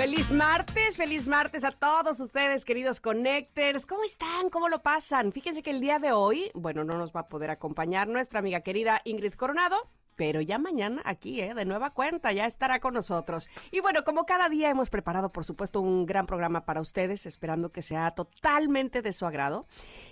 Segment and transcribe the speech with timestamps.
[0.00, 3.84] Feliz martes, feliz martes a todos ustedes, queridos connectors.
[3.84, 4.48] ¿Cómo están?
[4.48, 5.30] ¿Cómo lo pasan?
[5.30, 8.62] Fíjense que el día de hoy, bueno, no nos va a poder acompañar nuestra amiga
[8.62, 11.52] querida Ingrid Coronado, pero ya mañana aquí, ¿eh?
[11.52, 13.50] de nueva cuenta, ya estará con nosotros.
[13.72, 17.70] Y bueno, como cada día hemos preparado, por supuesto, un gran programa para ustedes, esperando
[17.70, 19.66] que sea totalmente de su agrado.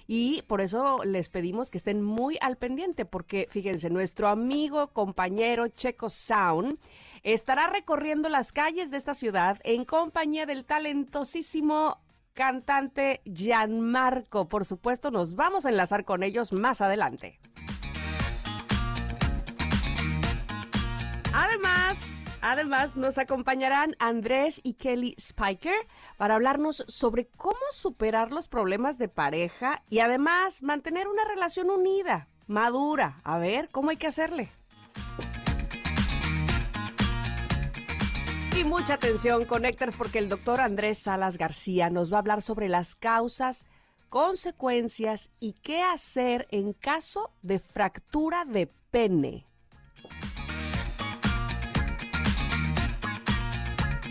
[0.06, 5.66] Y por eso les pedimos que estén muy al pendiente, porque fíjense, nuestro amigo, compañero
[5.68, 6.78] Checo Sound
[7.22, 12.00] estará recorriendo las calles de esta ciudad en compañía del talentosísimo
[12.34, 14.48] cantante Gianmarco.
[14.48, 17.40] Por supuesto, nos vamos a enlazar con ellos más adelante.
[21.34, 28.98] Además, además nos acompañarán Andrés y Kelly Spiker para hablarnos sobre cómo superar los problemas
[28.98, 33.20] de pareja y además mantener una relación unida, madura.
[33.24, 34.50] A ver, ¿cómo hay que hacerle?
[38.58, 42.68] Y mucha atención, Connectors, porque el doctor Andrés Salas García nos va a hablar sobre
[42.68, 43.66] las causas,
[44.08, 49.46] consecuencias y qué hacer en caso de fractura de pene.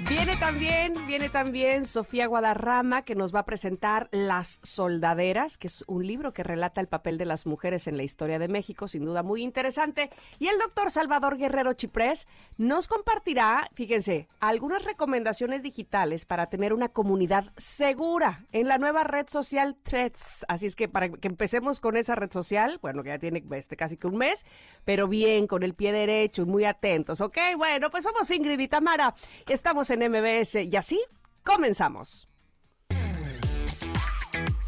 [0.10, 5.84] Viene también, viene también Sofía Guadarrama que nos va a presentar Las Soldaderas, que es
[5.86, 9.04] un libro que relata el papel de las mujeres en la historia de México, sin
[9.04, 10.10] duda muy interesante.
[10.40, 16.88] Y el doctor Salvador Guerrero Chiprés nos compartirá, fíjense, algunas recomendaciones digitales para tener una
[16.88, 20.46] comunidad segura en la nueva red social Threads.
[20.48, 23.76] Así es que para que empecemos con esa red social, bueno, que ya tiene este,
[23.76, 24.46] casi que un mes,
[24.86, 27.38] pero bien, con el pie derecho y muy atentos, ¿ok?
[27.58, 29.14] Bueno, pues somos Ingrid y Tamara.
[29.50, 31.00] Estamos en MBS y así
[31.44, 32.28] comenzamos.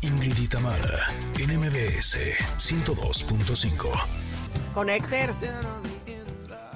[0.01, 1.07] Ingrid y Tamara
[1.37, 2.17] en MBS
[2.57, 3.89] 102.5.
[4.73, 5.37] Connectors.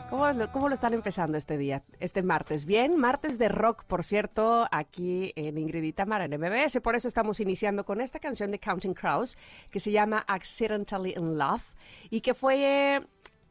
[0.09, 2.65] ¿Cómo lo, ¿Cómo lo están empezando este día, este martes?
[2.65, 6.81] Bien, martes de rock, por cierto, aquí en Ingrid y Tamara en MBS.
[6.81, 9.37] Por eso estamos iniciando con esta canción de Counting Crows
[9.71, 11.63] que se llama Accidentally in Love
[12.11, 13.01] y que fue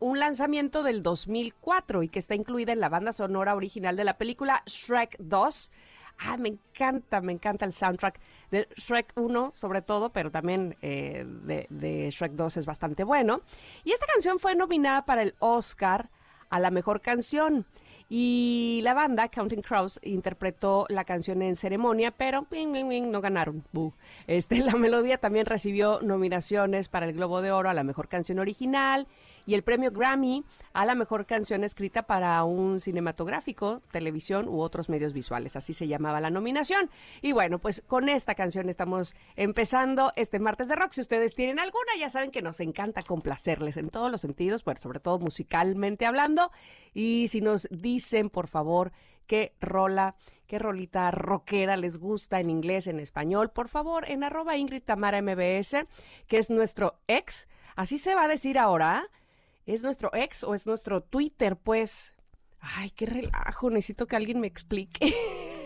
[0.02, 4.18] un lanzamiento del 2004 y que está incluida en la banda sonora original de la
[4.18, 5.70] película Shrek 2.
[6.18, 8.20] Ah, me encanta, me encanta el soundtrack
[8.50, 13.42] de Shrek 1 sobre todo, pero también eh, de, Shrek 2 es bastante bueno.
[13.84, 16.10] Y esta canción fue nominada para el Oscar
[16.50, 17.64] a la mejor canción.
[18.08, 23.64] Y la banda Counting Crows interpretó la canción en ceremonia, pero no ganaron.
[24.26, 28.38] Este, la melodía también recibió nominaciones para el Globo de Oro a la mejor canción
[28.38, 29.06] original
[29.46, 34.88] y el premio Grammy a la mejor canción escrita para un cinematográfico, televisión u otros
[34.88, 35.56] medios visuales.
[35.56, 36.90] Así se llamaba la nominación.
[37.20, 40.92] Y bueno, pues con esta canción estamos empezando este martes de rock.
[40.92, 44.80] Si ustedes tienen alguna, ya saben que nos encanta complacerles en todos los sentidos, bueno,
[44.80, 46.50] sobre todo musicalmente hablando.
[46.94, 48.92] Y si nos dicen, por favor,
[49.26, 50.16] qué rola,
[50.46, 55.22] qué rolita rockera les gusta en inglés, en español, por favor, en arroba Ingrid Tamara
[55.22, 55.86] MBS,
[56.26, 57.48] que es nuestro ex.
[57.76, 59.08] Así se va a decir ahora.
[59.66, 61.56] ¿Es nuestro ex o es nuestro Twitter?
[61.56, 62.14] Pues,
[62.60, 65.14] ay, qué relajo, necesito que alguien me explique.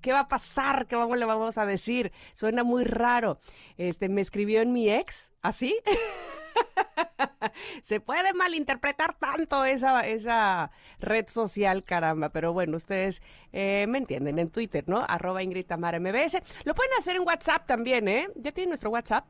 [0.00, 0.86] ¿Qué, va a pasar?
[0.86, 2.12] ¿Qué vamos, le vamos a decir?
[2.34, 3.38] Suena muy raro.
[3.76, 5.78] Este, me escribió en mi ex, ¿así?
[7.82, 12.30] Se puede malinterpretar tanto esa, esa red social, caramba.
[12.30, 13.22] Pero bueno, ustedes
[13.52, 15.04] eh, me entienden en Twitter, ¿no?
[15.08, 15.66] Arroba Ingrid.
[15.70, 18.28] Lo pueden hacer en WhatsApp también, ¿eh?
[18.34, 19.26] ¿Ya tienen nuestro WhatsApp?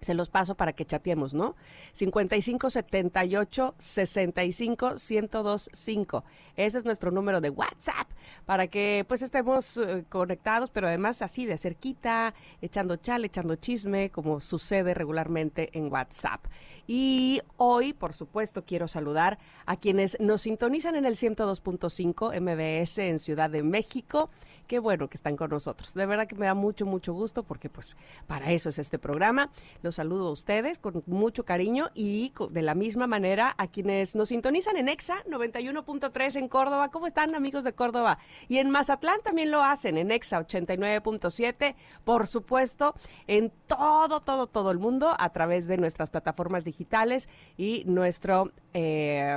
[0.00, 1.56] Se los paso para que chateemos, ¿no?
[1.92, 6.24] 55 78 65 1025.
[6.56, 8.08] Ese es nuestro número de WhatsApp
[8.46, 14.10] para que pues estemos eh, conectados, pero además así de cerquita, echando chal, echando chisme,
[14.10, 16.44] como sucede regularmente en WhatsApp.
[16.86, 23.18] Y hoy, por supuesto, quiero saludar a quienes nos sintonizan en el 102.5 MBS en
[23.18, 24.30] Ciudad de México
[24.70, 25.94] qué bueno que están con nosotros.
[25.94, 27.96] De verdad que me da mucho, mucho gusto porque pues
[28.28, 29.50] para eso es este programa.
[29.82, 34.28] Los saludo a ustedes con mucho cariño y de la misma manera a quienes nos
[34.28, 36.92] sintonizan en EXA 91.3 en Córdoba.
[36.92, 38.18] ¿Cómo están amigos de Córdoba?
[38.46, 41.74] Y en Mazatlán también lo hacen en EXA 89.7.
[42.04, 42.94] Por supuesto,
[43.26, 48.52] en todo, todo, todo el mundo a través de nuestras plataformas digitales y nuestro...
[48.72, 49.36] Eh,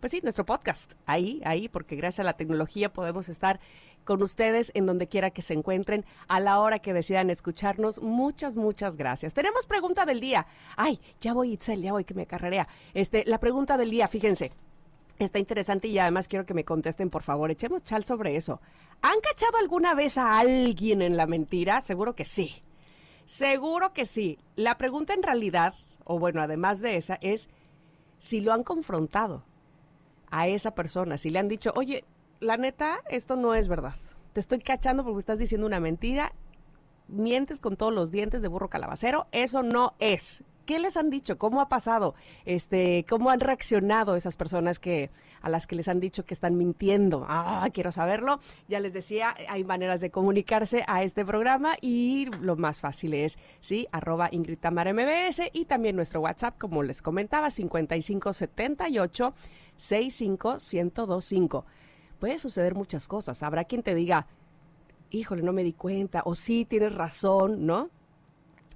[0.00, 0.94] pues sí, nuestro podcast.
[1.04, 3.60] Ahí, ahí, porque gracias a la tecnología podemos estar
[4.04, 8.02] con ustedes en donde quiera que se encuentren a la hora que decidan escucharnos.
[8.02, 9.34] Muchas, muchas gracias.
[9.34, 10.46] Tenemos pregunta del día.
[10.76, 12.68] Ay, ya voy, Itzel, ya voy que me carrerea.
[12.94, 14.52] Este, la pregunta del día, fíjense.
[15.18, 17.50] Está interesante y además quiero que me contesten, por favor.
[17.50, 18.60] Echemos chal sobre eso.
[19.02, 21.82] ¿Han cachado alguna vez a alguien en la mentira?
[21.82, 22.62] Seguro que sí.
[23.26, 24.38] Seguro que sí.
[24.56, 25.74] La pregunta en realidad,
[26.04, 27.50] o bueno, además de esa, es
[28.16, 29.44] si lo han confrontado
[30.30, 32.04] a esa persona, si le han dicho, oye,
[32.40, 33.94] la neta, esto no es verdad.
[34.32, 36.32] Te estoy cachando porque estás diciendo una mentira,
[37.08, 40.44] mientes con todos los dientes de burro calabacero, eso no es.
[40.66, 41.36] ¿Qué les han dicho?
[41.36, 42.14] ¿Cómo ha pasado?
[42.44, 45.10] Este, ¿cómo han reaccionado esas personas que
[45.42, 47.26] a las que les han dicho que están mintiendo?
[47.28, 48.38] Ah, quiero saberlo.
[48.68, 53.40] Ya les decía, hay maneras de comunicarse a este programa y lo más fácil es,
[53.58, 59.34] sí, arroba Ingrid Tamara MBS y también nuestro WhatsApp, como les comentaba, 5578
[59.76, 61.64] 65125.
[62.20, 63.42] Puede suceder muchas cosas.
[63.42, 64.26] Habrá quien te diga,
[65.10, 67.90] híjole, no me di cuenta, o sí, tienes razón, ¿no?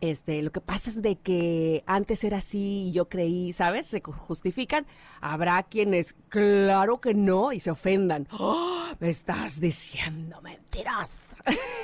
[0.01, 3.87] Este, lo que pasa es de que antes era así y yo creí, ¿sabes?
[3.87, 4.87] Se justifican.
[5.21, 8.29] Habrá quienes, claro que no, y se ofendan.
[8.33, 11.11] ¡Oh, me estás diciendo mentiras.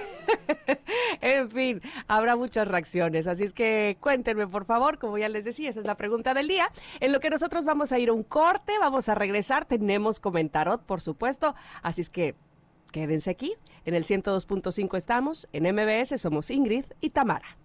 [1.21, 3.27] en fin, habrá muchas reacciones.
[3.27, 6.49] Así es que cuéntenme, por favor, como ya les decía, esa es la pregunta del
[6.49, 6.71] día.
[7.01, 9.65] En lo que nosotros vamos a ir a un corte, vamos a regresar.
[9.65, 11.55] Tenemos comentarot, por supuesto.
[11.83, 12.35] Así es que
[12.93, 13.55] quédense aquí.
[13.85, 15.49] En el 102.5 estamos.
[15.53, 17.57] En MBS somos Ingrid y Tamara.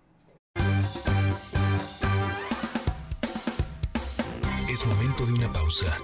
[4.69, 5.97] Es momento de una pausa.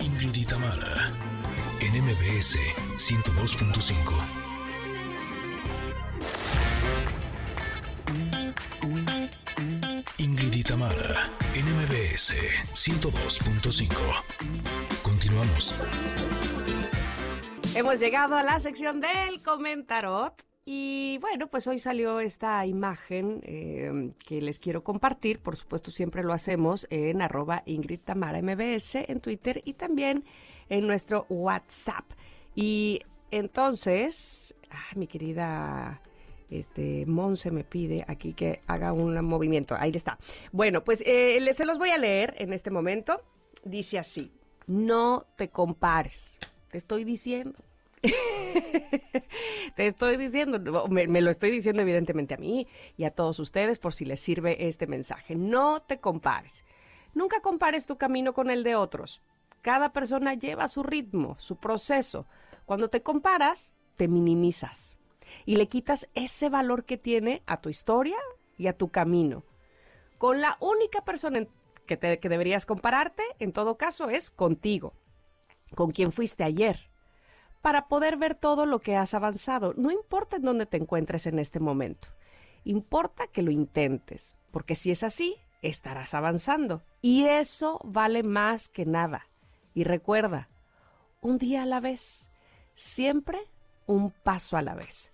[0.00, 1.12] Ingrid y Tamara.
[1.80, 2.56] En MBS
[2.96, 4.41] 102.5.
[11.54, 12.32] NMBS
[12.72, 13.92] 102.5.
[15.02, 15.74] Continuamos.
[17.74, 20.32] Hemos llegado a la sección del comentarot.
[20.64, 25.40] Y bueno, pues hoy salió esta imagen eh, que les quiero compartir.
[25.40, 30.24] Por supuesto, siempre lo hacemos en arroba Ingrid Tamara MBS en Twitter y también
[30.70, 32.06] en nuestro WhatsApp.
[32.54, 34.54] Y entonces,
[34.94, 36.00] mi querida
[36.52, 39.74] este, Monse me pide aquí que haga un movimiento.
[39.78, 40.18] Ahí está.
[40.52, 43.22] Bueno, pues eh, se los voy a leer en este momento.
[43.64, 44.32] Dice así,
[44.66, 46.38] no te compares.
[46.70, 47.58] Te estoy diciendo.
[49.76, 52.66] te estoy diciendo, me, me, lo estoy diciendo evidentemente a mí
[52.96, 55.36] y a todos ustedes por si les sirve este mensaje.
[55.36, 56.64] No te compares.
[57.14, 59.22] Nunca compares tu camino con el de otros.
[59.60, 62.26] Cada persona lleva su ritmo, su proceso.
[62.64, 64.98] Cuando te comparas, te minimizas
[65.44, 68.16] y le quitas ese valor que tiene a tu historia
[68.58, 69.44] y a tu camino.
[70.18, 71.46] Con la única persona
[71.86, 74.94] que, que deberías compararte, en todo caso, es contigo,
[75.74, 76.90] con quien fuiste ayer,
[77.60, 79.74] para poder ver todo lo que has avanzado.
[79.76, 82.08] No importa en dónde te encuentres en este momento,
[82.64, 86.82] importa que lo intentes, porque si es así, estarás avanzando.
[87.00, 89.28] Y eso vale más que nada.
[89.74, 90.48] Y recuerda,
[91.20, 92.30] un día a la vez,
[92.74, 93.48] siempre
[93.86, 95.11] un paso a la vez.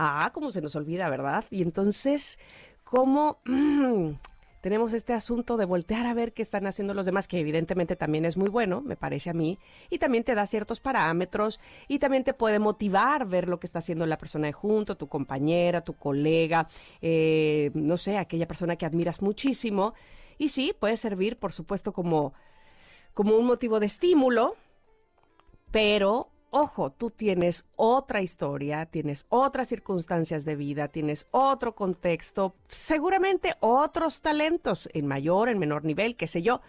[0.00, 1.44] Ah, como se nos olvida, ¿verdad?
[1.50, 2.38] Y entonces,
[2.84, 3.40] ¿cómo
[4.60, 8.24] tenemos este asunto de voltear a ver qué están haciendo los demás, que evidentemente también
[8.24, 9.58] es muy bueno, me parece a mí,
[9.90, 11.58] y también te da ciertos parámetros
[11.88, 15.08] y también te puede motivar ver lo que está haciendo la persona de junto, tu
[15.08, 16.68] compañera, tu colega,
[17.02, 19.94] eh, no sé, aquella persona que admiras muchísimo.
[20.38, 22.34] Y sí, puede servir, por supuesto, como,
[23.14, 24.54] como un motivo de estímulo,
[25.72, 33.54] pero ojo, tú tienes otra historia, tienes otras circunstancias de vida, tienes otro contexto, seguramente
[33.60, 36.60] otros talentos en mayor, en menor nivel, qué sé yo,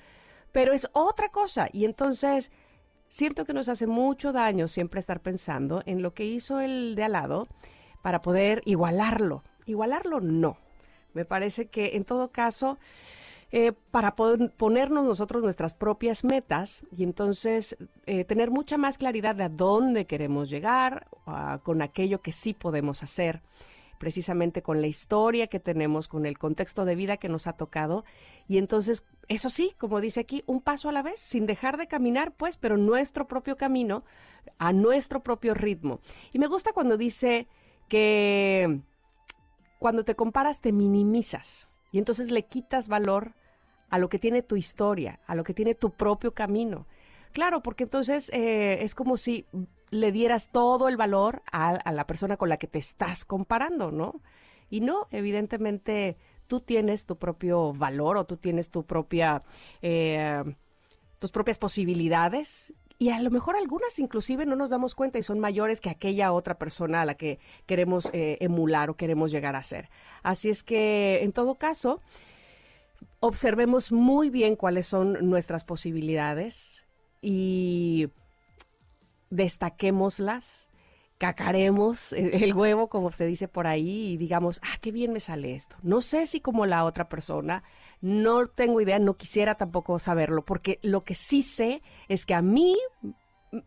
[0.51, 1.69] pero es otra cosa.
[1.71, 2.51] Y entonces
[3.07, 7.03] siento que nos hace mucho daño siempre estar pensando en lo que hizo el de
[7.03, 7.47] al lado
[8.01, 9.43] para poder igualarlo.
[9.65, 10.57] Igualarlo no.
[11.13, 12.77] Me parece que en todo caso
[13.51, 19.35] eh, para poder ponernos nosotros nuestras propias metas y entonces eh, tener mucha más claridad
[19.35, 21.07] de a dónde queremos llegar,
[21.63, 23.43] con aquello que sí podemos hacer
[23.99, 28.05] precisamente con la historia que tenemos, con el contexto de vida que nos ha tocado.
[28.47, 31.87] Y entonces, eso sí, como dice aquí, un paso a la vez, sin dejar de
[31.87, 34.03] caminar, pues, pero nuestro propio camino,
[34.57, 35.99] a nuestro propio ritmo.
[36.31, 37.47] Y me gusta cuando dice
[37.87, 38.79] que
[39.77, 43.33] cuando te comparas te minimizas y entonces le quitas valor
[43.89, 46.85] a lo que tiene tu historia, a lo que tiene tu propio camino.
[47.31, 49.45] Claro, porque entonces eh, es como si
[49.89, 54.21] le dieras todo el valor a, la persona con la que te estás comparando, ¿no?
[54.69, 56.17] Y no, evidentemente
[56.47, 59.43] tú tienes tu propio valor o tú tienes tu propia...
[59.81, 60.43] Eh,
[61.19, 65.39] tus propias posibilidades y a lo mejor algunas inclusive no nos damos cuenta y son
[65.39, 69.63] mayores que aquella otra persona a la que queremos eh, emular o queremos llegar a
[69.63, 69.89] ser.
[70.21, 72.01] Así es que, en todo caso,
[73.21, 76.85] observemos muy bien cuáles son nuestras posibilidades
[77.21, 78.09] y
[79.29, 80.69] destaquémoslas,
[81.17, 85.55] cacaremos el huevo, como se dice por ahí, y digamos, ah, qué bien me sale
[85.55, 85.77] esto.
[85.83, 87.63] No sé si como la otra persona,
[88.01, 92.41] no tengo idea, no quisiera tampoco saberlo, porque lo que sí sé es que a
[92.41, 92.77] mí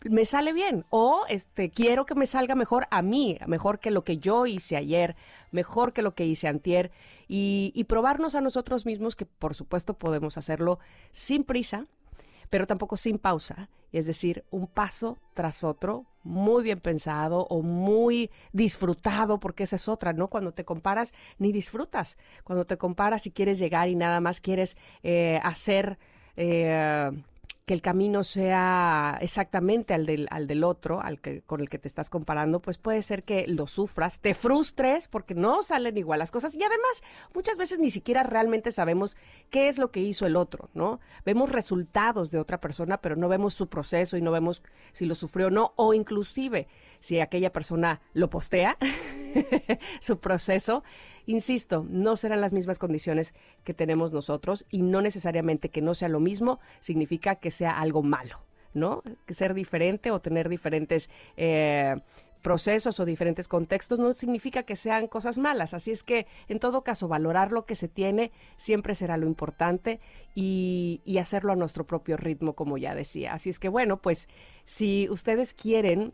[0.04, 4.04] me sale bien o este quiero que me salga mejor a mí, mejor que lo
[4.04, 5.16] que yo hice ayer,
[5.50, 6.92] mejor que lo que hice antier
[7.26, 10.78] y, y probarnos a nosotros mismos que por supuesto podemos hacerlo
[11.10, 11.86] sin prisa,
[12.48, 18.30] pero tampoco sin pausa, es decir, un paso tras otro, muy bien pensado o muy
[18.52, 20.28] disfrutado, porque esa es otra, ¿no?
[20.28, 22.18] Cuando te comparas, ni disfrutas.
[22.44, 25.98] Cuando te comparas y quieres llegar y nada más quieres eh, hacer...
[26.36, 27.10] Eh,
[27.64, 31.78] que el camino sea exactamente al del, al del otro, al que, con el que
[31.78, 36.18] te estás comparando, pues puede ser que lo sufras, te frustres porque no salen igual
[36.18, 37.04] las cosas y además
[37.34, 39.16] muchas veces ni siquiera realmente sabemos
[39.50, 40.98] qué es lo que hizo el otro, ¿no?
[41.24, 45.14] Vemos resultados de otra persona, pero no vemos su proceso y no vemos si lo
[45.14, 46.66] sufrió o no, o inclusive
[46.98, 48.76] si aquella persona lo postea,
[50.00, 50.82] su proceso,
[51.26, 56.08] Insisto, no serán las mismas condiciones que tenemos nosotros y no necesariamente que no sea
[56.08, 58.40] lo mismo significa que sea algo malo,
[58.74, 59.02] ¿no?
[59.26, 61.10] Que ser diferente o tener diferentes...
[61.36, 61.96] Eh,
[62.42, 65.74] procesos o diferentes contextos no significa que sean cosas malas.
[65.74, 70.00] Así es que, en todo caso, valorar lo que se tiene siempre será lo importante
[70.34, 73.32] y, y, hacerlo a nuestro propio ritmo, como ya decía.
[73.32, 74.28] Así es que, bueno, pues
[74.64, 76.12] si ustedes quieren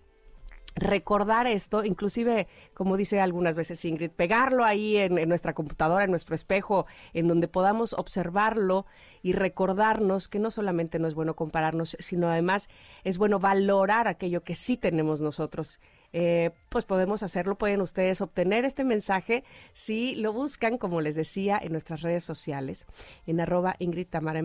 [0.81, 6.35] recordar esto, inclusive, como dice algunas veces Ingrid, pegarlo ahí en, nuestra computadora, en nuestro
[6.35, 8.87] espejo, en donde podamos observarlo
[9.23, 12.69] y recordarnos que no solamente no es bueno compararnos, sino además
[13.05, 15.81] es bueno valorar aquello que sí tenemos nosotros.
[16.15, 21.59] Eh, pues podemos hacerlo, pueden ustedes obtener este mensaje si lo buscan, como les decía,
[21.63, 22.87] en nuestras redes sociales,
[23.27, 24.41] en arroba Ingrid Tamara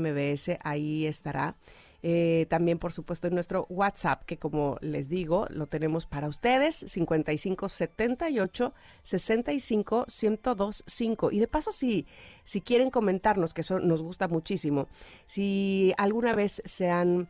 [0.64, 1.56] ahí estará.
[2.06, 6.76] Eh, también, por supuesto, en nuestro WhatsApp, que como les digo, lo tenemos para ustedes,
[6.76, 11.32] 5578 65 1025.
[11.32, 12.06] Y de paso, si,
[12.44, 14.90] si quieren comentarnos, que eso nos gusta muchísimo,
[15.28, 17.30] si alguna vez se han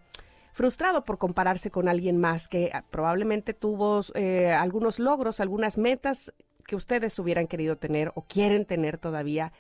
[0.54, 6.34] frustrado por compararse con alguien más que ah, probablemente tuvo eh, algunos logros, algunas metas
[6.66, 9.54] que ustedes hubieran querido tener o quieren tener todavía,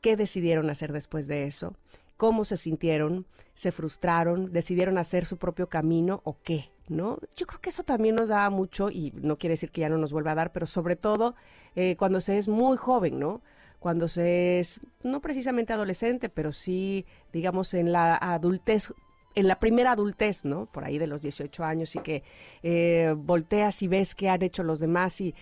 [0.00, 1.76] ¿qué decidieron hacer después de eso?
[2.18, 7.18] Cómo se sintieron, se frustraron, decidieron hacer su propio camino o qué, ¿no?
[7.36, 9.96] Yo creo que eso también nos da mucho y no quiere decir que ya no
[9.96, 11.34] nos vuelva a dar, pero sobre todo
[11.76, 13.40] eh, cuando se es muy joven, ¿no?
[13.78, 18.92] Cuando se es, no precisamente adolescente, pero sí, digamos, en la adultez
[19.34, 20.66] en la primera adultez, ¿no?
[20.66, 22.24] Por ahí de los 18 años y que
[22.64, 25.32] eh, volteas y ves qué han hecho los demás y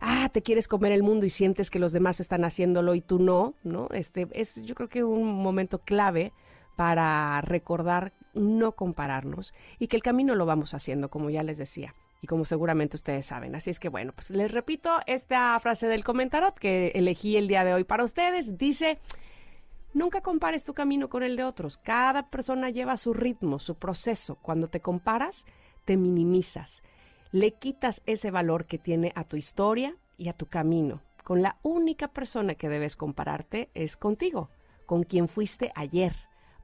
[0.00, 3.18] ah, te quieres comer el mundo y sientes que los demás están haciéndolo y tú
[3.18, 3.88] no, ¿no?
[3.92, 6.32] Este es yo creo que un momento clave
[6.76, 11.94] para recordar no compararnos y que el camino lo vamos haciendo, como ya les decía.
[12.22, 13.54] Y como seguramente ustedes saben.
[13.54, 17.64] Así es que bueno, pues les repito esta frase del comentarot que elegí el día
[17.64, 18.58] de hoy para ustedes.
[18.58, 18.98] Dice,
[19.94, 21.78] nunca compares tu camino con el de otros.
[21.78, 24.36] Cada persona lleva su ritmo, su proceso.
[24.42, 25.46] Cuando te comparas,
[25.86, 26.82] te minimizas
[27.32, 31.02] le quitas ese valor que tiene a tu historia y a tu camino.
[31.24, 34.50] Con la única persona que debes compararte es contigo,
[34.86, 36.14] con quien fuiste ayer,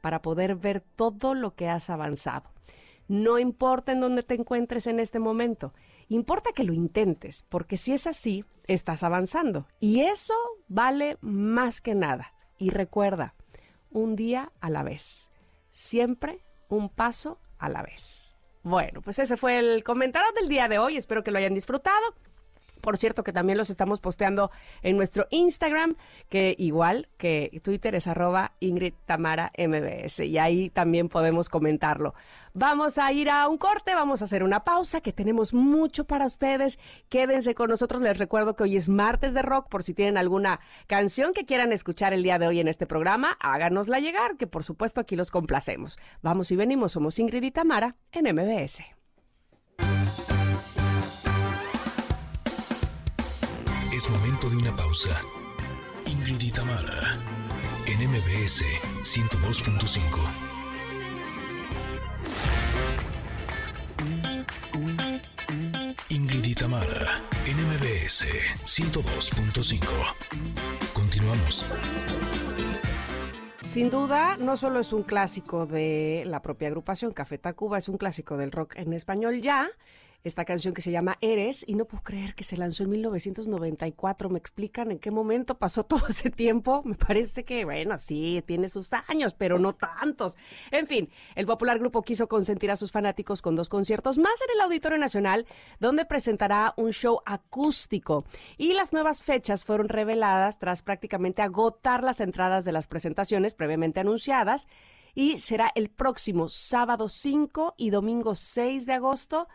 [0.01, 2.51] para poder ver todo lo que has avanzado.
[3.09, 5.73] No importa en dónde te encuentres en este momento,
[6.09, 9.67] importa que lo intentes, porque si es así, estás avanzando.
[9.79, 10.35] Y eso
[10.67, 12.35] vale más que nada.
[12.59, 13.35] Y recuerda,
[13.91, 15.31] un día a la vez,
[15.71, 18.36] siempre un paso a la vez.
[18.67, 20.97] Bueno, pues ese fue el comentario del día de hoy.
[20.97, 22.17] Espero que lo hayan disfrutado.
[22.87, 25.97] Por cierto, que también los estamos posteando en nuestro Instagram,
[26.29, 30.21] que igual que Twitter es arroba Ingrid Tamara MBS.
[30.21, 32.15] Y ahí también podemos comentarlo.
[32.55, 36.27] Vamos a ir a un corte, vamos a hacer una pausa, que tenemos mucho para
[36.27, 36.79] ustedes.
[37.09, 38.03] Quédense con nosotros.
[38.03, 39.69] Les recuerdo que hoy es martes de rock.
[39.69, 43.37] Por si tienen alguna canción que quieran escuchar el día de hoy en este programa,
[43.41, 45.99] háganosla llegar, que por supuesto aquí los complacemos.
[46.23, 46.93] Vamos y venimos.
[46.93, 48.96] Somos Ingrid y Tamara en MBS.
[53.97, 55.19] Es momento de una pausa.
[56.05, 56.53] Ingrid y
[57.87, 58.63] en MBS
[59.03, 59.97] 102.5.
[66.11, 68.27] Ingrid Itamara, NMBS
[68.67, 69.81] 102.5.
[70.93, 71.65] Continuamos.
[73.63, 77.97] Sin duda, no solo es un clásico de la propia agrupación Café Tacuba, es un
[77.97, 79.71] clásico del rock en español ya,
[80.29, 84.29] esta canción que se llama Eres y no puedo creer que se lanzó en 1994.
[84.29, 86.83] ¿Me explican en qué momento pasó todo ese tiempo?
[86.85, 90.37] Me parece que, bueno, sí, tiene sus años, pero no tantos.
[90.71, 94.51] En fin, el popular grupo quiso consentir a sus fanáticos con dos conciertos más en
[94.55, 95.47] el Auditorio Nacional,
[95.81, 98.25] donde presentará un show acústico.
[98.57, 104.01] Y las nuevas fechas fueron reveladas tras prácticamente agotar las entradas de las presentaciones previamente
[104.01, 104.69] anunciadas
[105.17, 109.49] y será el próximo sábado 5 y domingo 6 de agosto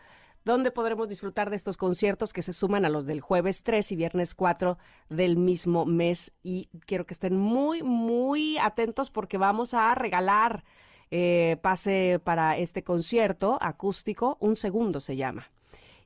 [0.44, 3.96] donde podremos disfrutar de estos conciertos que se suman a los del jueves 3 y
[3.96, 6.32] viernes 4 del mismo mes.
[6.42, 10.64] Y quiero que estén muy, muy atentos porque vamos a regalar
[11.10, 15.50] eh, pase para este concierto acústico, un segundo se llama.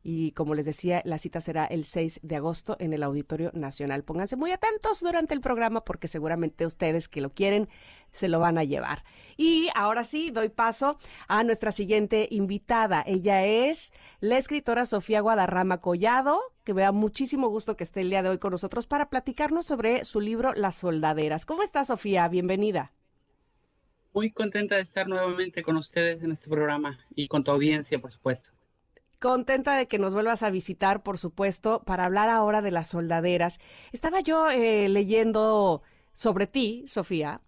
[0.08, 4.04] Y como les decía, la cita será el 6 de agosto en el Auditorio Nacional.
[4.04, 7.68] Pónganse muy atentos durante el programa porque seguramente ustedes que lo quieren
[8.12, 9.02] se lo van a llevar.
[9.36, 10.96] Y ahora sí, doy paso
[11.26, 13.02] a nuestra siguiente invitada.
[13.04, 18.10] Ella es la escritora Sofía Guadarrama Collado, que me da muchísimo gusto que esté el
[18.10, 21.46] día de hoy con nosotros para platicarnos sobre su libro Las Soldaderas.
[21.46, 22.28] ¿Cómo está Sofía?
[22.28, 22.92] Bienvenida.
[24.12, 28.12] Muy contenta de estar nuevamente con ustedes en este programa y con tu audiencia, por
[28.12, 28.55] supuesto.
[29.18, 33.60] Contenta de que nos vuelvas a visitar, por supuesto, para hablar ahora de las soldaderas.
[33.92, 35.82] Estaba yo eh, leyendo
[36.12, 37.40] sobre ti, Sofía,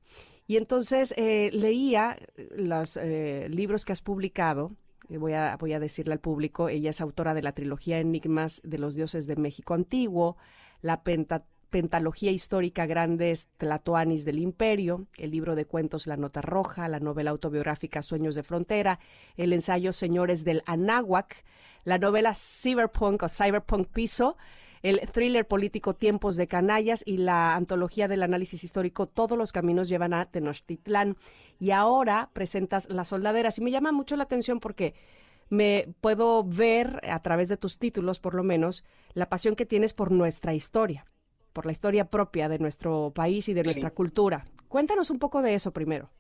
[0.47, 2.17] y entonces eh, leía
[2.57, 4.73] los eh, libros que has publicado.
[5.11, 8.79] Voy a, voy a decirle al público, ella es autora de la trilogía Enigmas de
[8.79, 10.39] los Dioses de México Antiguo,
[10.81, 17.01] la Pentalogía Histórica Grandes Tlatoanis del Imperio, el libro de cuentos La Nota Roja, la
[17.01, 19.01] novela autobiográfica Sueños de Frontera,
[19.37, 21.45] el ensayo Señores del Anáhuac,
[21.85, 24.37] la novela Cyberpunk o Cyberpunk Piso,
[24.83, 29.89] el thriller político Tiempos de Canallas y la antología del análisis histórico Todos los caminos
[29.89, 31.17] llevan a Tenochtitlán.
[31.59, 33.59] Y ahora presentas Las Soldaderas.
[33.59, 34.95] Y me llama mucho la atención porque
[35.51, 39.95] me puedo ver a través de tus títulos, por lo menos, la pasión que tienes
[39.95, 41.07] por nuestra historia,
[41.53, 44.47] por la historia propia de nuestro país y de nuestra cultura.
[44.69, 46.11] Cuéntanos un poco de eso primero.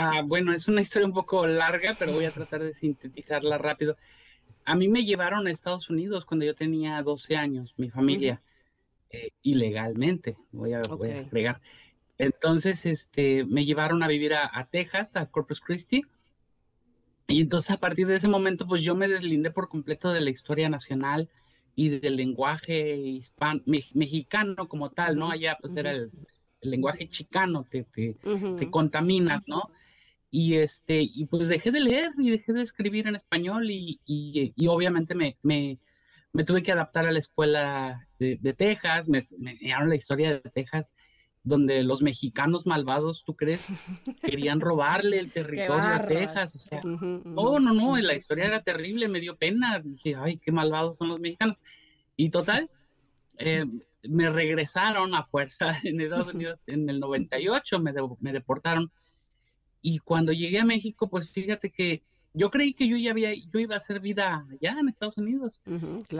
[0.00, 3.96] Ah, bueno, es una historia un poco larga, pero voy a tratar de sintetizarla rápido.
[4.64, 8.40] A mí me llevaron a Estados Unidos cuando yo tenía 12 años, mi familia,
[9.10, 11.60] eh, ilegalmente, voy a, agregar.
[12.16, 16.04] Entonces, este, me llevaron a vivir a, Texas, a Corpus Christi.
[17.26, 20.30] Y entonces a partir de ese momento, pues yo me deslindé por completo de la
[20.30, 21.28] historia nacional
[21.74, 25.32] y del lenguaje hispano, mexicano como tal, ¿no?
[25.32, 26.12] Allá pues era el,
[26.60, 28.16] lenguaje chicano, te, te,
[28.58, 29.70] te, contaminas, ¿no?
[30.30, 34.66] Y, este, y pues dejé de leer y dejé de escribir en español y, y,
[34.66, 35.78] obviamente me, me,
[36.32, 40.50] me, tuve que adaptar a la escuela de, Texas, me, me, enseñaron la historia de
[40.50, 40.92] Texas,
[41.42, 43.66] donde los mexicanos malvados, ¿tú crees?
[44.22, 49.08] Querían robarle el territorio a Texas, o sea, no, no, no, la historia era terrible,
[49.08, 51.58] me dio pena, dije, ay, qué malvados son los mexicanos.
[52.16, 52.68] Y total,
[53.38, 53.64] eh,
[54.02, 58.92] me regresaron a fuerza en Estados Unidos en el 98, me, me deportaron
[59.82, 62.02] y cuando llegué a México, pues fíjate que
[62.34, 65.62] yo creí que yo ya había, yo iba a hacer vida allá en Estados Unidos.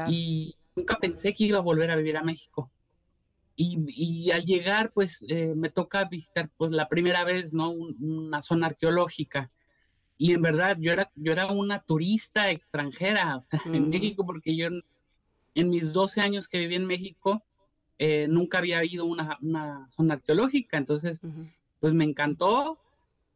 [0.09, 2.71] Y nunca pensé que iba a volver a vivir a México.
[3.57, 7.71] Y, y al llegar, pues eh, me toca visitar pues la primera vez, ¿no?
[7.71, 9.51] una zona arqueológica.
[10.16, 14.68] Y en verdad yo era, yo era una turista extranjera en México porque yo
[15.55, 17.42] en, mis 12 años que viví en México
[17.99, 20.77] eh, nunca había ido a una, una, zona arqueológica.
[20.77, 21.21] Entonces,
[21.81, 22.79] pues me encantó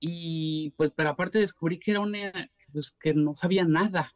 [0.05, 4.13] y pues, pero aparte descubrí que era una, pues que no sabía nada.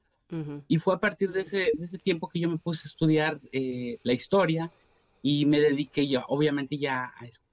[0.66, 3.40] Y fue a partir de ese, de ese, tiempo que yo me puse a estudiar
[3.52, 4.72] eh, la historia
[5.22, 7.12] y me dediqué yo, obviamente, ya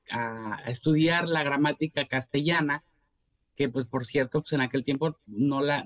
[0.10, 2.84] a, a, estudiar la gramática castellana,
[3.56, 5.86] que pues por cierto, pues en aquel tiempo no la...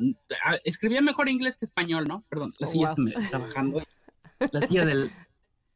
[0.63, 2.23] escribía mejor inglés que español, ¿no?
[2.29, 2.95] Perdón, la oh, silla
[3.29, 3.83] trabajando,
[4.53, 5.11] la silla del,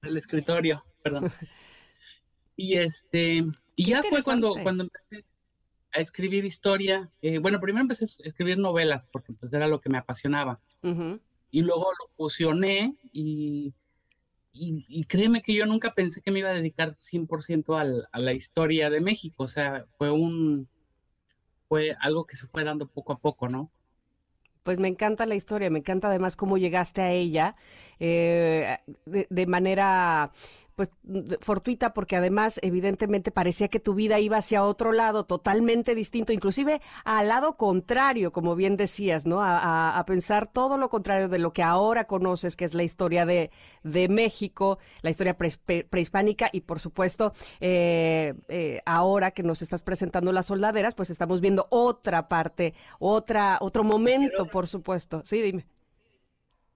[0.01, 1.29] del, escritorio, perdón.
[2.55, 3.43] Y este,
[3.75, 5.25] y ya fue cuando, cuando empecé
[5.93, 7.09] a escribir historia.
[7.21, 10.59] Eh, bueno, primero empecé a escribir novelas porque pues era lo que me apasionaba.
[11.51, 13.73] Y luego lo fusioné y,
[14.53, 18.33] y, créeme que yo nunca pensé que me iba a dedicar 100% al, a la
[18.33, 19.43] historia de México.
[19.43, 20.67] O sea, fue un,
[21.67, 23.71] fue algo que se fue dando poco a poco, ¿no?
[24.63, 27.55] Pues me encanta la historia, me encanta además cómo llegaste a ella
[27.99, 30.31] eh, de, de, manera
[30.81, 30.91] pues
[31.41, 36.81] fortuita porque además evidentemente parecía que tu vida iba hacia otro lado totalmente distinto, inclusive
[37.05, 39.41] al lado contrario, como bien decías, ¿no?
[39.43, 43.51] A, pensar todo lo contrario de lo que ahora conoces, que es la historia de,
[43.83, 50.31] de México, la historia prehispánica y por supuesto eh, eh, ahora que nos estás presentando
[50.31, 55.21] las soldaderas, pues estamos viendo otra parte, otra, otro momento, por supuesto.
[55.25, 55.67] Sí, dime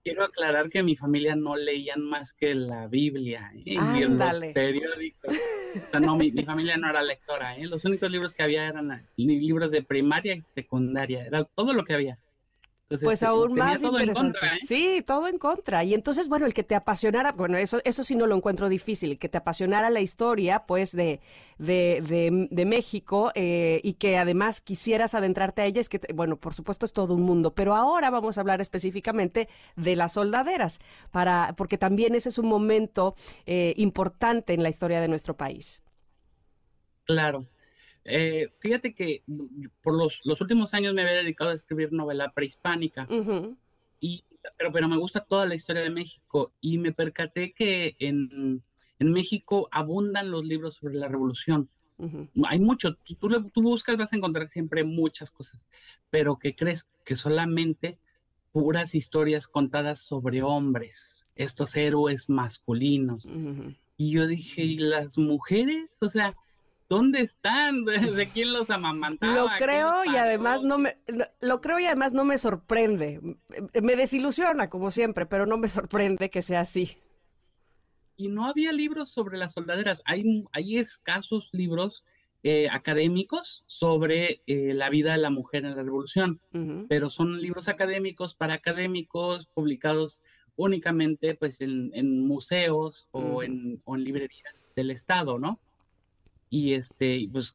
[0.06, 3.62] quiero aclarar que mi familia no leían más que la Biblia ¿eh?
[3.66, 5.36] y los periódicos.
[6.00, 7.58] no, mi, familia no era lectora.
[7.58, 7.66] ¿eh?
[7.66, 11.26] Los únicos libros que había eran libros de primaria y secundaria.
[11.26, 12.20] Era todo lo que había
[13.02, 14.38] pues aún más interesante.
[14.44, 14.60] ¿eh?
[14.62, 15.84] Sí, todo en contra.
[15.84, 19.12] Y entonces, bueno, el que te apasionara, bueno, eso, eso sí no lo encuentro difícil,
[19.12, 21.20] el que te apasionara la historia, pues, de,
[21.58, 26.54] de, de, México eh, y que además quisieras adentrarte a ella, es que, bueno, por
[26.54, 27.56] supuesto es todo un mundo.
[27.56, 30.80] Pero ahora vamos a hablar específicamente de las soldaderas,
[31.12, 33.16] para, porque también ese es un momento
[33.48, 35.82] eh, importante en la historia de nuestro país.
[37.06, 37.46] Claro.
[38.06, 39.24] Eh, fíjate que
[39.82, 43.08] por los, los, últimos años me había dedicado a escribir novela prehispánica,
[44.00, 44.24] y,
[44.58, 48.62] pero, pero me gusta toda la historia de México y me percaté que en,
[49.00, 51.70] en México abundan los libros sobre la revolución.
[52.44, 55.66] Hay mucho, tú, tú, buscas, vas a encontrar siempre muchas cosas,
[56.10, 58.00] pero que crees que solamente
[58.52, 63.30] puras historias contadas sobre hombres, estos héroes masculinos.
[63.98, 65.98] Y yo dije, ¿y las mujeres?
[66.02, 66.36] O sea,
[66.88, 67.84] ¿Dónde están?
[67.86, 69.34] ¿De quién los amamantaba?
[69.34, 70.98] Lo creo y además no me
[71.42, 73.22] lo creo y además no me sorprende.
[73.82, 76.98] Me desilusiona como siempre, pero no me sorprende que sea así.
[78.18, 80.02] Y no había libros sobre las soldaderas.
[80.06, 82.06] Hay, hay escasos libros
[82.44, 86.40] eh, académicos sobre eh, la vida de la mujer en la revolución,
[86.88, 90.22] pero son libros académicos para académicos publicados
[90.56, 95.60] únicamente pues en, museos o, en, o en librerías del Estado, ¿no?
[96.56, 97.54] Y este, pues,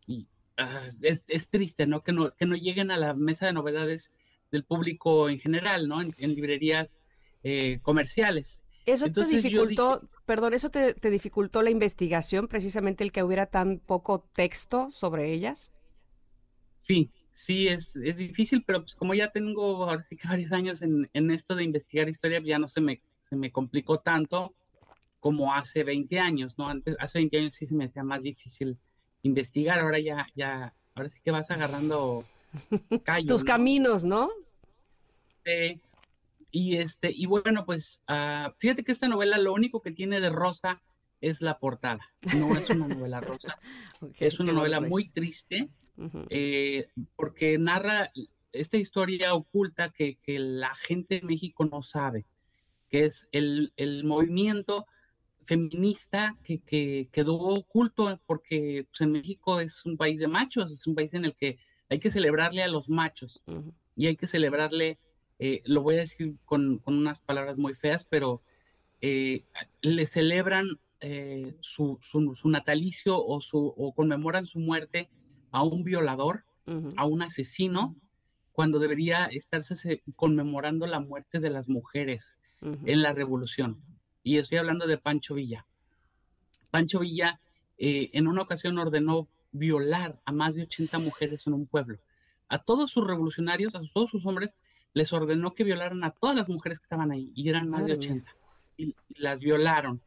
[0.59, 2.03] ah, es, triste, ¿no?
[2.03, 2.35] Que, ¿no?
[2.37, 4.13] que no lleguen a la mesa de novedades
[4.53, 6.03] del público en general, ¿no?
[6.03, 7.03] En, librerías
[7.43, 8.61] eh, comerciales.
[8.85, 14.29] ¿Eso te dificultó, perdón, eso te, dificultó la investigación, precisamente el que hubiera tan poco
[14.35, 15.73] texto sobre ellas?
[16.83, 20.83] Sí, sí, es, es difícil, pero pues como ya tengo ahora sí que varios años
[20.83, 24.55] en, en esto de investigar historia, ya no se me, se me complicó tanto
[25.21, 26.69] como hace 20 años, ¿no?
[26.69, 28.79] Antes, hace 20 años sí se me hacía más difícil
[29.22, 32.24] investigar, ahora ya, ya, ahora sí que vas agarrando
[33.26, 34.30] tus caminos, ¿no?
[36.52, 40.30] Y este, y bueno, pues uh, fíjate que esta novela lo único que tiene de
[40.30, 40.83] rosa
[41.20, 42.12] es la portada.
[42.37, 43.59] No es una novela rosa.
[44.18, 45.68] es una novela muy triste
[46.30, 48.11] eh, porque narra
[48.52, 52.26] esta historia oculta que, que, la gente de México no sabe,
[52.88, 54.87] que es el, el movimiento
[55.44, 60.94] feminista que, quedó oculto porque pues, en México es un país de machos, es un
[60.94, 63.42] país en el que hay que celebrarle a los machos
[63.96, 64.98] y hay que celebrarle,
[65.38, 68.42] eh, lo voy a decir con, unas palabras muy feas, pero
[69.00, 69.44] eh,
[69.83, 71.98] le celebran eh, su,
[72.44, 75.11] natalicio o, su, o conmemoran su muerte
[75.50, 76.44] a un violador,
[76.96, 77.96] a un asesino,
[78.53, 83.83] cuando debería estarse conmemorando la muerte de las mujeres en la revolución
[84.22, 85.66] y estoy hablando de Pancho Villa.
[86.70, 87.40] Pancho Villa
[87.78, 91.98] eh, en una ocasión ordenó violar a más de 80 mujeres en un pueblo.
[92.48, 94.56] A todos sus revolucionarios, a todos sus hombres,
[94.92, 97.92] les ordenó que violaran a todas las mujeres que estaban ahí, y eran más de
[97.94, 98.30] 80,
[98.76, 100.00] y, las violaron.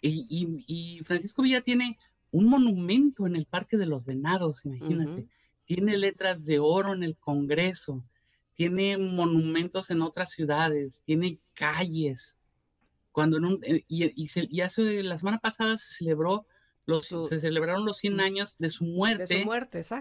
[0.00, 1.98] Y, Francisco Villa tiene
[2.30, 5.26] un monumento en el Parque de los Venados, imagínate.
[5.64, 8.02] Tiene letras de oro en el Congreso,
[8.54, 12.37] tiene monumentos en otras ciudades, tiene calles,
[13.18, 16.46] cuando eh, y, hace la semana pasada se celebró
[16.86, 19.44] los, se celebraron los 100 años de su muerte,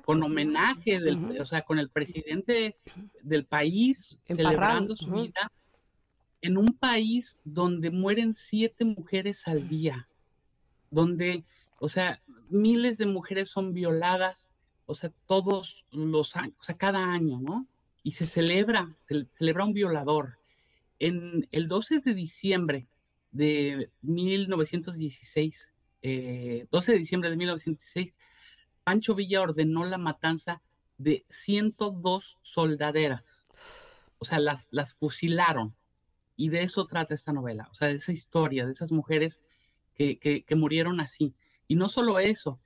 [0.05, 2.77] con homenaje, del, o sea, con el presidente
[3.23, 5.51] del país celebrando su vida,
[6.43, 10.07] en un país donde mueren siete mujeres al día,
[10.91, 11.43] donde,
[11.79, 14.51] o sea, miles de mujeres son violadas,
[14.85, 17.65] o sea, todos los años, o sea, cada año, ¿no?
[18.03, 20.37] Y se celebra, se celebra un violador.
[20.99, 22.87] En el 12 de diciembre
[23.37, 25.71] de 1916,
[26.01, 28.13] 12 eh, de diciembre de 1916,
[28.83, 30.61] Pancho Villa ordenó la matanza
[30.97, 33.45] de 102 soldaderas.
[34.17, 35.75] O sea, las, las fusilaron.
[36.35, 39.43] Y de eso trata esta novela, o sea, de esa historia, de esas mujeres
[39.95, 41.33] que, que, murieron así.
[41.67, 42.59] Y no solo eso,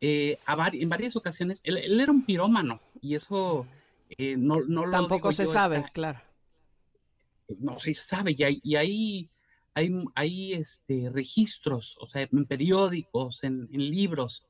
[0.00, 0.38] eh,
[0.72, 3.64] en varias ocasiones, él, era un pirómano, y eso
[4.10, 6.20] eh, no, no, Tampoco se sabe, claro.
[7.60, 9.30] No se sabe, y hay, y hay
[9.74, 14.44] hay, hay este, registros, o sea, en periódicos, en, libros.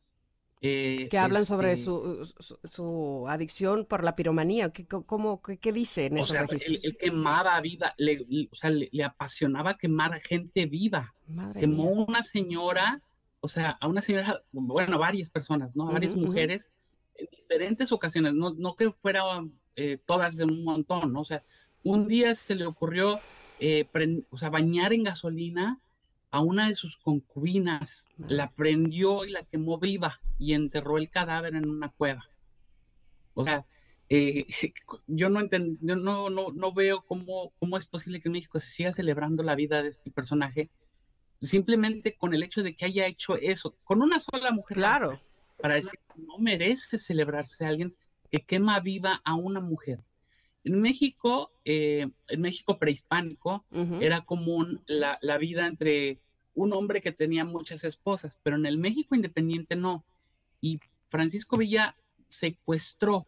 [0.65, 4.71] Eh, que hablan sobre este su, su, adicción por la piromanía.
[4.71, 6.85] ¿Qué, cómo, qué, dice en esos sea, registros?
[6.85, 11.15] Él, quemaba viva, le, o sea, le, apasionaba quemar gente viva.
[11.59, 13.03] Quemó una señora,
[13.41, 15.89] o sea, a una señora, bueno, a varias personas, ¿no?
[15.89, 16.73] A varias mujeres
[17.17, 21.21] en diferentes ocasiones, no, no que fueran eh, todas de un montón, ¿no?
[21.21, 21.43] O sea,
[21.83, 23.19] un día se le ocurrió
[23.63, 23.87] eh,
[24.31, 25.81] o sea, bañar en gasolina
[26.33, 31.55] a una de sus concubinas, la prendió y la quemó viva y enterró el cadáver
[31.55, 32.29] en una cueva.
[33.35, 33.65] O sea,
[34.09, 34.47] eh,
[35.07, 38.71] yo no entiendo, no, no, no veo cómo, cómo es posible que en México se
[38.71, 40.71] siga celebrando la vida de este personaje
[41.41, 44.77] simplemente con el hecho de que haya hecho eso, con una sola mujer.
[44.77, 45.21] Claro.
[45.61, 47.95] Para decir, no merece celebrarse a alguien
[48.31, 50.01] que quema viva a una mujer.
[50.65, 53.65] En México, eh, en México prehispánico,
[54.01, 56.21] era común la, vida entre
[56.55, 60.05] un hombre que tenía muchas esposas, pero en el México independiente no.
[60.61, 61.97] Y Francisco Villa
[62.29, 63.27] secuestró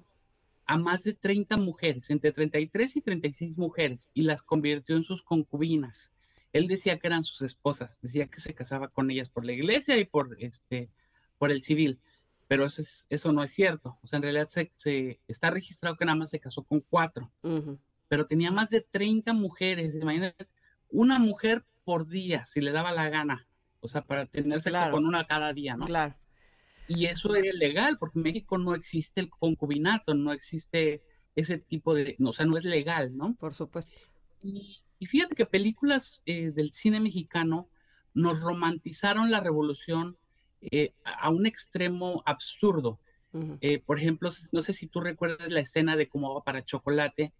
[0.67, 5.23] a más de 30 mujeres, entre 33 y 36 mujeres, y las convirtió en sus
[5.23, 6.13] concubinas.
[6.53, 9.99] Él decía que eran sus esposas, decía que se casaba con ellas por la iglesia
[9.99, 10.89] y por, este,
[11.37, 11.99] por el civil
[12.47, 13.99] pero eso, eso no es cierto.
[14.03, 17.33] O sea, en realidad se, está registrado que nada más se casó con cuatro,
[18.09, 19.95] pero tenía más de 30 mujeres.
[19.95, 20.49] Imagínate,
[20.91, 23.47] una mujer por día, si le daba la gana.
[23.81, 25.87] O sea, para tener sexo con una cada día, ¿no?
[25.87, 26.15] Claro.
[26.89, 31.03] Y eso era ilegal, porque en México no existe el concubinato, no existe
[31.35, 33.35] ese tipo de, o sea, no es legal, ¿no?
[33.35, 33.93] Por supuesto.
[34.43, 37.69] Y, fíjate que películas eh, del cine mexicano
[38.15, 40.17] nos romantizaron la revolución
[40.71, 42.99] eh, a un extremo absurdo.
[43.61, 47.33] Eh, por ejemplo, no sé si tú recuerdas la escena de cómo va para chocolate,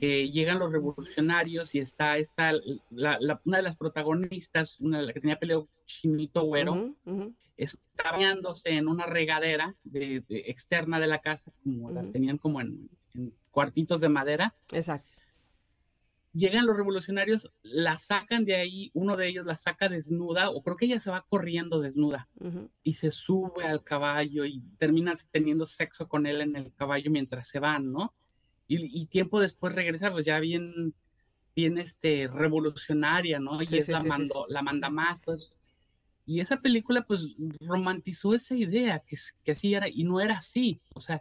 [0.00, 2.52] que llegan los revolucionarios y está, está
[2.90, 6.94] una de las protagonistas, una de las que tenía peleo chinito güero,
[7.58, 12.88] está bañándose en una regadera de, externa de la casa, como las tenían como en,
[13.12, 14.54] en, cuartitos de madera.
[14.72, 15.11] Exacto
[16.32, 20.76] llegan los revolucionarios, la sacan de ahí, uno de ellos la saca desnuda, o creo
[20.76, 22.28] que ella se va corriendo desnuda,
[22.82, 27.48] y se sube al caballo y termina teniendo sexo con él en el caballo mientras
[27.48, 28.14] se van, ¿no?
[28.68, 30.94] Y, tiempo después regresa, pues ya bien,
[31.54, 33.60] bien este, revolucionaria, ¿no?
[33.62, 35.36] Y es la, mando, la manda más, todo
[36.24, 40.80] Y esa película, pues, romantizó esa idea, que, que así era, y no era así,
[40.94, 41.20] o sea,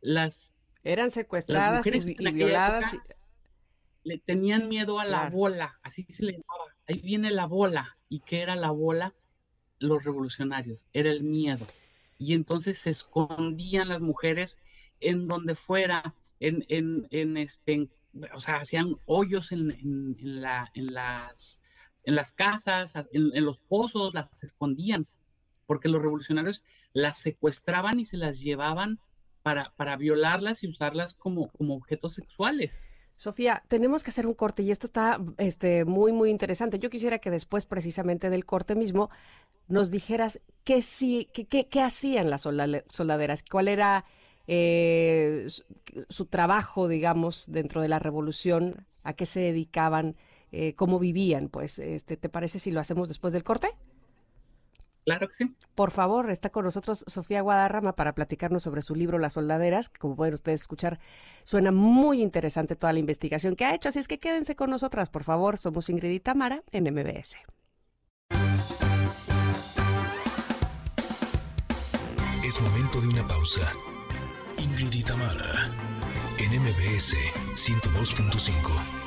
[0.00, 0.52] las...
[0.82, 2.96] Eran secuestradas y, violadas
[4.08, 6.74] le tenían miedo a la bola, así se le llamaba.
[6.86, 7.98] Ahí viene la bola.
[8.08, 9.14] ¿Y qué era la bola?
[9.78, 11.66] Los revolucionarios, era el miedo.
[12.16, 14.58] Y entonces se escondían las mujeres
[15.00, 17.90] en donde fuera, en, en, en este,
[18.34, 21.60] o sea, hacían hoyos en, en, la, en, las,
[22.04, 25.06] en las casas, en, los pozos, las escondían,
[25.66, 29.00] porque los revolucionarios las secuestraban y se las llevaban
[29.42, 32.88] para, para violarlas y usarlas como, como objetos sexuales.
[33.18, 36.78] Sofía, tenemos que hacer un corte y esto está este, muy, muy interesante.
[36.78, 39.10] Yo quisiera que después, precisamente del corte mismo,
[39.66, 44.04] nos dijeras qué, sí, qué, qué, hacían las soldaderas, cuál era
[44.46, 45.48] eh,
[46.08, 50.14] su, trabajo, digamos, dentro de la revolución, a qué se dedicaban,
[50.52, 51.48] eh, cómo vivían.
[51.48, 53.70] Pues, este, ¿te parece si lo hacemos después del corte?
[55.08, 55.54] Claro que sí.
[55.74, 59.98] Por favor, está con nosotros Sofía Guadarrama para platicarnos sobre su libro Las Soldaderas, que
[59.98, 61.00] como pueden ustedes escuchar,
[61.44, 65.08] suena muy interesante toda la investigación que ha hecho, así es que quédense con nosotras,
[65.08, 65.56] por favor.
[65.56, 67.36] Somos Ingrid y Tamara en MBS.
[72.44, 73.72] Es momento de una pausa.
[74.58, 75.70] Ingrid y Tamara
[76.38, 77.16] en MBS
[77.54, 78.97] 102.5.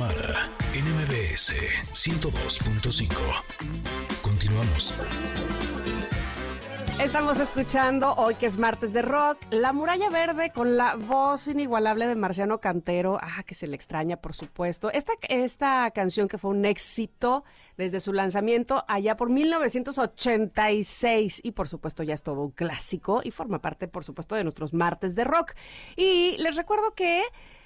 [0.00, 1.52] NMBS
[1.92, 3.12] 102.5.
[4.22, 4.94] Continuamos.
[6.98, 12.06] Estamos escuchando hoy que es martes de rock, La Muralla Verde con la voz inigualable
[12.06, 14.90] de Marciano Cantero, ah, que se le extraña por supuesto.
[14.90, 17.44] Esta, esta canción que fue un éxito
[17.76, 23.32] desde su lanzamiento allá por 1986 y por supuesto ya es todo un clásico y
[23.32, 25.52] forma parte por supuesto de nuestros martes de rock.
[25.94, 27.22] Y les recuerdo que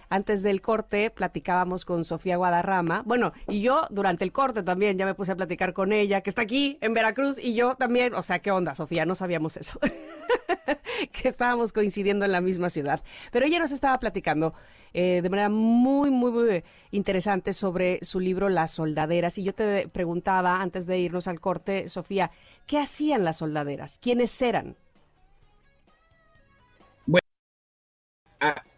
[0.08, 3.02] antes del corte platicábamos con Sofía Guadarrama.
[3.04, 6.30] Bueno, y yo durante el corte también ya me puse a platicar con ella, que
[6.30, 9.04] está aquí en Veracruz, y yo también, o sea, ¿qué onda, Sofía?
[9.06, 9.78] No sabíamos eso.
[11.12, 13.02] que estábamos coincidiendo en la misma ciudad.
[13.32, 14.54] Pero ella nos estaba platicando
[14.92, 19.38] eh, de manera muy, muy, muy interesante sobre su libro Las soldaderas.
[19.38, 22.30] Y yo te preguntaba, antes de irnos al corte, Sofía,
[22.66, 23.98] ¿qué hacían las soldaderas?
[23.98, 24.76] ¿Quiénes eran?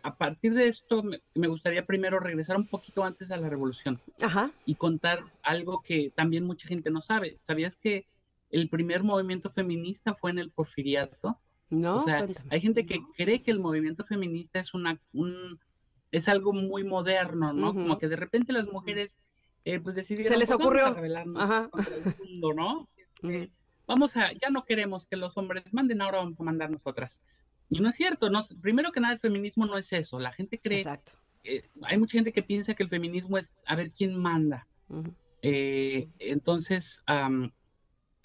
[0.07, 4.01] A, partir de esto me, gustaría primero regresar un poquito antes a la revolución
[4.65, 7.39] y contar algo que también mucha gente no sabe.
[7.41, 8.07] ¿Sabías que
[8.51, 11.39] el primer movimiento feminista fue en el porfiriato?
[11.71, 11.97] No.
[11.97, 15.59] O sea, hay gente que cree que el movimiento feminista es una un
[16.13, 17.75] es algo muy moderno, ¿no?
[17.75, 19.17] Como que de repente las mujeres
[19.65, 20.97] eh, pues decidieron se les pues, ocurrió
[21.37, 21.69] Ajá.
[22.25, 22.89] mundo, ¿no?
[23.25, 23.51] Eh,
[23.87, 27.21] vamos a ya no queremos que los hombres manden, ahora vamos a mandar nosotras.
[27.69, 30.59] Y no es cierto, no, primero que nada el feminismo no es eso, la gente
[30.59, 31.13] cree, Exacto.
[31.83, 34.67] hay mucha gente que piensa que el feminismo es a ver quién manda.
[35.43, 37.03] Eh, entonces,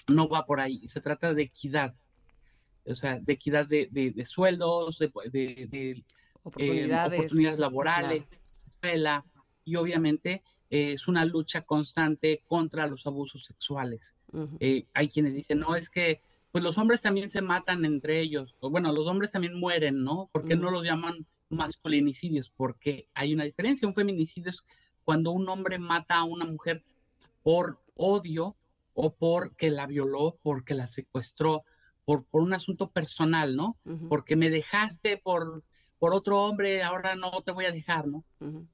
[0.07, 1.95] no va por ahí, se trata de equidad,
[2.85, 6.03] o sea, de equidad de, de, sueldos, de, de
[6.43, 8.23] oportunidades, oportunidades, laborales,
[8.67, 9.25] escuela,
[9.63, 14.15] y obviamente eh, es una lucha constante contra los abusos sexuales.
[14.59, 18.55] Eh, hay quienes dicen, no, es que pues los hombres también se matan entre ellos,
[18.59, 20.29] o bueno, los hombres también mueren, ¿no?
[20.31, 22.49] ¿Por qué no los llaman masculinicidios?
[22.49, 24.63] Porque hay una diferencia, un feminicidio es
[25.03, 26.83] cuando un hombre mata a una mujer
[27.41, 28.55] por odio
[28.93, 31.63] o porque la violó, porque la secuestró,
[32.03, 33.77] por, por un asunto personal, ¿no?
[34.09, 35.63] Porque me dejaste por,
[35.99, 38.25] por otro hombre, ahora no te voy a dejar, ¿no?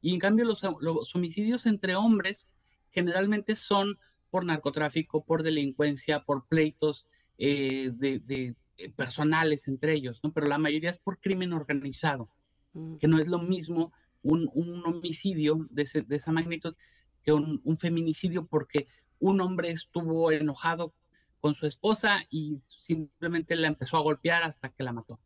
[0.02, 2.50] Y en cambio los, los homicidios entre hombres
[2.90, 4.00] generalmente son
[4.32, 7.06] por narcotráfico, por delincuencia, por pleitos,
[7.38, 10.32] eh, de, eh, personales entre ellos, ¿no?
[10.32, 12.30] Pero la mayoría es por crimen organizado,
[12.74, 12.98] mm.
[12.98, 13.92] que no es lo mismo
[14.24, 14.50] un,
[14.86, 16.76] homicidio de, esa magnitud
[17.24, 18.88] que un, feminicidio porque
[19.20, 20.94] un hombre estuvo enojado
[21.40, 25.20] con su esposa y simplemente la empezó a golpear hasta que la mató.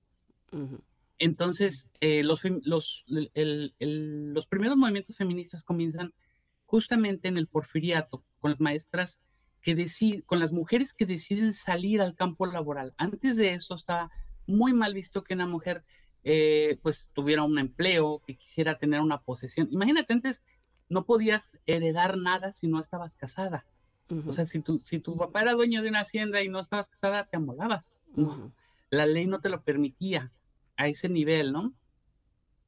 [1.18, 6.14] Entonces, eh, los, los, los primeros movimientos feministas comienzan
[6.66, 9.22] justamente en el porfiriato, con las maestras
[9.62, 12.94] que con las mujeres que deciden salir al campo laboral.
[12.98, 14.12] Antes de eso estaba
[14.48, 15.84] muy mal visto que una mujer
[16.24, 19.68] eh, pues tuviera un empleo, que quisiera tener una posesión.
[19.72, 20.42] Imagínate, antes
[20.90, 23.66] no podías heredar nada si no estabas casada.
[24.28, 26.90] O sea, si tu, si tu papá era dueño de una hacienda y no estabas
[26.90, 28.02] casada, te amolabas.
[28.90, 30.34] La ley no te lo permitía
[30.76, 31.74] a ese nivel, ¿no?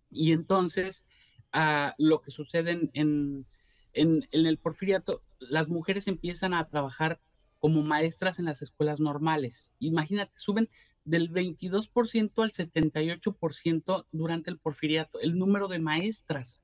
[0.10, 1.04] Y entonces,
[1.52, 3.46] ah, lo que sucede en,
[3.94, 7.20] en, el porfiriato, las mujeres empiezan a trabajar
[7.60, 9.72] como maestras en las escuelas normales.
[9.80, 10.70] Imagínate, suben
[11.06, 16.62] del 22% al 78% durante el porfiriato, el número de maestras.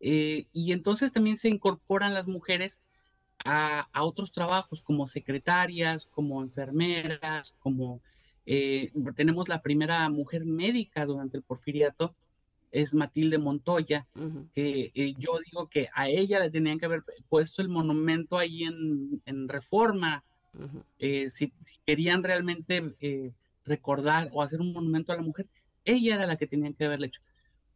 [0.00, 2.82] Eh, y entonces también se incorporan las mujeres
[3.44, 8.00] a, otros trabajos como secretarias, como enfermeras, como
[8.46, 12.14] eh, tenemos la primera mujer médica durante el porfiriato,
[12.70, 14.06] es Matilde Montoya,
[14.54, 18.64] que eh, yo digo que a ella le tenían que haber puesto el monumento ahí
[18.64, 20.24] en, reforma,
[20.98, 21.52] eh, si,
[21.86, 23.32] querían realmente eh,
[23.64, 25.46] recordar o hacer un monumento a la mujer,
[25.84, 27.22] ella era la que tenían que haberle hecho,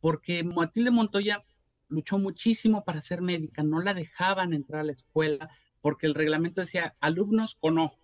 [0.00, 1.44] porque Matilde Montoya
[1.88, 5.50] luchó muchísimo para ser médica, no la dejaban entrar a la escuela
[5.82, 7.92] porque el reglamento decía alumnos o no.
[7.92, 7.98] Ah.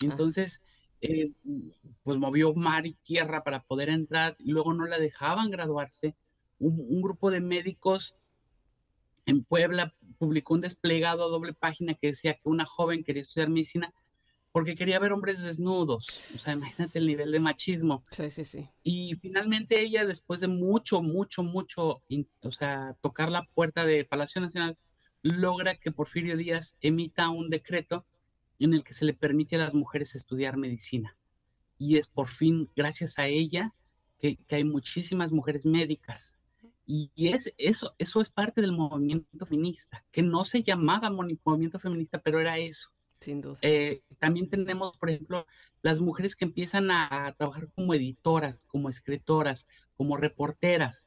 [0.00, 0.60] Entonces,
[1.00, 1.32] eh,
[2.02, 6.16] pues movió mar y tierra para poder entrar y luego no la dejaban graduarse.
[6.58, 8.16] Un, grupo de médicos
[9.26, 13.48] en Puebla publicó un desplegado a doble página que decía que una joven quería estudiar
[13.48, 13.94] medicina
[14.50, 16.06] porque quería ver hombres desnudos.
[16.34, 18.04] O sea, imagínate el nivel de machismo.
[18.10, 18.68] Sí, sí, sí.
[18.82, 22.02] Y finalmente ella, después de mucho, mucho, mucho,
[22.42, 24.76] o sea, tocar la puerta de Palacio Nacional,
[25.22, 28.04] logra que Porfirio Díaz emita un decreto
[28.58, 31.16] en el que se le permite a las mujeres estudiar medicina.
[31.78, 33.74] Y es por fin gracias a ella
[34.18, 36.38] que, hay muchísimas mujeres médicas.
[36.86, 42.18] Y es, eso, eso es parte del movimiento feminista, que no se llamaba movimiento feminista,
[42.18, 42.90] pero era eso.
[43.20, 43.58] Sin duda.
[43.62, 45.46] Eh, también tenemos, por ejemplo,
[45.82, 51.06] las mujeres que empiezan a, trabajar como editoras, como escritoras, como reporteras.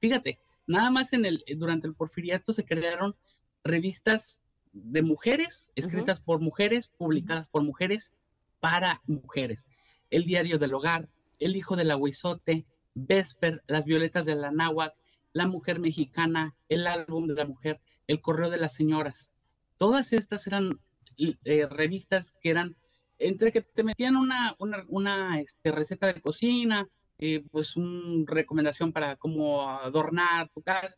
[0.00, 3.16] Fíjate, nada más en el, durante el porfiriato se crearon
[3.62, 4.40] revistas
[4.74, 8.12] de mujeres, escritas por mujeres, publicadas por mujeres,
[8.60, 9.66] para mujeres.
[10.10, 11.08] El diario del hogar,
[11.38, 14.98] El hijo del aguizote, Vesper, Las violetas de la náhuatl,
[15.32, 19.32] La mujer mexicana, El álbum de la mujer, El correo de las señoras.
[19.78, 20.80] Todas estas eran
[21.16, 22.76] eh, revistas que eran
[23.18, 24.56] entre que te metían una,
[24.88, 30.94] una, este, receta de cocina, eh, pues una recomendación para cómo adornar tu casa,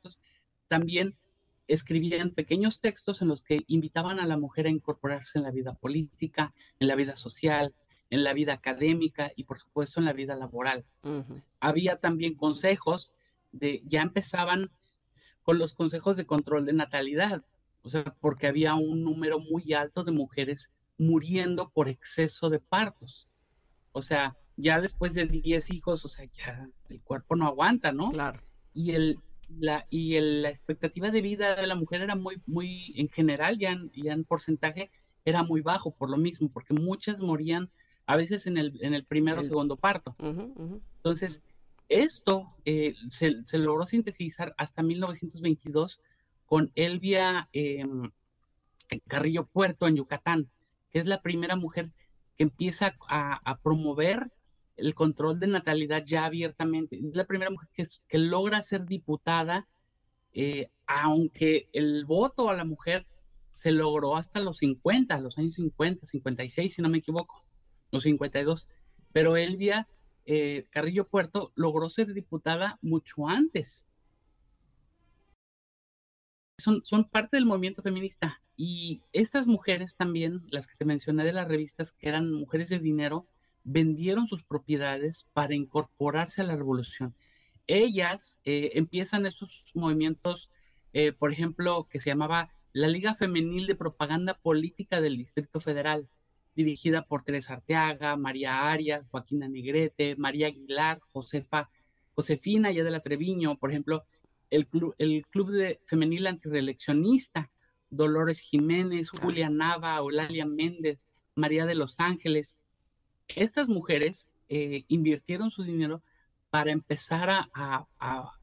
[0.66, 1.16] también
[1.68, 5.74] escribían pequeños textos en los que invitaban a la mujer a incorporarse en la vida
[5.74, 7.75] política, en la vida social,
[8.10, 10.85] en la vida académica y por supuesto en la vida laboral.
[11.60, 13.12] Había también consejos
[13.52, 14.71] de, ya empezaban
[15.42, 17.44] con los consejos de control de natalidad,
[17.83, 23.29] o sea, porque había un número muy alto de mujeres muriendo por exceso de partos.
[23.92, 28.10] O sea, ya después de 10 hijos, o sea, ya el cuerpo no aguanta, ¿no?
[28.10, 28.42] Claro.
[28.75, 29.19] Y el,
[29.49, 33.73] la, y la expectativa de vida de la mujer era muy, muy, en general, ya
[33.73, 34.90] en, ya en porcentaje,
[35.25, 37.71] era muy bajo por lo mismo, porque muchas morían
[38.07, 40.15] a veces en el, en el primer o segundo parto.
[40.19, 41.42] Entonces,
[41.88, 46.01] esto eh, se, se, logró sintetizar hasta 1922
[46.47, 48.11] con Elvia em,
[49.09, 50.49] Carrillo Puerto en Yucatán,
[50.90, 51.90] que es la primera mujer
[52.37, 54.31] que empieza a, promover
[54.77, 56.96] el control de natalidad ya abiertamente.
[56.96, 59.66] Es la primera mujer que, logra ser diputada,
[60.33, 63.06] eh, aunque el voto a la mujer
[63.50, 67.44] se logró hasta los 50, los años 50, 56, si no me equivoco,
[67.90, 68.68] los 52.
[69.12, 69.88] Pero Elvia
[70.27, 73.87] eh, Carrillo Puerto logró ser diputada mucho antes.
[76.58, 78.42] Son, son parte del movimiento feminista.
[78.56, 82.79] Y estas mujeres también, las que te mencioné de las revistas, que eran mujeres de
[82.79, 83.27] dinero,
[83.67, 87.14] vendieron sus propiedades para incorporarse a la revolución.
[87.67, 90.50] Ellas eh, empiezan estos movimientos,
[90.92, 96.08] eh, por ejemplo, que se llamaba la Liga Femenil de Propaganda Política del Distrito Federal,
[96.54, 101.69] dirigida por Teresa Arteaga, María Arias, Joaquina Negrete, María Aguilar, Josefa,
[102.14, 104.04] Josefina ya de la Treviño, por ejemplo,
[104.50, 107.50] el club, el club de femenil antireeleccionista,
[107.90, 112.56] Dolores Jiménez, Julia Nava, Eulalia Méndez, María de los Ángeles.
[113.29, 116.02] Estas mujeres eh, invirtieron su dinero
[116.50, 117.87] para empezar a,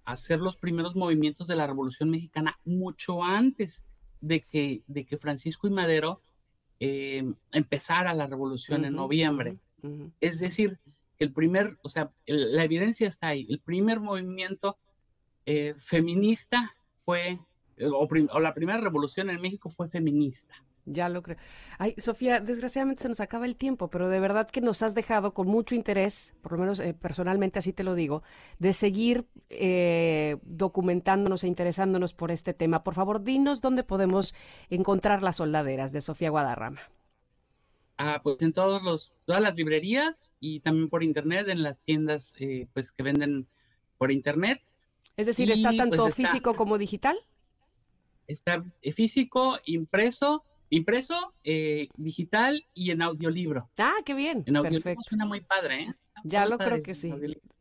[0.06, 3.84] hacer los primeros movimientos de la Revolución Mexicana mucho antes
[4.22, 6.22] de que, de que Francisco y Madero
[6.80, 9.58] eh, empezara la revolución en noviembre.
[10.22, 10.80] Es decir,
[11.18, 13.48] el primer, o sea, la evidencia está ahí.
[13.50, 14.78] El primer movimiento
[15.46, 17.40] eh, feminista fue
[17.82, 20.54] o, la primera revolución en México fue feminista.
[20.86, 21.38] Ya lo creo.
[21.78, 25.34] Ay, Sofía, desgraciadamente se nos acaba el tiempo, pero de verdad que nos has dejado
[25.34, 28.22] con mucho interés, por lo menos eh, personalmente así te lo digo,
[28.60, 32.84] de seguir eh, documentándonos e interesándonos por este tema.
[32.84, 34.36] Por favor, dinos dónde podemos
[34.70, 36.82] encontrar las soldaderas de Sofía Guadarrama.
[37.98, 42.34] Ah, pues en todos los, todas las librerías y también por internet, en las tiendas
[42.40, 43.48] eh, pues que venden
[43.98, 44.62] por internet.
[45.16, 47.18] Es decir, ¿está pues, tanto físico como digital?
[48.28, 50.44] Está físico, impreso,
[50.76, 53.70] impreso, eh, digital y en audiolibro.
[53.78, 54.44] Ah, qué bien.
[54.46, 55.10] En audiolibro Perfecto.
[55.10, 55.94] suena muy padre, ¿eh?
[56.24, 57.14] Ya lo creo que sí.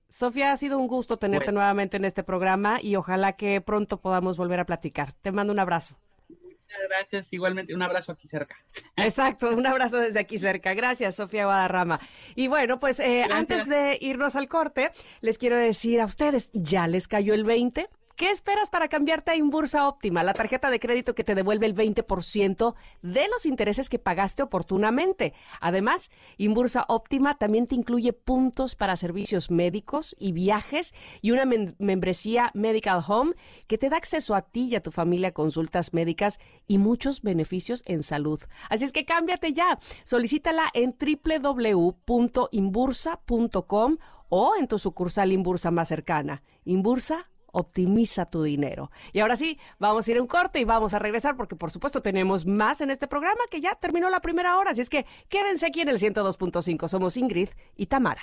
[0.08, 4.36] Sofía, ha sido un gusto tenerte nuevamente en este programa y ojalá que pronto podamos
[4.36, 5.12] volver a platicar.
[5.14, 5.96] Te mando un abrazo.
[6.28, 8.56] Muchas gracias, igualmente un abrazo aquí cerca.
[8.96, 10.74] Exacto, un abrazo desde aquí cerca.
[10.74, 12.00] Gracias, Sofía Guadarrama.
[12.34, 14.90] Y bueno, pues eh, antes de irnos al corte,
[15.20, 17.88] les quiero decir a ustedes, ¿ya les cayó el 20?
[18.16, 21.74] ¿Qué esperas para cambiarte a Inbursa Óptima, la tarjeta de crédito que te devuelve el
[21.74, 25.32] 20% de los intereses que pagaste oportunamente?
[25.60, 31.46] Además, Inbursa Óptima también te incluye puntos para servicios médicos y viajes y una
[31.78, 33.32] membresía Medical Home
[33.66, 37.22] que te da acceso a ti y a tu familia a consultas médicas y muchos
[37.22, 38.42] beneficios en salud.
[38.68, 39.78] Así es que cámbiate ya.
[40.04, 43.96] Solicítala en www.inbursa.com
[44.28, 46.42] o en tu sucursal Inbursa más cercana.
[46.64, 48.90] Inbursa optimiza tu dinero.
[49.12, 51.70] Y ahora sí, vamos a ir a un corte y vamos a regresar porque por
[51.70, 55.06] supuesto tenemos más en este programa que ya terminó la primera hora, así es que
[55.28, 56.88] quédense aquí en el 102.5.
[56.88, 58.22] Somos Ingrid y Tamara.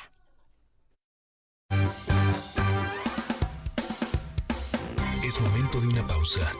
[5.23, 6.51] Es momento de una pausa.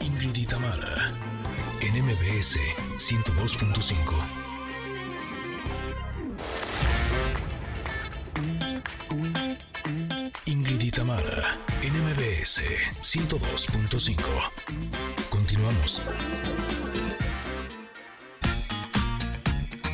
[0.00, 1.12] Ingrid y Tamara
[1.80, 2.58] en MBS
[2.96, 4.42] 102.5.
[10.92, 12.62] Tamara, NMBS
[13.02, 14.14] 102.5.
[15.30, 16.00] Continuamos.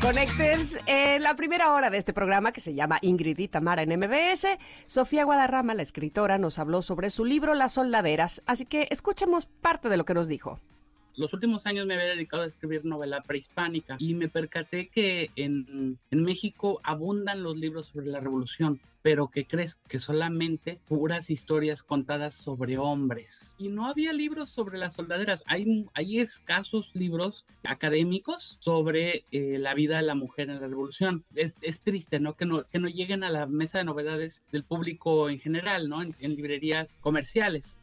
[0.03, 3.99] Connectors, en la primera hora de este programa que se llama Ingrid y Tamara en
[3.99, 9.47] MBS, Sofía Guadarrama, la escritora, nos habló sobre su libro Las soldaderas, así que escuchemos
[9.47, 10.61] parte de lo que nos dijo
[11.19, 15.99] los últimos años me había dedicado a escribir novela prehispánica y me percaté que en,
[16.11, 21.83] en México abundan los libros sobre la revolución, pero que crees que solamente puras historias
[21.83, 23.55] contadas sobre hombres.
[23.59, 25.43] Y no había libros sobre las soldaderas.
[25.47, 31.25] Hay, hay escasos libros académicos sobre eh, la vida de la mujer en la revolución.
[31.35, 32.35] Es, es, triste, ¿no?
[32.35, 32.65] Que, ¿no?
[32.69, 36.03] que no lleguen a la mesa de novedades del público en general, ¿no?
[36.03, 37.81] en librerías comerciales.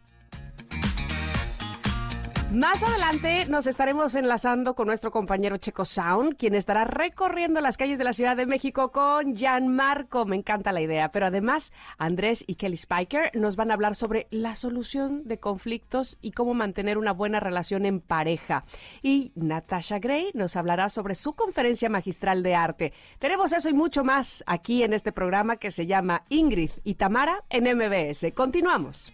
[2.56, 7.98] Más adelante nos estaremos enlazando con nuestro compañero Checo Sound, quien estará recorriendo las calles
[7.98, 9.36] de la Ciudad de México con
[9.68, 10.26] Marco.
[10.26, 11.12] Me encanta la idea.
[11.12, 16.18] Pero además, Andrés y Kelly Spiker nos van a hablar sobre la solución de conflictos
[16.22, 18.64] y cómo mantener una buena relación en pareja.
[19.02, 22.94] Y Natasha Gray nos hablará sobre su conferencia magistral de arte.
[23.20, 27.44] Tenemos eso y mucho más aquí en este programa que se llama Ingrid y Tamara
[27.50, 28.32] en MBS.
[28.34, 29.12] Continuamos.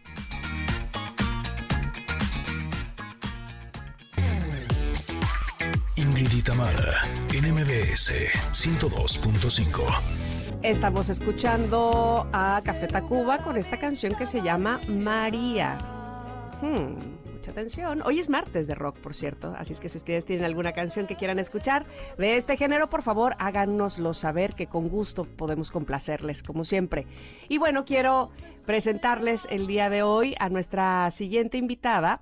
[6.21, 7.01] Ingrid y Tamara,
[7.33, 8.13] NMBS
[8.51, 9.81] 102.5.
[10.61, 15.79] Estamos escuchando a Café Tacuba con esta canción que se llama María.
[16.61, 18.03] Hmm, mucha atención.
[18.05, 21.07] Hoy es martes de rock, por cierto, así es que si ustedes tienen alguna canción
[21.07, 21.87] que quieran escuchar
[22.19, 27.07] de este género, por favor háganoslo saber que con gusto podemos complacerles, como siempre.
[27.49, 28.29] Y bueno, quiero
[28.67, 32.21] presentarles el día de hoy a nuestra siguiente invitada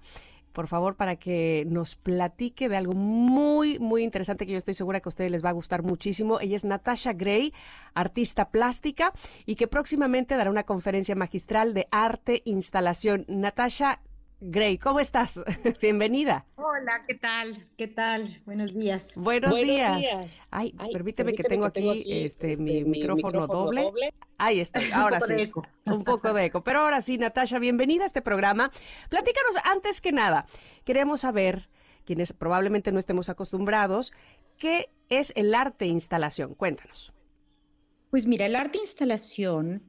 [0.53, 4.99] por favor, para que nos platique de algo muy, muy interesante que yo estoy segura
[4.99, 6.39] que a ustedes les va a gustar muchísimo.
[6.39, 7.53] Ella es Natasha Gray,
[7.93, 9.13] artista plástica,
[9.45, 13.25] y que próximamente dará una conferencia magistral de arte instalación.
[13.27, 14.01] Natasha,
[14.41, 15.41] Gray, ¿cómo estás?
[15.81, 16.45] Bienvenida.
[16.55, 17.67] Hola, ¿qué tal?
[17.77, 18.41] ¿Qué tal?
[18.45, 19.17] Buenos días.
[19.17, 20.41] Buenos, días.
[20.49, 23.91] Ay, permíteme, que tengo aquí, este, este, mi, micrófono, doble.
[24.37, 25.51] Ahí está, ahora sí.
[25.85, 26.63] Un poco de eco.
[26.63, 28.71] Pero ahora sí, Natasha, bienvenida a este programa.
[29.09, 30.45] Platícanos, antes que nada,
[30.85, 31.69] queremos saber,
[32.05, 34.13] quienes probablemente no estemos acostumbrados,
[34.57, 36.55] ¿qué es el arte instalación?
[36.55, 37.11] Cuéntanos.
[38.09, 39.83] Pues mira, el arte instalación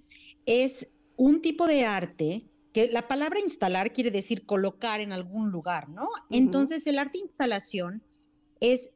[0.44, 5.88] es un tipo de arte que la palabra instalar quiere decir colocar en algún lugar,
[5.88, 6.08] ¿no?
[6.30, 8.02] Entonces el arte instalación
[8.60, 8.94] es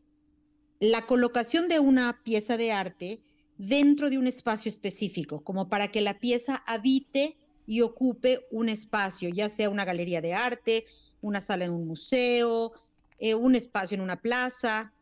[0.80, 3.22] la colocación de una pieza de arte
[3.58, 9.28] dentro de un espacio específico, como para que la pieza habite y ocupe un espacio,
[9.28, 10.84] ya sea una galería de arte,
[11.20, 12.72] una sala en un museo,
[13.18, 14.92] eh, un espacio en una plaza,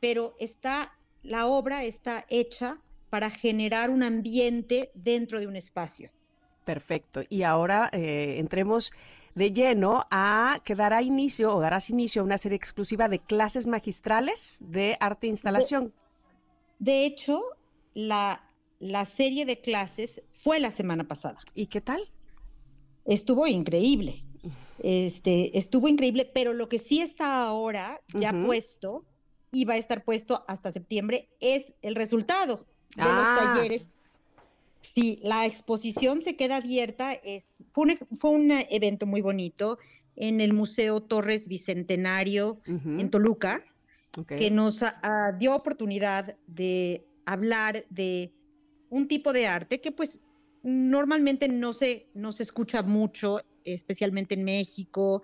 [0.00, 6.10] pero está, la obra está hecha para generar un ambiente dentro de un espacio.
[6.66, 7.22] Perfecto.
[7.28, 8.92] Y ahora eh, entremos
[9.36, 13.68] de lleno a que dará inicio o darás inicio a una serie exclusiva de clases
[13.68, 15.94] magistrales de arte e instalación.
[16.80, 17.40] De, hecho,
[17.94, 18.50] la,
[18.80, 21.38] la serie de clases fue la semana pasada.
[21.54, 22.10] ¿Y qué tal?
[23.04, 24.24] Estuvo increíble.
[24.80, 29.04] Este, estuvo increíble, pero lo que sí está ahora ya puesto
[29.52, 33.36] y va a estar puesto hasta septiembre es el resultado de los ah.
[33.54, 33.95] talleres
[34.96, 37.12] Sí, la exposición se queda abierta.
[37.12, 39.78] Es, fue, un, fue un evento muy bonito
[40.14, 43.62] en el Museo Torres Bicentenario en Toluca,
[44.26, 44.80] que nos
[45.38, 48.32] dio oportunidad de hablar de
[48.88, 50.22] un tipo de arte que pues
[50.62, 55.22] normalmente no se, no se escucha mucho, especialmente en México.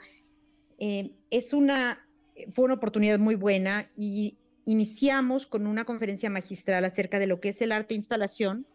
[0.81, 2.07] Eh, es una,
[2.55, 7.49] fue una oportunidad muy buena y iniciamos con una conferencia magistral acerca de lo que
[7.49, 8.67] es el arte instalación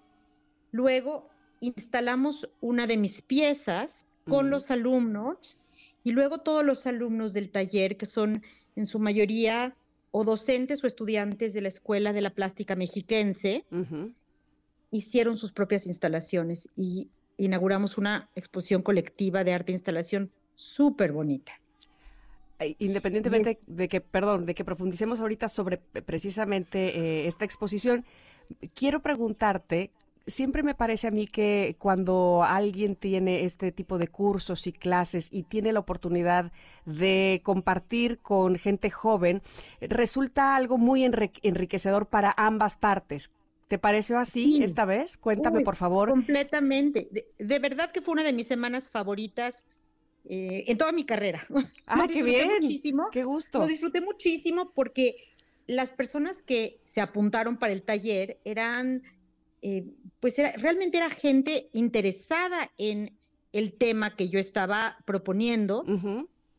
[0.78, 1.28] Luego
[1.60, 5.58] instalamos una de mis piezas con los alumnos
[6.04, 8.44] y luego todos los alumnos del taller, que son
[8.76, 9.76] en su mayoría
[10.12, 13.66] o docentes o estudiantes de la Escuela de la Plástica Mexiquense,
[14.92, 21.54] hicieron sus propias instalaciones y inauguramos una exposición colectiva de arte e instalación súper bonita.
[22.78, 28.06] Independientemente de que, perdón, de que profundicemos ahorita sobre precisamente eh, esta exposición,
[28.76, 29.90] quiero preguntarte
[30.28, 35.30] siempre me parece a mí que cuando alguien tiene este tipo de cursos y clases
[35.32, 36.52] y tiene la oportunidad
[36.86, 39.42] de compartir con gente joven,
[39.82, 43.32] resulta algo muy enriquecedor para ambas partes.
[43.68, 45.18] ¿Te pareció así esta vez?
[45.18, 46.10] Cuéntame, por favor.
[46.10, 47.08] Completamente.
[47.38, 49.66] De, verdad que fue una de mis semanas favoritas
[50.24, 51.42] eh, en toda mi carrera.
[51.86, 52.50] Ah, qué bien.
[52.62, 53.08] Muchísimo.
[53.12, 53.60] Qué gusto.
[53.60, 55.16] Lo disfruté muchísimo porque
[55.68, 59.04] las personas que se apuntaron para el taller eran
[59.62, 59.86] eh,
[60.20, 63.18] pues realmente era gente interesada en
[63.54, 65.84] el tema que yo estaba proponiendo.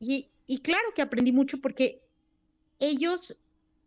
[0.01, 2.03] y, y, claro que aprendí mucho porque
[2.81, 3.37] ellos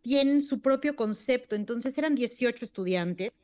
[0.02, 1.56] tienen su propio concepto.
[1.56, 3.42] Entonces eran 18 estudiantes,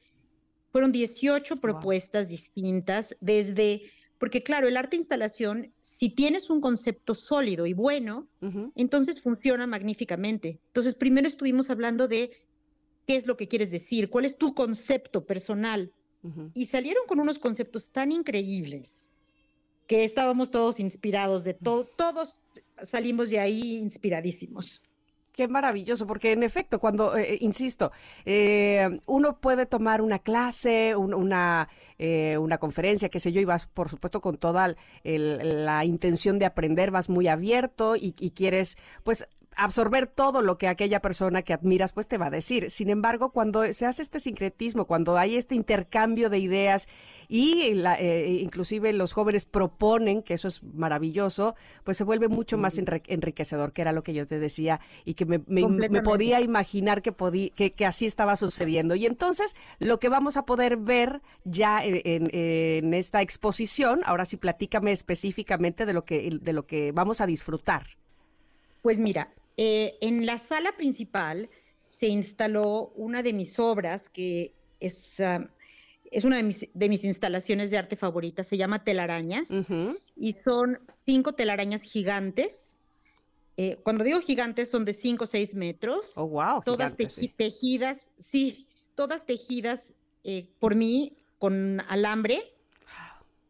[0.71, 3.83] fueron 18 propuestas distintas desde,
[4.19, 8.29] porque claro, el arte instalación, si tienes un concepto sólido y bueno,
[8.75, 10.61] entonces funciona magníficamente.
[10.66, 12.33] Entonces primero estuvimos hablando de
[13.09, 15.91] qué es lo que quieres decir, cuál es tu concepto personal.
[16.53, 19.15] Y salieron con unos conceptos tan increíbles
[19.87, 22.37] que estábamos todos inspirados de todo, todos
[22.85, 24.83] salimos de ahí inspiradísimos.
[25.33, 27.93] Qué maravilloso, porque en efecto, cuando, eh, eh, insisto,
[28.27, 31.69] eh, uno puede tomar una clase, una,
[32.39, 36.91] una conferencia, qué sé yo, y vas, por supuesto, con toda la intención de aprender,
[36.91, 39.27] vas muy abierto y, y quieres, pues,
[39.59, 42.71] absorber todo lo que aquella persona que admiras pues te va a decir.
[42.71, 46.89] Sin embargo, cuando se hace este sincretismo, cuando hay este intercambio de ideas
[47.29, 52.57] y la, eh, inclusive los jóvenes proponen, que eso es maravilloso, pues se vuelve mucho
[52.57, 55.41] más enriquecedor, que era lo que yo te decía y que me,
[56.03, 58.95] podía imaginar que, podía, que, así estaba sucediendo.
[58.95, 64.37] Y entonces lo que vamos a poder ver ya en, en esta exposición, ahora sí
[64.37, 67.99] platícame específicamente de lo que, de lo que vamos a disfrutar.
[68.83, 71.51] Pues mira, eh, en la sala principal
[71.89, 75.51] se instaló una de mis obras que es, ah,
[76.13, 79.49] es una de mis, instalaciones de arte favoritas, se llama Telarañas
[80.15, 82.83] y son cinco telarañas gigantes.
[83.57, 86.13] Eh, cuando digo gigantes son de cinco o seis metros.
[86.15, 86.63] Oh, wow.
[86.65, 86.95] Todas
[87.37, 92.55] tejidas, sí, todas tejidas eh, por mí con alambre.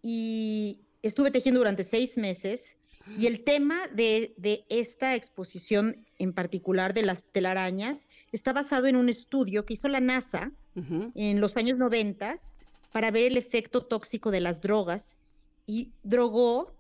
[0.01, 2.78] Y estuve tejiendo durante seis meses
[3.17, 9.09] y el tema de, esta exposición en particular de las telarañas está basado en un
[9.09, 10.53] estudio que hizo la NASA
[11.15, 12.37] en los años 90
[12.93, 15.19] para ver el efecto tóxico de las drogas
[15.67, 16.73] y drogó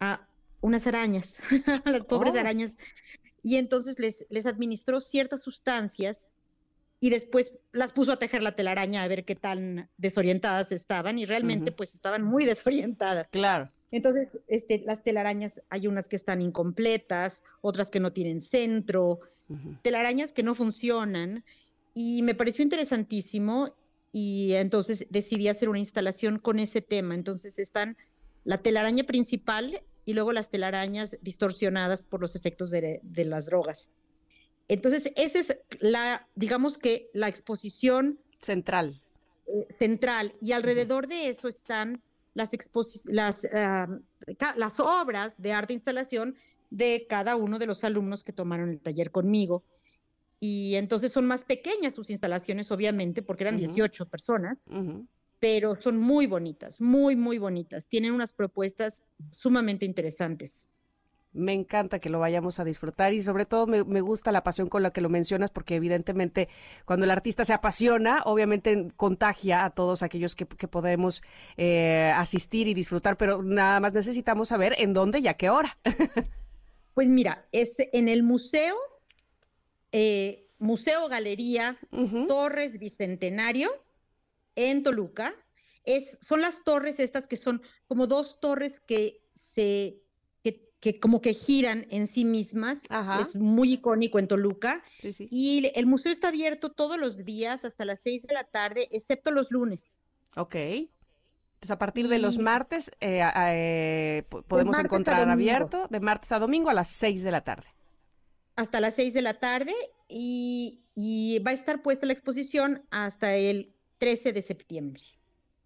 [0.00, 0.26] a
[0.62, 1.42] unas arañas,
[1.84, 2.38] a las pobres oh.
[2.40, 2.78] arañas,
[3.42, 6.28] y entonces les, les administró ciertas sustancias
[7.00, 11.24] y después las puso a tejer la telaraña a ver qué tan desorientadas estaban y
[11.24, 13.28] realmente pues estaban muy desorientadas.
[13.28, 13.64] Claro.
[13.90, 19.20] Entonces, este, las telarañas hay unas que están incompletas, otras que no tienen centro,
[19.82, 21.42] telarañas que no funcionan
[21.94, 23.74] y me pareció interesantísimo
[24.12, 27.14] y entonces decidí hacer una instalación con ese tema.
[27.14, 27.96] Entonces están
[28.44, 33.90] la telaraña principal y luego las telarañas distorsionadas por los efectos de las drogas.
[34.70, 39.02] Entonces, esa es la, digamos que la exposición central.
[39.48, 40.32] Eh, central.
[40.40, 42.00] Y alrededor de eso están
[42.34, 42.52] las,
[43.06, 43.48] las,
[44.56, 46.36] las obras de arte e instalación
[46.70, 49.64] de cada uno de los alumnos que tomaron el taller conmigo.
[50.38, 54.56] Y entonces son más pequeñas sus instalaciones, obviamente, porque eran 18 personas,
[55.40, 57.88] pero son muy bonitas, muy, muy bonitas.
[57.88, 59.02] Tienen unas propuestas
[59.32, 60.68] sumamente interesantes.
[61.32, 64.82] Me encanta que lo vayamos a disfrutar y sobre todo me, gusta la pasión con
[64.82, 66.48] la que lo mencionas porque evidentemente
[66.84, 71.22] cuando el artista se apasiona, obviamente contagia a todos aquellos que, podemos
[71.56, 75.78] eh, asistir y disfrutar, pero nada más necesitamos saber en dónde y a qué hora.
[76.94, 78.74] pues mira, es en el museo,
[79.92, 81.78] eh, Museo Galería
[82.26, 83.70] Torres Bicentenario
[84.56, 85.32] en Toluca.
[85.84, 90.02] Es, son las torres estas que son como dos torres que se
[90.80, 92.80] que como que giran en sí mismas.
[93.20, 94.82] Es muy icónico en Toluca.
[95.30, 99.30] Y el museo está abierto todos los días hasta las seis de la tarde, excepto
[99.30, 100.00] los lunes.
[100.36, 100.54] Ok.
[100.54, 106.70] Entonces, a partir de los martes eh, eh, podemos encontrar abierto de martes a domingo
[106.70, 107.66] a las seis de la tarde.
[108.56, 109.74] Hasta las seis de la tarde
[110.08, 115.02] y, y va a estar puesta la exposición hasta el 13 de septiembre.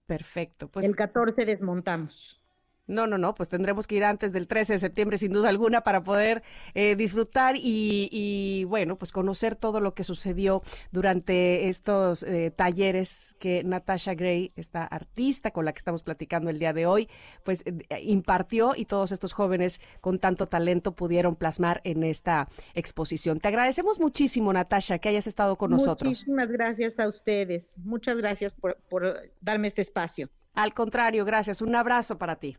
[0.06, 0.68] Perfecto.
[0.68, 0.84] Pues...
[0.84, 2.43] El 14 desmontamos.
[2.86, 5.80] No, no, no, pues tendremos que ir antes del 13 de septiembre sin duda alguna
[5.82, 6.42] para poder
[6.74, 10.62] eh, disfrutar y, bueno, pues conocer todo lo que sucedió
[10.92, 16.58] durante estos eh, talleres que Natasha Gray, esta artista con la que estamos platicando el
[16.58, 17.08] día de hoy,
[17.42, 23.40] pues eh, impartió y todos estos jóvenes con tanto talento pudieron plasmar en esta exposición.
[23.40, 26.10] Te agradecemos muchísimo, Natasha, que hayas estado con nosotros.
[26.10, 27.78] Muchísimas gracias a ustedes.
[27.78, 30.28] Muchas gracias por, por darme este espacio.
[30.52, 31.62] Al contrario, gracias.
[31.62, 32.58] Un abrazo para ti.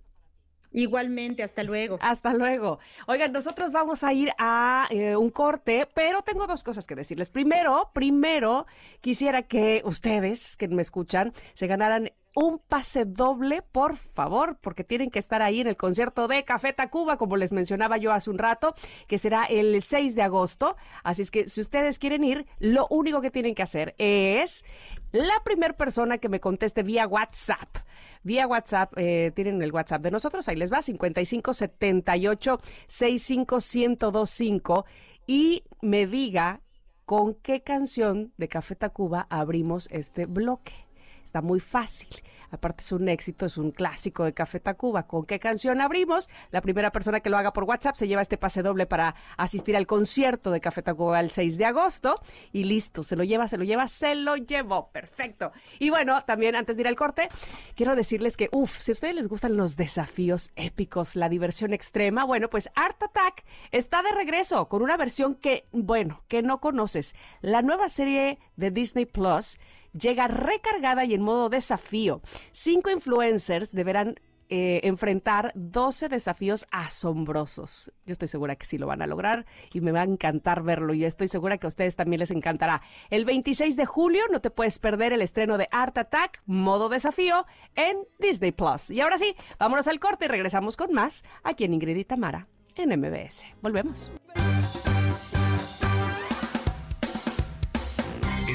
[0.76, 1.98] Igualmente, hasta luego.
[2.02, 2.80] Hasta luego.
[3.08, 7.30] Oigan, nosotros vamos a ir a eh, un corte, pero tengo dos cosas que decirles.
[7.30, 8.68] Primero, primero,
[9.02, 15.10] quisiera que ustedes que me escuchan se ganaran un pase doble, por favor, porque tienen
[15.10, 18.38] que estar ahí en el concierto de Café Tacuba, como les mencionaba yo hace un
[18.38, 18.76] rato,
[19.08, 20.76] que será el 6 de agosto.
[21.04, 24.66] Así es que si ustedes quieren ir, lo único que tienen que hacer es
[25.14, 27.78] la primera persona que me conteste vía WhatsApp.
[28.24, 34.86] Vía WhatsApp, eh, tienen el WhatsApp de nosotros, ahí les va, 5578 65125
[35.26, 36.60] y me diga
[37.06, 40.85] con qué canción de Café Tacuba abrimos este bloque.
[41.26, 42.22] Está muy fácil.
[42.52, 45.08] Aparte es un éxito, es un clásico de Café Tacuba.
[45.08, 46.30] ¿Con qué canción abrimos?
[46.52, 49.76] La primera persona que lo haga por WhatsApp se lleva este pase doble para asistir
[49.76, 52.22] al concierto de Café Tacuba el 6 de agosto.
[52.54, 54.92] Y listo, se lo lleva, se lo lleva, se lo llevó.
[54.92, 55.52] Perfecto.
[55.80, 57.28] Y bueno, también antes de ir al corte,
[57.76, 62.24] quiero decirles que, uff, si a ustedes les gustan los desafíos épicos, la diversión extrema,
[62.24, 67.16] bueno, pues Art Attack está de regreso con una versión que, bueno, que no conoces.
[67.42, 69.58] La nueva serie de Disney Plus
[70.00, 72.22] llega recargada y en modo desafío.
[72.52, 74.16] Cinco influencers deberán
[74.48, 77.92] eh, enfrentar 12 desafíos asombrosos.
[78.06, 80.94] Yo estoy segura que sí lo van a lograr y me va a encantar verlo
[80.94, 82.84] y estoy segura que a ustedes también les encantará.
[83.10, 87.48] El 26 de julio no te puedes perder el estreno de Art Attack, modo desafío,
[87.74, 88.92] en Disney Plus.
[88.92, 92.48] Y ahora sí, vámonos al corte y regresamos con más aquí en Ingrid y Tamara
[92.76, 93.48] en MBS.
[93.64, 94.12] Volvemos.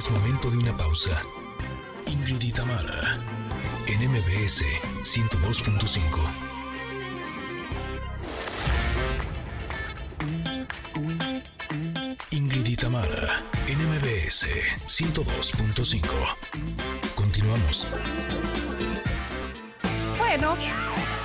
[0.00, 1.22] Es momento de una pausa.
[2.06, 2.52] Ingrid y
[3.86, 4.64] en MBS
[5.02, 6.00] 102.5.
[12.30, 12.76] Ingrid y
[13.66, 14.46] en MBS
[14.86, 16.08] 102.5.
[17.14, 17.86] Continuamos.
[20.16, 20.56] Bueno,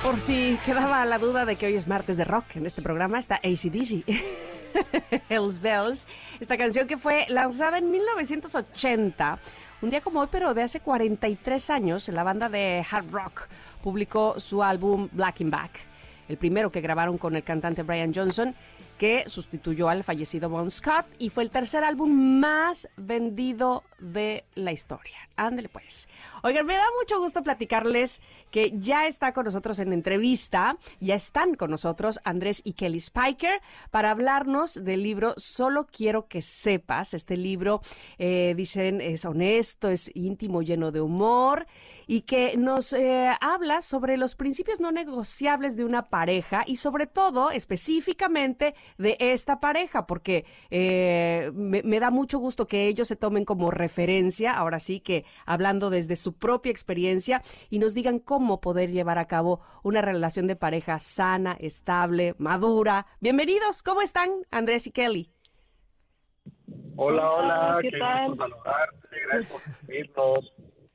[0.02, 3.18] por si quedaba la duda de que hoy es martes de rock, en este programa
[3.18, 4.04] está ACDC.
[5.28, 6.06] Hells Bells,
[6.40, 9.38] esta canción que fue lanzada en 1980,
[9.82, 13.48] un día como hoy, pero de hace 43 años, la banda de hard rock
[13.82, 15.80] publicó su álbum Black in Back,
[16.28, 18.54] el primero que grabaron con el cantante Brian Johnson
[18.98, 24.72] que sustituyó al fallecido Bon Scott y fue el tercer álbum más vendido de la
[24.72, 25.16] historia.
[25.36, 26.08] Ándale pues.
[26.42, 31.54] Oigan, me da mucho gusto platicarles que ya está con nosotros en entrevista, ya están
[31.54, 37.12] con nosotros Andrés y Kelly Spiker para hablarnos del libro Solo quiero que sepas.
[37.12, 37.82] Este libro,
[38.18, 41.66] eh, dicen, es honesto, es íntimo, lleno de humor
[42.06, 47.06] y que nos eh, habla sobre los principios no negociables de una pareja y sobre
[47.06, 53.44] todo, específicamente, de esta pareja, porque eh, me, da mucho gusto que ellos se tomen
[53.44, 58.90] como referencia, ahora sí que hablando desde su propia experiencia, y nos digan cómo poder
[58.90, 63.06] llevar a cabo una relación de pareja sana, estable, madura.
[63.20, 65.30] Bienvenidos, ¿cómo están, Andrés y Kelly?
[66.96, 68.36] Hola, hola, ¿qué, tal?
[68.36, 69.60] gracias por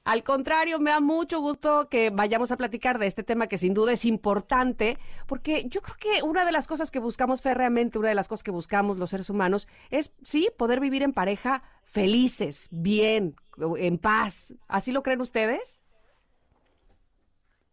[0.03, 3.75] al contrario, me da mucho gusto que vayamos a platicar de este tema que sin
[3.75, 4.97] duda es importante,
[5.27, 8.43] porque yo creo que una de las cosas que buscamos férreamente, una de las cosas
[8.43, 13.35] que buscamos los seres humanos, es, sí, poder vivir en pareja felices, bien,
[13.77, 14.55] en paz.
[14.67, 15.83] ¿Así lo creen ustedes?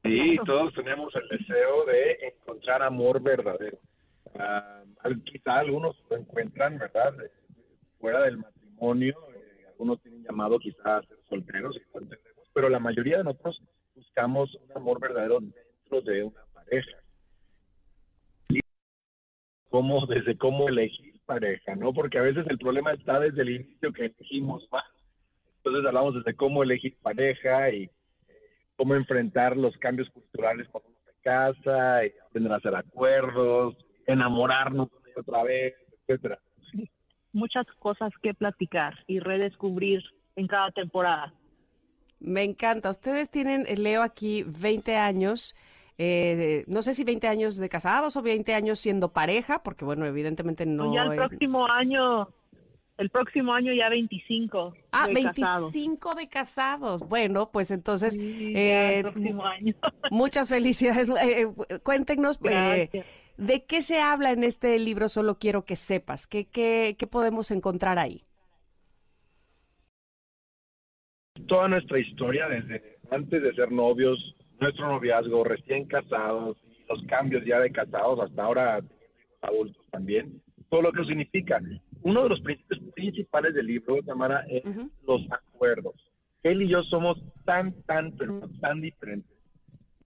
[0.02, 3.78] Sí, todos tenemos el deseo de encontrar amor verdadero.
[4.38, 4.82] Ah,
[5.24, 7.14] quizá algunos lo encuentran, ¿verdad?
[7.98, 11.04] Fuera del matrimonio, eh, algunos tienen llamado quizás
[11.36, 12.22] a ser solteros,
[12.52, 13.62] pero la mayoría de nosotros
[13.94, 16.98] buscamos un amor verdadero dentro de una pareja.
[18.48, 18.60] Y
[19.68, 21.92] cómo, desde cómo elegir pareja, ¿no?
[21.92, 24.84] Porque a veces el problema está desde el inicio que elegimos más.
[25.58, 27.90] Entonces hablamos desde cómo elegir pareja y
[28.76, 33.76] cómo enfrentar los cambios culturales cuando uno se casa, y aprender hacer acuerdos,
[34.06, 35.74] enamorarnos otra vez,
[36.06, 36.38] etcétera.
[37.32, 40.02] Muchas cosas que platicar y redescubrir
[40.38, 41.32] en cada temporada.
[42.20, 42.90] Me encanta.
[42.90, 45.54] Ustedes tienen, eh, leo aquí, 20 años.
[45.98, 50.06] Eh, no sé si 20 años de casados o 20 años siendo pareja, porque bueno,
[50.06, 50.84] evidentemente no.
[50.84, 52.28] Pues ya el próximo año,
[52.98, 54.74] el próximo año ya 25.
[54.92, 57.08] Ah, 25 de casados.
[57.08, 58.16] Bueno, pues entonces.
[58.16, 59.74] el próximo año.
[60.12, 61.10] muchas felicidades.
[61.82, 62.38] cuéntenos.
[62.40, 65.08] ¿De qué se habla en este libro?
[65.08, 66.26] Solo quiero que sepas.
[66.28, 68.27] ¿Qué, qué, qué podemos encontrar ahí?
[71.48, 76.56] Toda nuestra historia desde antes de ser novios, nuestro noviazgo, recién casados,
[76.88, 78.80] los cambios ya de casados hasta ahora
[79.42, 80.40] adultos también,
[80.70, 81.60] todo lo que significa.
[82.02, 84.62] Uno de los principios principales del libro, Tamara, es
[85.06, 85.94] los acuerdos.
[86.42, 89.36] Él y yo somos tan, tan, pero tan diferentes.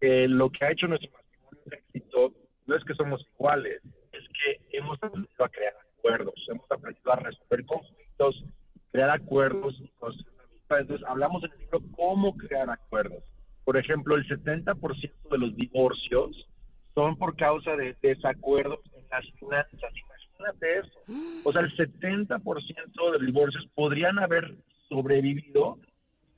[0.00, 2.32] que lo que ha hecho nuestro matrimonio un éxito
[2.66, 3.80] no es que somos iguales,
[4.12, 8.44] es que hemos aprendido a crear acuerdos, hemos aprendido a resolver conflictos,
[8.90, 10.31] crear acuerdos y construir
[10.80, 13.22] entonces, hablamos en el libro cómo crear acuerdos.
[13.64, 16.48] Por ejemplo, el 70% de los divorcios
[16.94, 19.92] son por causa de desacuerdos en las finanzas.
[19.94, 20.98] Imagínate eso.
[21.44, 24.56] O sea, el 70% de los divorcios podrían haber
[24.88, 25.78] sobrevivido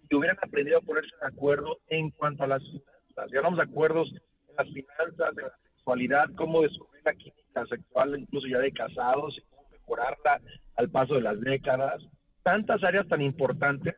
[0.09, 3.31] si hubieran aprendido a ponerse de acuerdo en cuanto a las finanzas.
[3.31, 4.13] Si hablamos de acuerdos
[4.49, 9.37] en las finanzas, en la sexualidad, cómo descubrir la química sexual, incluso ya de casados,
[9.39, 10.41] y cómo mejorarla
[10.77, 12.03] al paso de las décadas.
[12.43, 13.95] Tantas áreas tan importantes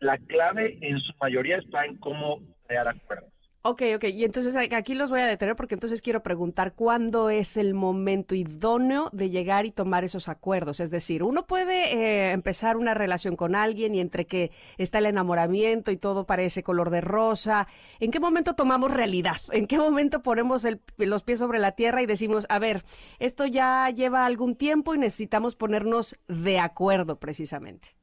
[0.00, 3.32] la clave en su mayoría está en cómo crear acuerdos.
[3.62, 4.04] Ok, ok.
[4.04, 8.34] Y entonces aquí los voy a detener porque entonces quiero preguntar cuándo es el momento
[8.36, 10.78] idóneo de llegar y tomar esos acuerdos.
[10.80, 15.06] Es decir, uno puede eh, empezar una relación con alguien y entre que está el
[15.06, 17.66] enamoramiento y todo parece color de rosa.
[17.98, 19.36] ¿En qué momento tomamos realidad?
[19.50, 22.84] ¿En qué momento ponemos los pies sobre la tierra y decimos, a ver,
[23.18, 27.97] esto ya lleva algún tiempo y necesitamos ponernos de acuerdo precisamente?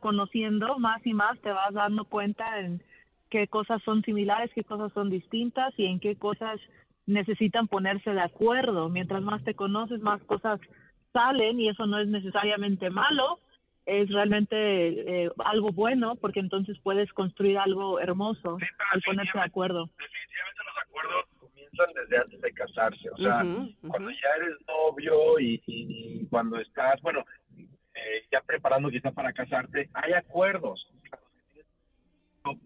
[0.00, 2.82] Conociendo más y más, te vas dando cuenta en
[3.30, 6.60] qué cosas son similares, qué cosas son distintas y en qué cosas
[7.06, 8.88] necesitan ponerse de acuerdo.
[8.88, 10.60] Mientras más te conoces, más cosas
[11.12, 13.38] salen y eso no es necesariamente malo,
[13.86, 14.56] es realmente
[15.24, 18.58] eh, algo bueno porque entonces puedes construir algo hermoso
[18.92, 19.90] al ponerse de acuerdo.
[19.98, 23.44] Definitivamente los acuerdos comienzan desde antes de casarse, o sea,
[23.86, 27.24] cuando ya eres novio y, y, cuando estás, bueno,
[27.94, 30.88] eh, ya preparando quizá para casarte, hay acuerdos.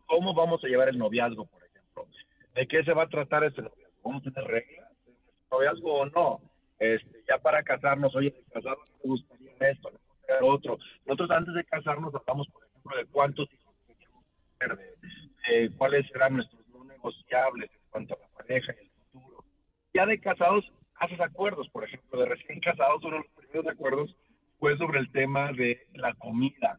[0.07, 2.07] ¿Cómo vamos a llevar el noviazgo, por ejemplo?
[2.55, 4.01] ¿De qué se va a tratar ese noviazgo?
[4.03, 5.13] ¿Vamos a tener reglas de
[5.51, 6.41] noviazgo o no?
[6.79, 10.79] Este, ya para casarnos, oye, de casarnos me gustaría esto, me gustaría otro.
[11.07, 14.25] Nosotros antes de casarnos hablamos, por ejemplo, de cuántos hijos queríamos
[14.59, 19.45] tener, de, cuáles serán nuestros no negociables en cuanto a la pareja y el futuro.
[19.93, 24.17] Ya de casados haces acuerdos, por ejemplo, de recién casados, uno de los primeros acuerdos
[24.59, 26.79] fue sobre el tema de la comida.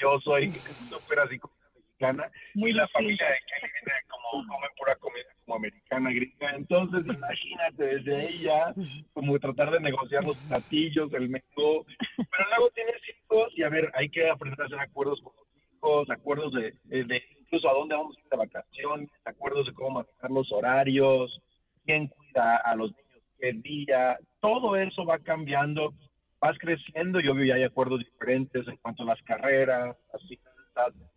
[0.00, 4.94] Yo soy súper así comida mexicana y la familia de Kelly viene como come pura
[4.96, 6.50] comida como americana, gringa.
[6.56, 8.74] Entonces, imagínate desde ella
[9.12, 11.84] como tratar de negociar los platillos, el menú.
[12.16, 15.46] Pero luego tienes hijos y a ver, hay que aprender a hacer acuerdos con los
[15.74, 20.02] hijos, acuerdos de, de incluso a dónde vamos a ir de vacaciones, acuerdos de cómo
[20.02, 21.40] manejar los horarios,
[21.84, 23.06] quién cuida a los niños
[23.38, 24.18] qué día.
[24.40, 25.94] Todo eso va cambiando
[26.40, 30.38] vas creciendo y obvio ya hay acuerdos diferentes en cuanto a las carreras, así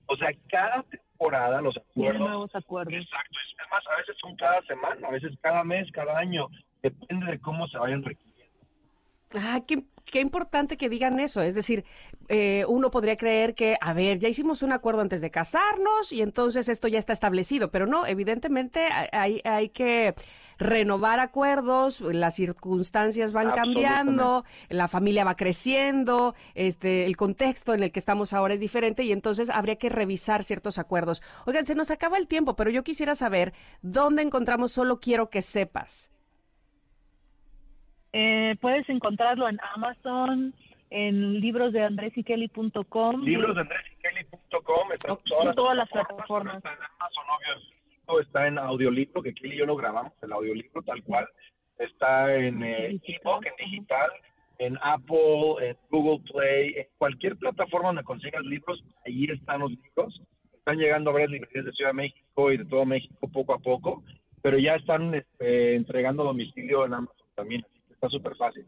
[0.07, 2.19] O sea, cada temporada los acuerdos.
[2.21, 2.93] nuevos acuerdos.
[2.93, 3.37] Exacto.
[3.61, 6.47] Es más, a veces son cada semana, a veces cada mes, cada año.
[6.81, 8.28] Depende de cómo se vayan requiriendo.
[9.33, 11.41] Ah, qué, qué, importante que digan eso.
[11.41, 11.85] Es decir,
[12.29, 16.21] eh, uno podría creer que, a ver, ya hicimos un acuerdo antes de casarnos y
[16.21, 20.15] entonces esto ya está establecido, pero no, evidentemente hay, hay que
[20.59, 27.91] renovar acuerdos, las circunstancias van cambiando, la familia va creciendo, este, el contexto en el
[27.91, 31.23] que estamos ahora es diferente y entonces habría que revisar ciertos acuerdos.
[31.45, 35.41] Oigan, se nos acaba el tiempo, pero yo quisiera saber dónde encontramos Solo Quiero que
[35.41, 36.11] sepas.
[38.13, 40.53] Eh, puedes encontrarlo en Amazon,
[40.89, 43.23] en libros de andresikelly.com.
[43.23, 46.57] Libros de andresikelly.com, en todas, las plataformas.
[46.57, 47.25] Está en Amazon,
[48.17, 51.27] está en audiolibro, que Kelly y yo lo grabamos, el audiolibro tal cual.
[51.77, 54.09] Está en eh, en digital,
[54.57, 60.21] en Apple, en Google Play, en cualquier plataforma donde consigas libros, ahí están los libros.
[60.53, 63.59] Están llegando a varias librerías de Ciudad de México y de todo México poco a
[63.59, 64.03] poco,
[64.41, 67.65] pero ya están este, entregando domicilio en Amazon también,
[67.99, 68.65] está súper fácil.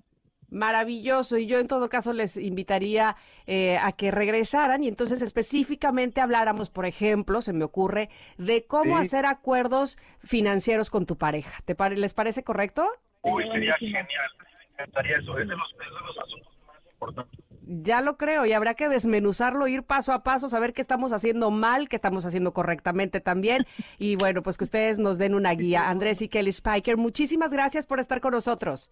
[0.52, 1.38] Maravilloso.
[1.38, 3.16] Y yo en todo caso les invitaría
[3.48, 8.98] eh, a que regresaran y entonces específicamente habláramos, por ejemplo, se me ocurre, de cómo
[8.98, 11.62] hacer acuerdos financieros con tu pareja.
[11.64, 12.86] ¿Te ¿Les parece correcto?
[13.22, 14.06] Uy, sería genial.
[14.40, 15.38] Me encantaría eso.
[15.38, 15.74] Es de los,
[16.22, 17.40] asuntos más importantes.
[17.62, 21.50] Ya lo creo y habrá que desmenuzarlo, ir paso a paso, saber qué estamos haciendo
[21.50, 23.66] mal, qué estamos haciendo correctamente también.
[23.98, 25.88] Y bueno, pues que ustedes nos den una guía.
[25.90, 28.92] Andrés y Kelly Spiker, muchísimas gracias por estar con nosotros.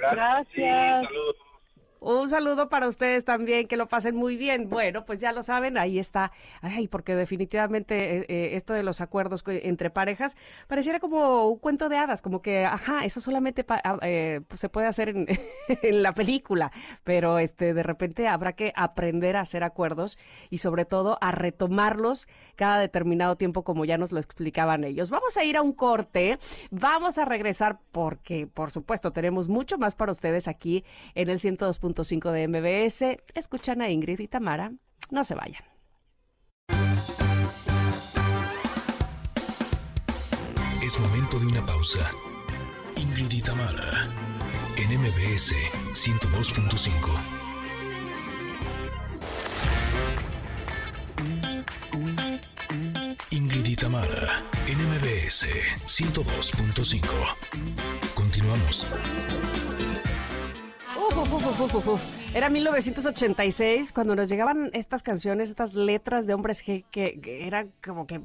[0.00, 1.08] Gracias.
[2.00, 4.70] Un saludo para ustedes también, que lo pasen muy bien.
[4.70, 6.32] Bueno, pues ya lo saben, ahí está.
[6.62, 10.36] Ay, porque definitivamente eh, eh, esto de los acuerdos entre parejas
[10.66, 14.70] pareciera como un cuento de hadas, como que, ajá, eso solamente ah, eh, pues se
[14.70, 15.26] puede hacer en,
[15.82, 16.72] en, la película,
[17.04, 22.28] pero este de repente habrá que aprender a hacer acuerdos y sobre todo a retomarlos
[22.56, 25.10] cada determinado tiempo, como ya nos lo explicaban ellos.
[25.10, 26.38] Vamos a ir a un corte,
[26.70, 30.84] vamos a regresar porque, por supuesto, tenemos mucho más para ustedes aquí
[31.14, 33.18] en el 102 cinco de MBS.
[33.34, 34.72] Escuchan a Ingrid y Tamara.
[35.10, 35.64] No se vayan.
[40.82, 42.10] Es momento de una pausa.
[42.96, 44.08] Ingrid y Tamara
[44.76, 45.54] en MBS
[45.92, 47.40] 102.5.
[53.30, 54.44] Ingrid y Tamara
[61.00, 61.72] en MBS 102.5.
[61.72, 62.00] Continuamos.
[62.34, 68.06] Era 1986 cuando nos llegaban estas canciones, estas letras de hombres que, que, eran como
[68.06, 68.20] que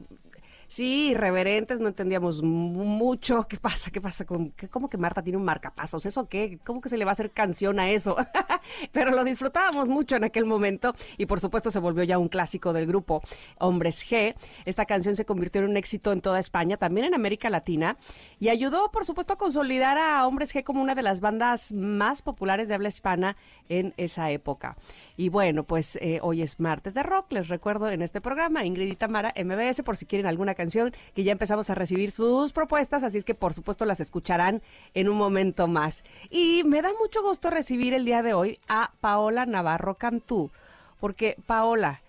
[0.68, 3.47] Sí, irreverentes, no entendíamos mucho.
[3.47, 3.91] ¿Qué pasa?
[3.91, 4.26] ¿Qué pasa?
[4.26, 6.05] con ¿Cómo que Marta tiene un marcapasos?
[6.05, 6.59] ¿Eso qué?
[6.63, 8.16] ¿Cómo que se le va a hacer canción a eso?
[8.91, 12.74] pero lo disfrutábamos mucho en aquel momento y por supuesto se volvió ya un clásico
[12.74, 13.22] del grupo
[13.59, 14.36] Hombres G.
[14.66, 17.97] Esta canción se convirtió en un éxito en toda España, también en América Latina
[18.39, 22.22] y ayudó por supuesto a consolidar a Hombres G como una de las bandas más
[22.22, 23.38] populares de habla hispana
[23.70, 24.78] en esa época.
[25.18, 28.91] Y bueno, pues eh, hoy es martes de rock, les recuerdo en este programa, Ingrid
[28.91, 33.03] y Tamara, MBS, por si quieren alguna canción, que ya empezamos a recibir sus propuestas,
[33.03, 34.61] así es que por supuesto las escucharán
[34.93, 36.03] en un momento más.
[36.30, 40.51] Y me da mucho gusto recibir el día de hoy a Paola Navarro Cantú,
[40.99, 42.01] porque Paola,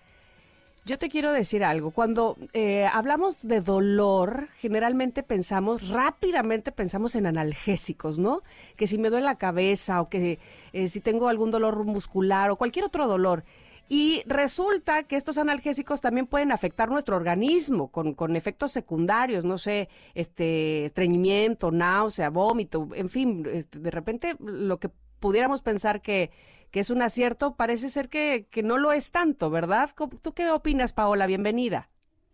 [0.87, 1.91] yo te quiero decir algo.
[1.91, 8.41] Cuando eh, hablamos de dolor, generalmente pensamos, rápidamente pensamos en analgésicos, ¿no?
[8.77, 10.39] Que si me duele la cabeza o que
[10.71, 13.43] eh, si tengo algún dolor muscular o cualquier otro dolor.
[13.89, 19.57] Y resulta que estos analgésicos también pueden afectar nuestro organismo con, con efectos secundarios, no
[19.57, 26.31] sé, este estreñimiento, náusea, vómito, en fin, este, de repente lo que pudiéramos pensar que
[26.71, 29.91] que es un acierto, parece ser que, que no lo es tanto, ¿verdad?
[30.21, 31.27] ¿Tú qué opinas, Paola?
[31.27, 31.89] Bienvenida.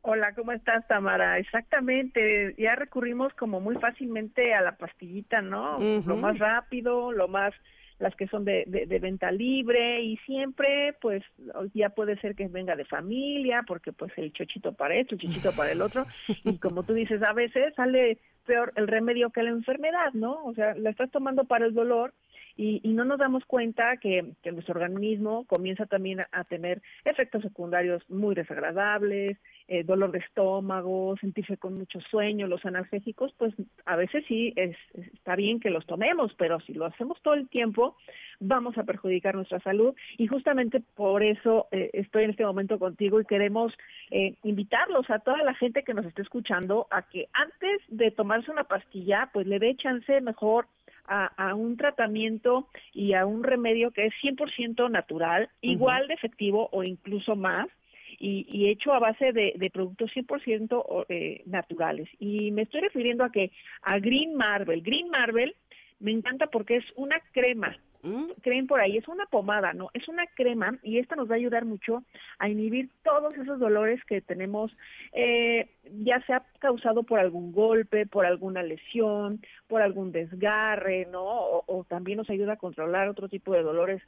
[0.06, 1.38] Hola, ¿cómo estás, Tamara?
[1.38, 5.80] Exactamente, ya recurrimos como muy fácilmente a la pastillita, ¿no?
[5.80, 7.54] Lo más rápido, lo más,
[8.00, 11.24] las que son de, de, venta libre y siempre, pues,
[11.74, 15.54] ya puede ser que venga de familia, porque pues el chochito para esto, el chochito
[15.54, 16.06] para el otro,
[16.44, 20.44] y como tú dices, a veces sale peor el remedio que la enfermedad, ¿no?
[20.44, 22.14] O sea, la estás tomando para el dolor
[22.56, 27.41] y, y no nos damos cuenta que, que, nuestro organismo comienza también a, tener efectos
[27.41, 29.38] secundarios muy desagradables,
[29.68, 33.54] eh, dolor de estómago, sentirse con mucho sueño, los analgésicos, pues
[33.86, 34.76] a veces sí es,
[35.14, 37.95] está bien que los tomemos, pero si lo hacemos todo el tiempo,
[38.39, 39.95] vamos a perjudicar nuestra salud.
[40.18, 43.74] Y justamente por eso eh, estoy en este momento contigo y queremos
[44.12, 48.51] eh, invitarlos a toda la gente que nos esté escuchando a que antes de tomarse
[48.51, 50.68] una pastilla, pues le dé chance mejor
[51.06, 56.84] a, un tratamiento y a un remedio que es 100% natural, igual de efectivo o
[56.84, 57.68] incluso más,
[58.20, 62.08] y, hecho a base de, de productos 100% eh, naturales.
[62.20, 63.51] Y me estoy refiriendo a que
[63.82, 64.82] a Green Marvel.
[64.82, 65.54] Green Marvel
[65.99, 67.78] me encanta porque es una crema
[68.41, 69.89] creen por ahí, es una pomada, ¿no?
[69.93, 72.04] Es una crema y esta nos va a ayudar mucho
[72.39, 74.76] a inhibir todos esos dolores que tenemos,
[75.14, 75.70] eh,
[76.04, 81.24] ya sea causado por algún golpe, por alguna lesión, por algún desgarre, ¿no?
[81.24, 84.01] o también nos ayuda a controlar otro tipo de dolores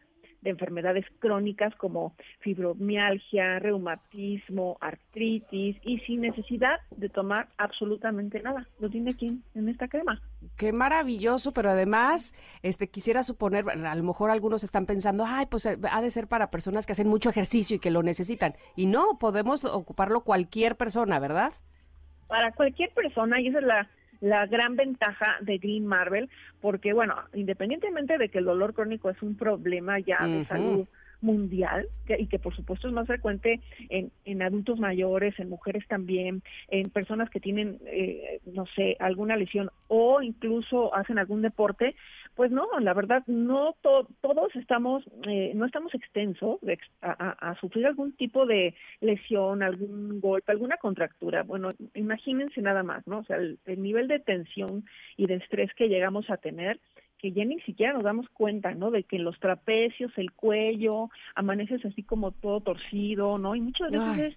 [0.46, 8.68] de enfermedades crónicas como fibromialgia, reumatismo, artritis y sin necesidad de tomar absolutamente nada.
[8.80, 10.22] Lo tiene aquí en esta crema.
[10.56, 15.66] Qué maravilloso, pero además, este quisiera suponer, a lo mejor algunos están pensando, ay, pues
[15.66, 18.54] ha de ser para personas que hacen mucho ejercicio y que lo necesitan.
[18.76, 21.52] Y no, podemos ocuparlo cualquier persona, ¿verdad?
[22.28, 23.90] Para cualquier persona, y esa es la
[24.22, 26.30] la gran ventaja de Green Marvel,
[26.62, 30.88] porque bueno, independientemente de que el dolor crónico es un problema ya de salud
[31.22, 33.60] mundial y que por supuesto es más frecuente
[33.90, 39.36] en, en adultos mayores, en mujeres también, en personas que tienen, eh, no sé, alguna
[39.36, 41.96] lesión o incluso hacen algún deporte,
[42.36, 46.60] pues no, la verdad no todos estamos, eh, no estamos extensos
[47.02, 51.44] a, sufrir algún tipo de lesión, algún golpe, alguna contractura.
[51.44, 53.20] Bueno, imagínense nada más, ¿no?
[53.20, 56.80] O sea, el nivel de tensión y de estrés que llegamos a tener
[57.18, 58.92] que ya ni siquiera nos damos cuenta, ¿no?
[58.92, 63.56] De que los trapecios, el cuello, amaneces así como todo torcido, ¿no?
[63.56, 64.36] Y muchas veces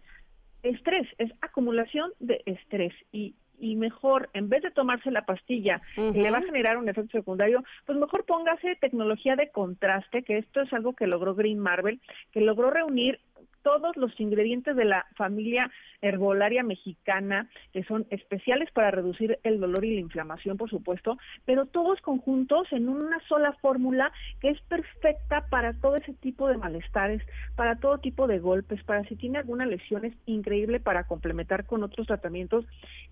[0.62, 5.80] es estrés, es acumulación de estrés y y mejor, en vez de tomarse la pastilla
[5.94, 10.38] que le va a generar un efecto secundario, pues mejor póngase tecnología de contraste, que
[10.38, 12.00] esto es algo que logró Green Marvel,
[12.32, 13.20] que logró reunir
[13.68, 19.84] todos los ingredientes de la familia herbolaria mexicana, que son especiales para reducir el dolor
[19.84, 24.10] y la inflamación, por supuesto, pero todos conjuntos en una sola fórmula
[24.40, 27.20] que es perfecta para todo ese tipo de malestares,
[27.56, 31.82] para todo tipo de golpes, para si tiene alguna lesión es increíble para complementar con
[31.82, 32.64] otros tratamientos.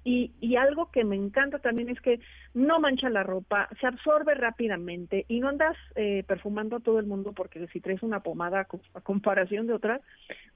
[0.04, 2.20] Y, y algo que me encanta también es que
[2.54, 7.04] no mancha la ropa, se absorbe rápidamente y no andas eh, perfumando a todo el
[7.04, 10.00] mundo porque si traes una pomada a comparación de otras,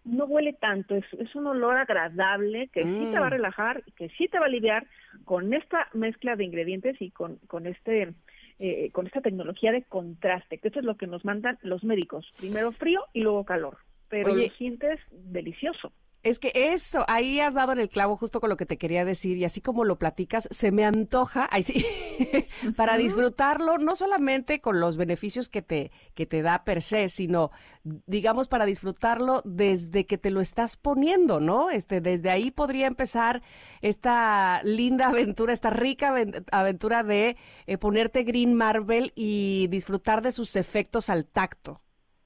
[0.04, 3.32] no huele tanto, es, es un olor agradable que sí te va a mm.
[3.32, 4.86] relajar, que sí te va a aliviar
[5.24, 8.14] con esta mezcla de ingredientes y con, con este
[8.62, 12.30] eh, con esta tecnología de contraste, que esto es lo que nos mandan los médicos,
[12.38, 13.78] primero frío y luego calor,
[14.08, 15.92] pero lo sientes delicioso.
[16.22, 19.06] Es que eso, ahí has dado en el clavo justo con lo que te quería
[19.06, 21.84] decir y así como lo platicas, se me antoja, ahí sí,
[22.76, 27.52] para disfrutarlo, no solamente con los beneficios que te, que te da per se, sino,
[27.84, 31.70] digamos, para disfrutarlo desde que te lo estás poniendo, ¿no?
[31.70, 33.42] Este, desde ahí podría empezar
[33.80, 36.14] esta linda aventura, esta rica
[36.52, 41.80] aventura de eh, ponerte Green Marvel y disfrutar de sus efectos al tacto.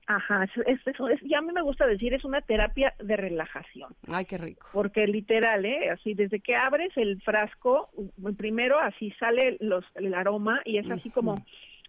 [0.07, 3.94] Ajá, es, es, ya a mí me gusta decir, es una terapia de relajación.
[4.12, 4.68] Ay, qué rico.
[4.72, 5.90] Porque literal, ¿eh?
[5.90, 7.90] Así, desde que abres el frasco,
[8.36, 11.36] primero así sale los, el aroma y es así como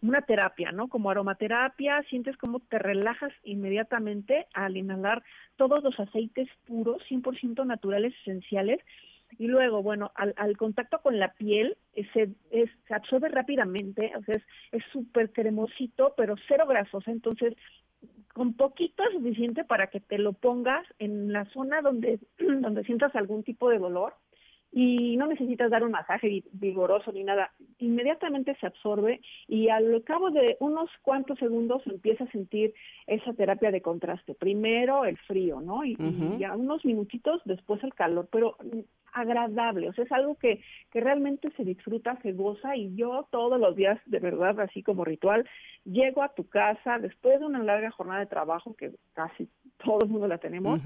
[0.02, 0.88] una terapia, ¿no?
[0.88, 5.24] Como aromaterapia, sientes como te relajas inmediatamente al inhalar
[5.58, 8.80] todos los aceites puros, 100% naturales, esenciales,
[9.38, 14.14] y luego, bueno, al, al contacto con la piel eh, se, es, se absorbe rápidamente,
[14.16, 14.36] o sea,
[14.72, 17.56] es súper cremosito, pero cero grasosa, entonces
[18.36, 23.16] con poquito es suficiente para que te lo pongas en la zona donde, donde sientas
[23.16, 24.14] algún tipo de dolor
[24.74, 27.54] y no necesitas dar un masaje vigoroso ni nada.
[27.80, 32.74] Inmediatamente se absorbe y al cabo de unos cuantos segundos empieza a sentir
[33.08, 34.36] esa terapia de contraste.
[34.36, 35.86] Primero el frío, ¿no?
[35.86, 38.58] Y, y ya unos minutitos después el calor, pero
[39.16, 40.62] agradable, o sea, es algo que,
[40.92, 45.06] que realmente se disfruta, se goza y yo todos los días, de verdad, así como
[45.06, 45.48] ritual,
[45.86, 49.48] llego a tu casa después de una larga jornada de trabajo que casi
[49.84, 50.82] todo el mundo la tenemos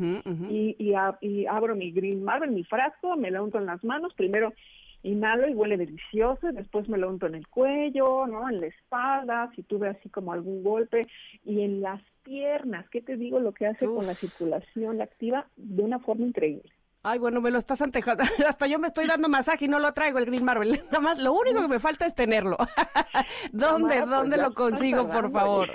[0.50, 4.14] Y, y, y, abro mi Green Marvel, mi frasco, me la unto en las manos,
[4.14, 4.54] primero
[5.02, 8.50] inhalo y huele delicioso, y después me lo unto en el cuello, ¿no?
[8.50, 11.08] En la espalda, si tuve así como algún golpe,
[11.44, 13.40] y en las piernas, ¿qué te digo?
[13.40, 16.70] Lo que hace con la circulación, la activa de una forma increíble.
[17.02, 18.24] Ay, bueno, me lo estás antejando.
[18.48, 20.82] Hasta yo me estoy dando masaje y no lo traigo el Green Marvel.
[20.86, 22.58] Nada más, lo único que me falta es tenerlo.
[23.54, 25.70] ¿Dónde, pues dónde lo consigo, por favor?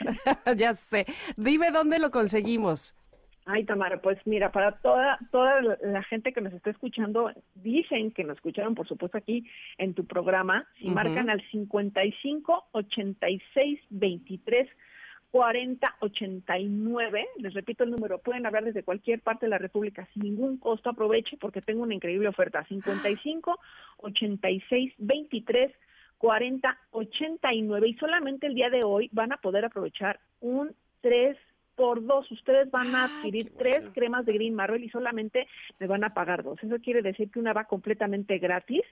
[0.56, 1.06] ya sé.
[1.36, 2.94] Dime dónde lo conseguimos.
[3.46, 8.24] Ay, Tamara, pues mira, para toda toda la gente que nos está escuchando, dicen que
[8.24, 9.46] nos escucharon, por supuesto, aquí
[9.76, 14.68] en tu programa, si marcan al 55 86 23
[15.35, 20.59] 4089, les repito el número, pueden hablar desde cualquier parte de la República sin ningún
[20.59, 23.59] costo, aproveche porque tengo una increíble oferta, 55
[23.97, 25.72] 86 23
[26.18, 31.37] 40 89 y solamente el día de hoy van a poder aprovechar un 3
[31.74, 32.30] por dos.
[32.30, 35.49] Ustedes van a adquirir tres cremas de Green Marvel y solamente
[35.80, 36.62] me van a pagar dos.
[36.62, 38.82] Eso quiere decir que una va completamente gratis.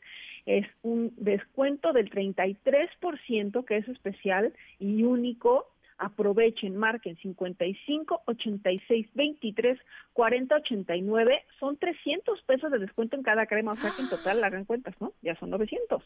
[0.45, 5.72] Es un descuento del 33%, que es especial y único
[6.03, 9.79] aprovechen, marquen 55 86 23
[10.13, 14.43] 40 89, son 300 pesos de descuento en cada crema, o sea que en total
[14.43, 15.13] hagan cuentas, ¿no?
[15.23, 16.03] Ya son 900.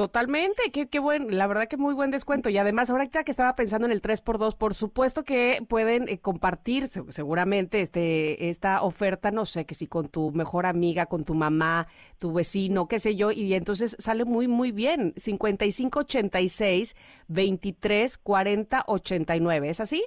[0.00, 2.48] Totalmente, qué, qué buen, la verdad que muy buen descuento.
[2.48, 6.86] Y además, ahorita que estaba pensando en el 3x2, por supuesto que pueden eh, compartir
[6.86, 11.86] seguramente este, esta oferta, no sé, que si con tu mejor amiga, con tu mamá,
[12.18, 15.12] tu vecino, qué sé yo, y entonces sale muy, muy bien.
[15.18, 16.96] 5586
[17.28, 20.02] 23 40 89, ¿es así?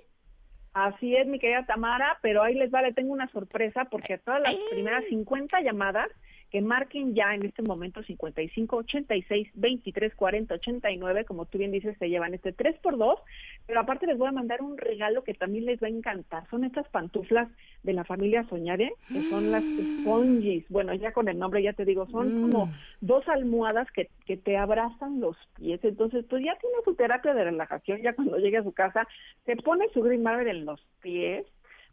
[0.73, 4.55] Así es, mi querida Tamara, pero ahí les vale, tengo una sorpresa porque todas las
[4.71, 6.09] primeras 50 llamadas
[6.53, 11.97] que marquen ya en este momento 55 86 23 40 89, como tú bien dices,
[11.97, 13.19] se llevan este 3 por 2
[13.65, 16.47] pero aparte les voy a mandar un regalo que también les va a encantar.
[16.49, 17.49] Son estas pantuflas
[17.81, 20.65] de la familia Soñare, que son las sponges.
[20.69, 22.73] Bueno, ya con el nombre ya te digo, son como mm.
[23.01, 25.79] dos almohadas que, que te abrazan los pies.
[25.83, 29.07] Entonces, pues ya tiene su terapia de relajación, ya cuando llegue a su casa,
[29.45, 31.45] se pone su Green Marvel en los pies,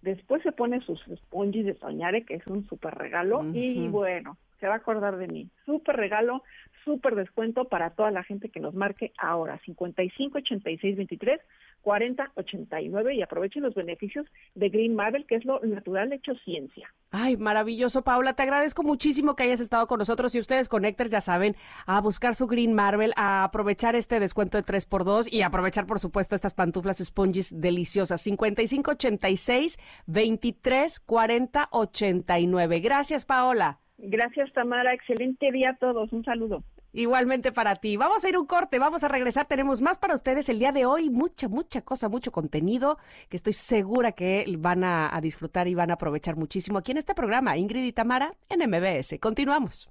[0.02, 4.66] después se pone sus sponges de Soñare, que es un súper regalo, y bueno, se
[4.66, 5.48] va a acordar de mí.
[5.66, 6.42] Súper regalo,
[6.84, 9.58] súper descuento para toda la gente que nos marque ahora.
[9.64, 11.40] 55 86 23
[11.82, 16.92] 40 89 y aprovechen los beneficios de Green Marvel, que es lo natural hecho ciencia.
[17.10, 18.34] Ay, maravilloso, Paula.
[18.34, 20.34] Te agradezco muchísimo que hayas estado con nosotros.
[20.34, 21.56] Y ustedes, Connectors, ya saben,
[21.86, 26.34] a buscar su Green Marvel, a aprovechar este descuento de 3x2 y aprovechar, por supuesto,
[26.34, 28.20] estas pantuflas sponges deliciosas.
[28.20, 32.80] 55 86 23 40 89.
[32.80, 33.80] Gracias, Paola.
[34.02, 34.94] Gracias, Tamara.
[34.94, 36.12] Excelente día a todos.
[36.12, 36.64] Un saludo.
[36.92, 37.96] Igualmente para ti.
[37.96, 39.46] Vamos a ir un corte, vamos a regresar.
[39.46, 41.10] Tenemos más para ustedes el día de hoy.
[41.10, 42.98] Mucha, mucha cosa, mucho contenido
[43.28, 46.98] que estoy segura que van a, a disfrutar y van a aprovechar muchísimo aquí en
[46.98, 47.56] este programa.
[47.56, 49.18] Ingrid y Tamara en MBS.
[49.20, 49.90] Continuamos.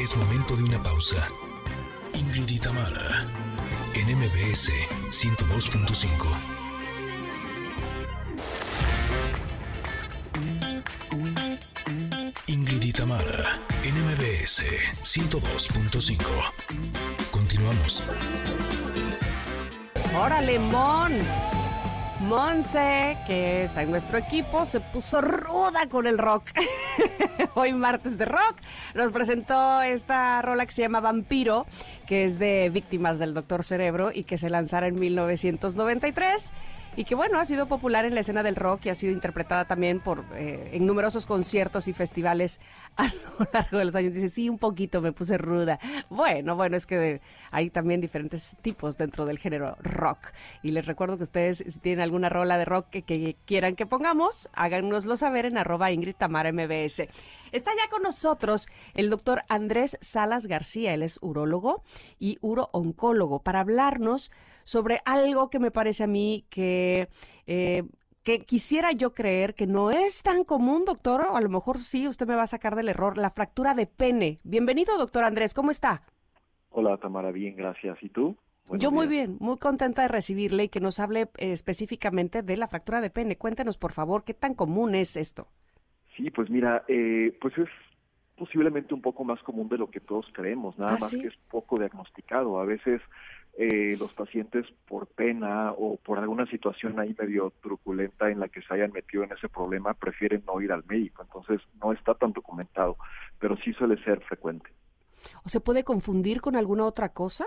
[0.00, 1.28] Es momento de una pausa.
[2.14, 3.26] Ingrid y Tamara
[3.94, 4.70] en MBS
[5.10, 6.51] 102.5.
[13.12, 14.62] Tamara, en MBS
[15.02, 16.16] 102.5.
[17.30, 18.02] Continuamos.
[20.16, 21.12] Órale, Mon.
[22.28, 26.52] Monse, que está en nuestro equipo, se puso ruda con el rock.
[27.54, 28.56] Hoy martes de rock
[28.94, 31.66] nos presentó esta rola que se llama Vampiro,
[32.06, 36.52] que es de víctimas del Doctor Cerebro y que se lanzara en 1993.
[36.94, 39.64] Y que bueno, ha sido popular en la escena del rock y ha sido interpretada
[39.64, 42.60] también por eh, en numerosos conciertos y festivales
[42.96, 44.12] a lo largo de los años.
[44.12, 45.78] Dice, sí, un poquito me puse ruda.
[46.10, 50.18] Bueno, bueno, es que hay también diferentes tipos dentro del género rock.
[50.62, 54.50] Y les recuerdo que ustedes, si tienen alguna rola de rock que, quieran que pongamos,
[54.52, 57.08] háganoslo saber en arroba Ingrid Tamara MBS.
[57.52, 61.82] Está ya con nosotros el doctor Andrés Salas García, él es urólogo
[62.18, 64.30] y urooncólogo, para hablarnos
[64.64, 67.08] sobre algo que me parece a mí que...
[67.46, 67.84] Eh,
[68.22, 72.06] que quisiera yo creer que no es tan común, doctor, o a lo mejor sí,
[72.06, 74.38] usted me va a sacar del error, la fractura de pene.
[74.44, 76.02] Bienvenido, doctor Andrés, ¿cómo está?
[76.70, 78.00] Hola, Tamara, bien, gracias.
[78.00, 78.36] ¿Y tú?
[78.70, 82.68] yo muy bien, muy contenta de recibirle y que nos hable eh, específicamente de la
[82.68, 83.36] fractura de pene.
[83.36, 85.48] Cuéntenos, por favor, ¿qué tan común es esto?
[86.16, 87.68] Sí, pues mira, eh, pues es
[88.36, 91.36] posiblemente un poco más común de lo que todos creemos, nada ¿Ah, más que es
[91.50, 92.58] poco diagnosticado.
[92.58, 93.00] A veces
[93.54, 98.62] eh, los pacientes por pena o por alguna situación ahí medio truculenta en la que
[98.62, 101.22] se hayan metido en ese problema prefieren no ir al médico.
[101.22, 102.96] Entonces no está tan documentado,
[103.38, 104.70] pero sí suele ser frecuente.
[105.44, 107.44] ¿O se puede confundir con alguna otra cosa?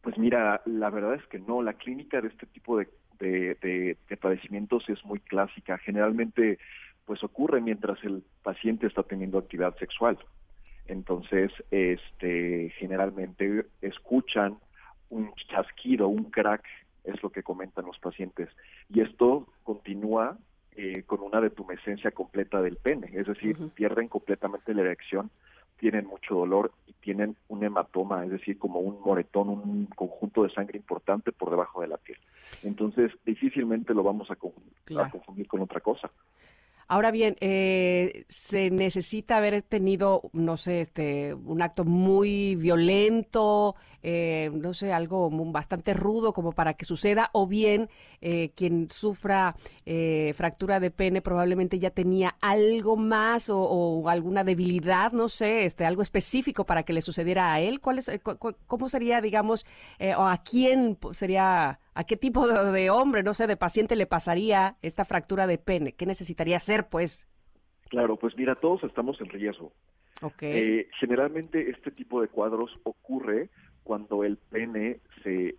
[0.00, 1.60] Pues mira, la verdad es que no.
[1.60, 2.88] La clínica de este tipo de,
[3.18, 5.76] de, de padecimientos es muy clásica.
[5.78, 6.58] Generalmente
[7.04, 10.16] pues ocurre mientras el paciente está teniendo actividad sexual.
[10.86, 14.58] Entonces, este, generalmente escuchan
[15.10, 16.64] un chasquido, un crack,
[17.04, 18.48] es lo que comentan los pacientes.
[18.88, 20.36] Y esto continúa
[20.76, 25.30] eh, con una detumescencia completa del pene, es decir, pierden completamente la erección,
[25.78, 30.50] tienen mucho dolor y tienen un hematoma, es decir, como un moretón, un conjunto de
[30.50, 32.18] sangre importante por debajo de la piel.
[32.62, 36.10] Entonces, difícilmente lo vamos a, a confundir con otra cosa.
[36.92, 44.50] Ahora bien, eh, se necesita haber tenido, no sé, este, un acto muy violento, eh,
[44.52, 47.88] no sé, algo bastante rudo como para que suceda, o bien
[48.20, 49.54] eh, quien sufra
[50.34, 56.02] fractura de pene probablemente ya tenía algo más o, alguna debilidad, no sé, este, algo
[56.02, 57.80] específico para que le sucediera a él.
[57.80, 58.10] ¿Cuál es,
[58.66, 59.64] ¿Cómo sería, digamos,
[60.16, 64.76] o a quién sería ¿A qué tipo de, hombre, no sé, de paciente le pasaría
[64.80, 65.92] esta fractura de pene?
[65.92, 67.28] ¿Qué necesitaría hacer, pues?
[67.90, 69.70] Claro, pues mira, todos estamos en riesgo.
[70.22, 70.52] Okay.
[70.56, 73.50] Eh, generalmente este tipo de cuadros ocurre
[73.82, 75.56] cuando el pene se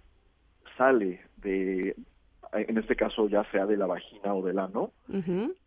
[0.80, 1.96] sale de,
[2.54, 4.94] en este caso ya sea de la vagina o del ano,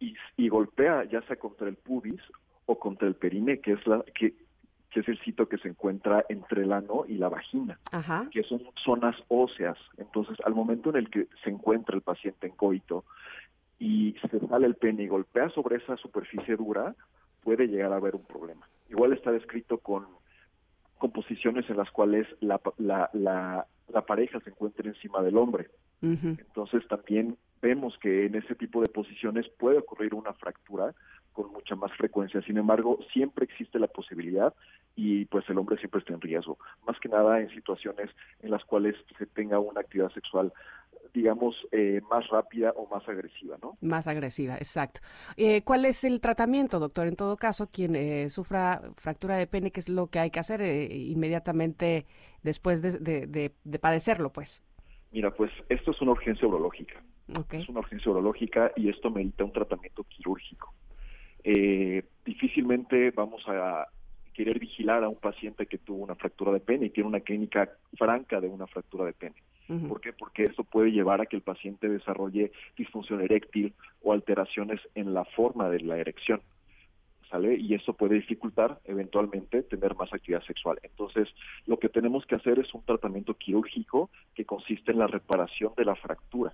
[0.00, 2.20] y, y, golpea ya sea contra el pubis
[2.66, 4.34] o contra el perine, que es la que
[4.94, 7.80] que es el sitio que se encuentra entre el ano y la vagina,
[8.30, 9.76] que son zonas óseas.
[9.98, 13.04] Entonces, al momento en el que se encuentra el paciente en coito
[13.80, 16.94] y se sale el pene y golpea sobre esa superficie dura,
[17.42, 18.68] puede llegar a haber un problema.
[18.88, 20.06] Igual está descrito con,
[20.98, 25.70] composiciones en las cuales la, la, la, pareja se encuentra encima del hombre.
[26.02, 30.94] Entonces, también vemos que en ese tipo de posiciones puede ocurrir una fractura
[31.34, 32.40] con mucha más frecuencia.
[32.42, 34.54] Sin embargo, siempre existe la posibilidad
[34.96, 36.56] y pues el hombre siempre está en riesgo,
[36.86, 38.08] más que nada en situaciones
[38.40, 40.52] en las cuales se tenga una actividad sexual
[41.14, 43.78] digamos, eh, más rápida o más agresiva, ¿no?
[43.80, 45.00] Más agresiva, exacto.
[45.36, 47.06] Eh, ¿Cuál es el tratamiento, doctor?
[47.06, 50.40] En todo caso, quien eh, sufra fractura de pene, ¿qué es lo que hay que
[50.40, 52.04] hacer inmediatamente
[52.42, 54.64] después de, de, padecerlo, pues?
[55.12, 57.00] Mira, pues esto es una urgencia urológica.
[57.52, 60.74] Es una urgencia urológica y esto merita un tratamiento quirúrgico.
[62.24, 63.86] Difícilmente vamos a
[64.34, 67.70] querer vigilar a un paciente que tuvo una fractura de pene y tiene una clínica
[67.96, 69.36] franca de una fractura de pene.
[69.88, 70.12] ¿Por qué?
[70.12, 73.72] Porque esto puede llevar a que el paciente desarrolle disfunción eréctil
[74.02, 76.42] o alteraciones en la forma de la erección.
[77.30, 77.56] ¿Sale?
[77.56, 80.78] Y eso puede dificultar eventualmente tener más actividad sexual.
[80.82, 81.28] Entonces,
[81.66, 85.86] lo que tenemos que hacer es un tratamiento quirúrgico que consiste en la reparación de
[85.86, 86.52] la fractura.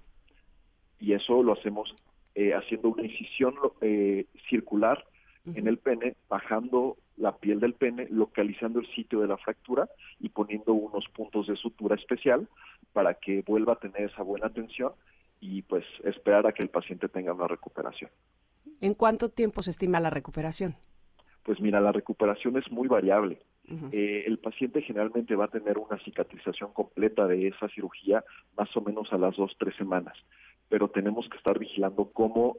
[1.01, 1.95] Y eso lo hacemos
[2.41, 5.05] eh, haciendo una incisión eh, circular
[5.45, 9.91] en el pene, bajando la piel del pene, localizando el sitio de la fractura
[10.21, 12.49] y poniendo unos puntos de sutura especial
[12.95, 14.93] para que vuelva a tener esa buena atención
[15.39, 18.11] y pues esperar a que el paciente tenga una recuperación.
[18.81, 20.77] ¿En cuánto tiempo se estima la recuperación?
[21.43, 23.43] Pues mira, la recuperación es muy variable.
[23.93, 28.25] Eh, el paciente generalmente va a tener una cicatrización completa de esa cirugía
[28.57, 30.17] más o menos a las dos, tres semanas,
[30.70, 32.56] pero tenemos que estar vigilando cómo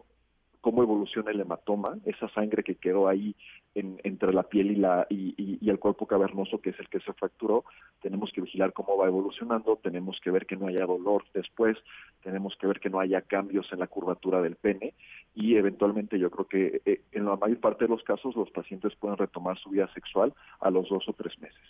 [0.61, 3.35] cómo evoluciona el hematoma, esa sangre que quedó ahí
[3.73, 7.65] entre la piel y, la, y, el cuerpo cavernoso, que es el que se fracturó.
[8.01, 11.77] Tenemos que vigilar cómo va evolucionando, tenemos que ver que no haya dolor después,
[12.21, 14.93] tenemos que ver que no haya cambios en la curvatura del pene
[15.33, 18.95] y eventualmente yo creo que eh, en la mayor parte de los casos los pacientes
[18.95, 21.61] pueden retomar su vida sexual a los dos o tres meses.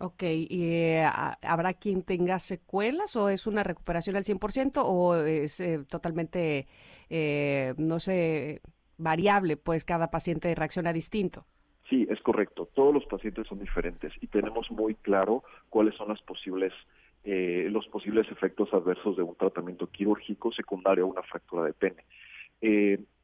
[0.00, 1.04] Ok, ¿y eh,
[1.42, 6.66] habrá quien tenga secuelas o es una recuperación al 100% o es eh, totalmente,
[7.10, 8.60] eh, no sé,
[8.98, 11.46] variable, pues cada paciente reacciona distinto?
[11.88, 12.68] Sí, es correcto.
[12.74, 16.72] Todos los pacientes son diferentes y tenemos muy claro cuáles son las posibles,
[17.24, 22.04] los posibles efectos adversos de un tratamiento quirúrgico secundario a una fractura de pene.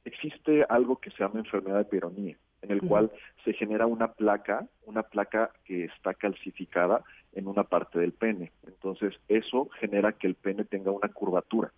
[0.05, 3.11] existe algo que se llama enfermedad de peronía en el cual
[3.45, 8.53] se genera una placa, una placa que está calcificada en una parte del pene.
[8.67, 11.73] Entonces, eso genera que el pene tenga una curvatura.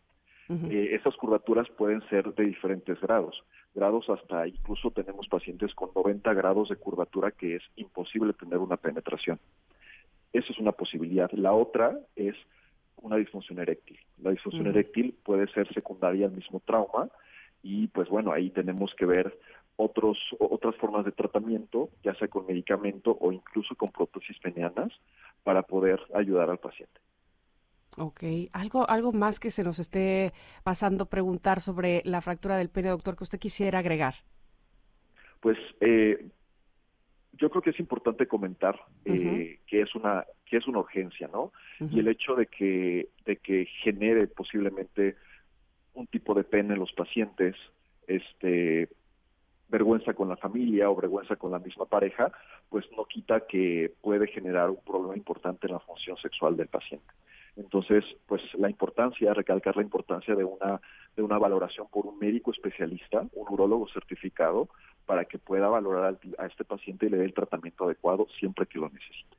[0.49, 3.43] Eh, esas curvaturas pueden ser de diferentes grados,
[3.75, 8.77] grados hasta incluso tenemos pacientes con 90 grados de curvatura que es imposible tener una
[8.77, 9.39] penetración.
[10.31, 11.31] Eso es una posibilidad.
[11.33, 12.35] La otra es
[12.97, 13.99] una disfunción eréctil.
[14.23, 17.09] La disfunción eréctil puede ser secundaria al mismo trauma
[17.63, 19.39] y pues bueno, ahí tenemos que ver
[19.77, 24.93] otros, otras formas de tratamiento, ya sea con medicamento o incluso con prótesis penianas,
[25.43, 27.01] para poder ayudar al paciente.
[27.99, 28.23] Ok,
[28.53, 30.33] algo, algo más que se nos esté
[30.63, 34.15] pasando preguntar sobre la fractura del pene, doctor, que usted quisiera agregar.
[35.41, 36.27] Pues eh,
[37.33, 41.53] yo creo que es importante comentar eh, que es una que es una urgencia, ¿no?
[41.81, 45.17] Y el hecho de que de que genere posiblemente
[45.95, 47.57] un tipo de pene en los pacientes,
[48.07, 48.89] este,
[49.73, 52.31] vergüenza con la familia o vergüenza con la misma pareja,
[52.69, 57.11] pues no quita que puede generar un problema importante en la función sexual del paciente.
[57.57, 60.81] Entonces, pues la importancia, recalcar la importancia de una,
[61.17, 64.69] de una valoración por un médico especialista, un urólogo certificado,
[65.07, 68.79] para que pueda valorar a este paciente y le dé el tratamiento adecuado siempre que
[68.79, 69.37] lo necesite.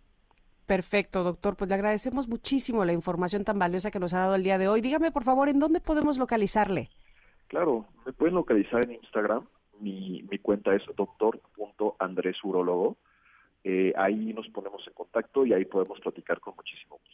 [0.65, 1.55] Perfecto, doctor.
[1.55, 4.67] Pues le agradecemos muchísimo la información tan valiosa que nos ha dado el día de
[4.67, 4.81] hoy.
[4.81, 6.89] Dígame, por favor, ¿en dónde podemos localizarle?
[7.47, 9.45] Claro, me pueden localizar en Instagram
[9.83, 12.95] mi, mi cuenta es doctor.andresurologo.
[13.63, 17.13] Eh, ahí nos ponemos en contacto y ahí podemos platicar con muchísimo gusto.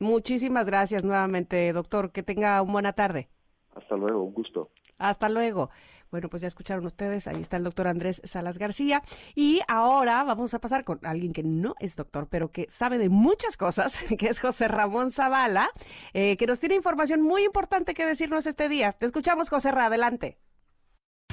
[0.00, 2.12] Muchísimas gracias nuevamente, doctor.
[2.12, 3.28] Que tenga una buena tarde.
[3.74, 4.70] Hasta luego, un gusto.
[4.98, 5.70] Hasta luego.
[6.10, 9.02] Bueno, pues ya escucharon ustedes, ahí está el doctor Andrés Salas García.
[9.34, 13.10] Y ahora vamos a pasar con alguien que no es doctor, pero que sabe de
[13.10, 15.70] muchas cosas, que es José Ramón Zavala,
[16.14, 18.92] eh, que nos tiene información muy importante que decirnos este día.
[18.92, 20.38] Te escuchamos, José Ra, adelante.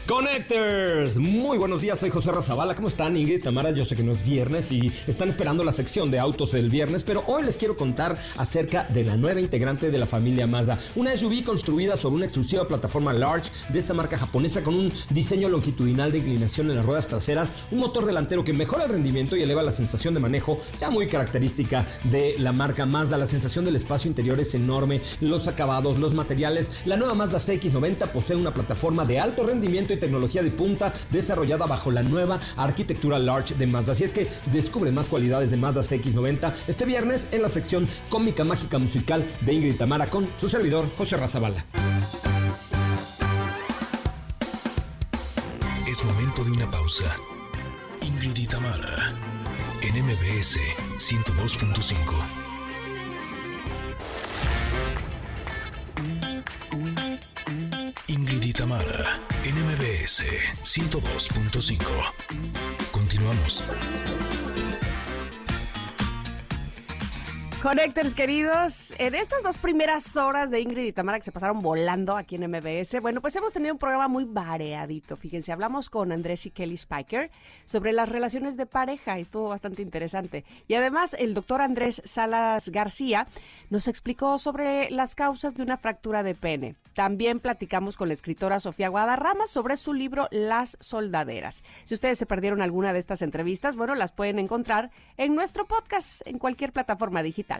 [0.07, 3.71] Connectors, muy buenos días, soy José Razabala, ¿cómo están Ingrid, Tamara?
[3.71, 7.01] Yo sé que no es viernes y están esperando la sección de autos del viernes,
[7.01, 11.17] pero hoy les quiero contar acerca de la nueva integrante de la familia Mazda, una
[11.17, 16.11] SUV construida sobre una exclusiva plataforma Large de esta marca japonesa con un diseño longitudinal
[16.11, 19.63] de inclinación en las ruedas traseras, un motor delantero que mejora el rendimiento y eleva
[19.63, 24.07] la sensación de manejo, ya muy característica de la marca Mazda, la sensación del espacio
[24.07, 29.19] interior es enorme, los acabados, los materiales, la nueva Mazda CX90 posee una plataforma de
[29.19, 33.93] alto rendimiento tecnología de punta desarrollada bajo la nueva arquitectura Large de Mazda.
[33.93, 38.43] Así es que descubre más cualidades de Mazda CX90 este viernes en la sección cómica
[38.43, 41.65] mágica musical de Ingrid Tamara con su servidor José Razabala.
[45.87, 47.15] Es momento de una pausa.
[48.01, 49.13] Ingrid y Tamara
[49.81, 50.59] en MBS
[50.97, 52.45] 102.5.
[58.55, 59.74] Tamara, NMBS
[60.05, 62.13] 102.5.
[62.91, 63.63] Continuamos.
[67.65, 72.15] Connectors queridos, en estas dos primeras horas de Ingrid y Tamara que se pasaron volando
[72.15, 75.17] aquí en MBS, bueno, pues hemos tenido un programa muy variadito.
[75.17, 77.31] Fíjense, hablamos con Andrés y Kelly Spiker
[77.63, 80.45] sobre las relaciones de pareja, estuvo bastante interesante.
[80.67, 83.25] Y además, el doctor Andrés Salas García
[83.71, 86.75] nos explicó sobre las causas de una fractura de pene.
[86.93, 91.63] También platicamos con la escritora Sofía Guadarrama sobre su libro Las Soldaderas.
[91.83, 96.21] Si ustedes se perdieron alguna de estas entrevistas, bueno, las pueden encontrar en nuestro podcast
[96.25, 97.54] en cualquier plataforma digital.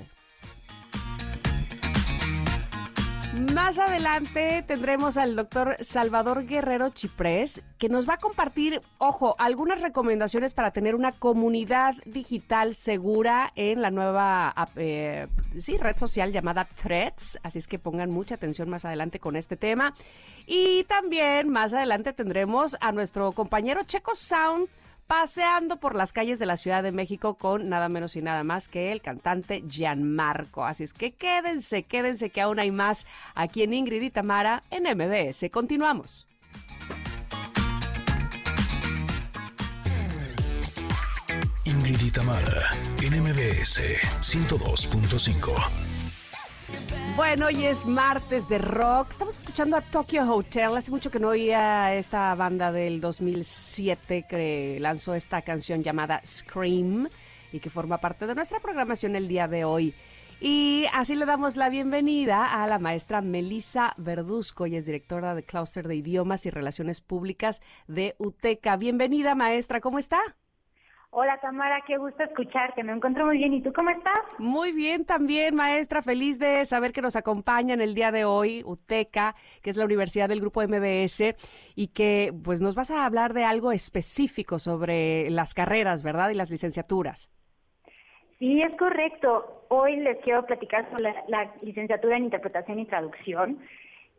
[3.53, 9.81] Más adelante tendremos al doctor Salvador Guerrero Chiprés, que nos va a compartir, ojo, algunas
[9.81, 15.27] recomendaciones para tener una comunidad digital segura en la nueva eh,
[15.79, 17.39] red social llamada Threads.
[17.43, 19.95] Así es que pongan mucha atención más adelante con este tema.
[20.45, 24.69] Y también más adelante tendremos a nuestro compañero Checo Sound
[25.07, 28.67] paseando por las calles de la Ciudad de México con nada menos y nada más
[28.67, 30.65] que el cantante Gianmarco.
[30.65, 34.83] Así es que quédense, quédense que aún hay más aquí en Ingrid y Tamara en
[34.83, 35.49] MBS.
[35.51, 36.27] Continuamos.
[41.65, 42.61] Ingrid y Tamara
[43.01, 43.81] en MBS
[44.21, 45.94] 102.5.
[47.15, 49.11] Bueno, hoy es martes de rock.
[49.11, 50.75] Estamos escuchando a Tokyo Hotel.
[50.75, 57.07] Hace mucho que no oía esta banda del 2007 que lanzó esta canción llamada Scream.
[57.53, 59.93] y que forma parte de nuestra programación el día de hoy.
[60.41, 65.43] Y así le damos la bienvenida a la maestra Melisa Verduzco, y es directora de
[65.43, 68.75] Cluster de Idiomas y Relaciones Públicas de UTECA.
[68.75, 70.19] Bienvenida, maestra, ¿cómo está?
[71.17, 73.53] Hola Tamara, qué gusto escucharte, me encuentro muy bien.
[73.53, 74.19] ¿Y tú cómo estás?
[74.37, 79.33] Muy bien también, maestra, feliz de saber que nos acompañan el día de hoy UTECA,
[79.61, 81.33] que es la Universidad del Grupo MBS,
[81.73, 86.31] y que pues nos vas a hablar de algo específico sobre las carreras, ¿verdad?
[86.31, 87.31] Y las licenciaturas.
[88.37, 89.67] Sí, es correcto.
[89.69, 93.59] Hoy les quiero platicar sobre la, licenciatura en Interpretación y Traducción,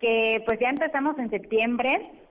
[0.01, 2.26] que pues ya empezamos en septiembre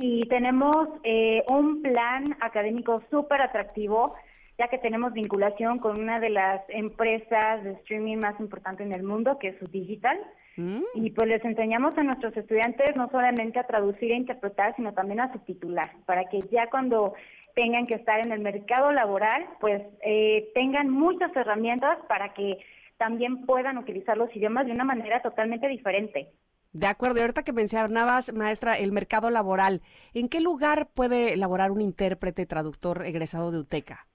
[0.00, 4.14] y tenemos eh, un plan académico súper atractivo,
[4.58, 9.02] ya que tenemos vinculación con una de las empresas de streaming más importantes en el
[9.02, 10.18] mundo, que es su Digital.
[10.56, 10.80] Mm.
[10.94, 15.20] Y pues les enseñamos a nuestros estudiantes no solamente a traducir e interpretar, sino también
[15.20, 17.12] a subtitular, para que ya cuando
[17.54, 22.58] tengan que estar en el mercado laboral, pues eh, tengan muchas herramientas para que
[22.96, 26.28] también puedan utilizar los idiomas de una manera totalmente diferente.
[26.72, 29.82] De acuerdo, y ahorita que mencionabas, maestra, el mercado laboral,
[30.14, 34.06] ¿en qué lugar puede elaborar un intérprete traductor egresado de UTECA?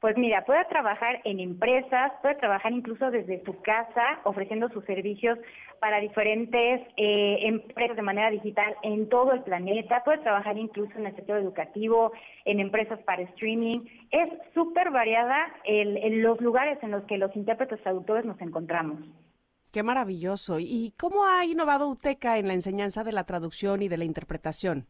[0.00, 5.38] Pues mira, puede trabajar en empresas, puede trabajar incluso desde su casa ofreciendo sus servicios
[5.78, 11.06] para diferentes eh, empresas de manera digital en todo el planeta, puede trabajar incluso en
[11.06, 12.12] el sector educativo,
[12.44, 13.80] en empresas para streaming.
[14.10, 19.00] Es súper variada en los lugares en los que los intérpretes traductores nos encontramos.
[19.72, 20.58] Qué maravilloso.
[20.58, 24.86] ¿Y cómo ha innovado UTECA en la enseñanza de la traducción y de la interpretación?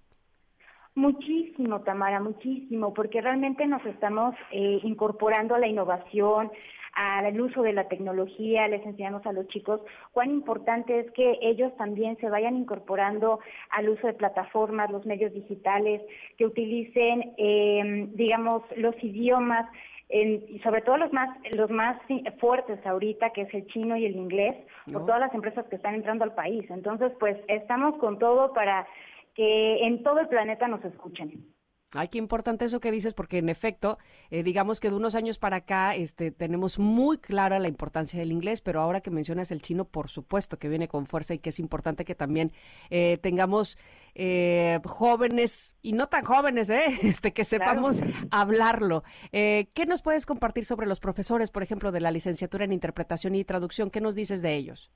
[0.95, 6.51] Muchísimo, Tamara, muchísimo, porque realmente nos estamos eh, incorporando a la innovación,
[6.95, 9.81] al uso de la tecnología, les enseñamos a los chicos
[10.13, 13.39] cuán importante es que ellos también se vayan incorporando
[13.71, 16.03] al uso de plataformas, los medios digitales,
[16.37, 19.67] que utilicen, eh, digamos, los idiomas
[20.13, 21.97] y sobre todo los más los más
[22.41, 24.57] fuertes ahorita que es el chino y el inglés
[24.93, 28.87] por todas las empresas que están entrando al país entonces pues estamos con todo para
[29.35, 31.45] que en todo el planeta nos escuchen.
[31.93, 33.99] Ay, qué importante eso que dices, porque en efecto,
[34.31, 38.31] eh, digamos que de unos años para acá este, tenemos muy clara la importancia del
[38.31, 41.49] inglés, pero ahora que mencionas el chino, por supuesto que viene con fuerza y que
[41.49, 42.53] es importante que también
[42.91, 43.77] eh, tengamos
[44.15, 46.85] eh, jóvenes y no tan jóvenes, ¿eh?
[47.03, 49.03] este, que sepamos hablarlo.
[49.33, 53.45] ¿Qué nos puedes compartir sobre los profesores, por ejemplo, de la licenciatura en interpretación y
[53.45, 53.91] traducción?
[53.91, 54.93] ¿Qué nos dices de ellos?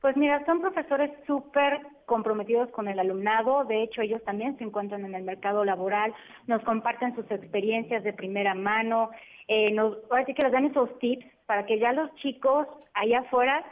[0.00, 5.04] Pues mira, son profesores súper comprometidos con el alumnado, de hecho ellos también se encuentran
[5.04, 6.14] en el mercado laboral,
[6.46, 9.10] nos comparten sus experiencias de primera mano,
[9.46, 13.20] eh, nos, ahora sí que les dan esos tips para que ya los chicos allá
[13.20, 13.62] afuera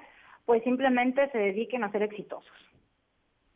[0.45, 2.68] pues simplemente se dediquen a ser exitosos.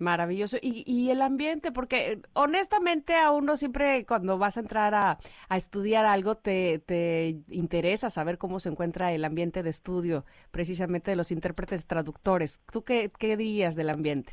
[0.02, 0.56] Maravilloso.
[0.60, 5.18] Y, y, el ambiente, porque honestamente a uno siempre cuando vas a entrar a,
[5.56, 11.16] estudiar algo te, te, interesa saber cómo se encuentra el ambiente de estudio, precisamente de
[11.16, 12.60] los intérpretes traductores.
[12.72, 14.32] ¿Tú qué, qué dirías del ambiente?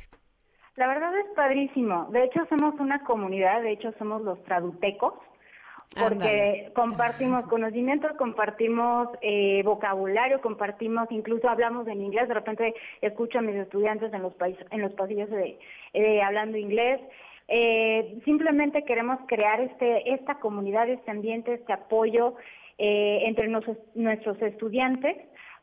[0.74, 2.08] La verdad es padrísimo.
[2.10, 5.14] De hecho, somos una comunidad, de hecho somos los tradutecos
[5.96, 13.42] porque compartimos conocimientos, compartimos eh, vocabulario, compartimos, incluso hablamos en inglés, de repente escucho a
[13.42, 14.32] mis estudiantes en los,
[14.70, 15.58] en los pasillos de,
[15.94, 17.00] eh, hablando inglés.
[17.48, 22.36] Eh, simplemente queremos crear este, esta comunidad, este ambiente, este apoyo
[22.82, 25.14] entre nuestros estudiantes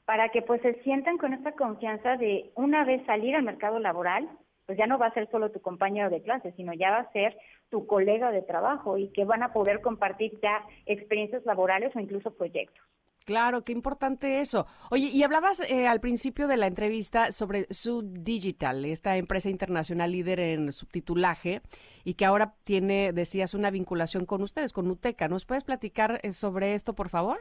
[0.06, 4.30] para que pues se sientan con esta confianza de una vez salir al mercado laboral,
[4.68, 7.12] pues ya no va a ser solo tu compañero de clase, sino ya va a
[7.14, 7.38] ser
[7.70, 12.32] tu colega de trabajo y que van a poder compartir ya experiencias laborales o incluso
[12.32, 12.84] proyectos.
[13.26, 14.68] Claro, qué importante eso.
[14.90, 20.12] Oye, y hablabas eh, al principio de la entrevista sobre Sub Digital, esta empresa internacional
[20.12, 21.62] líder en subtitulaje
[22.06, 25.28] y que ahora tiene, decías, una vinculación con ustedes, con UTECA.
[25.28, 27.40] ¿Nos puedes platicar eh, sobre esto, por favor?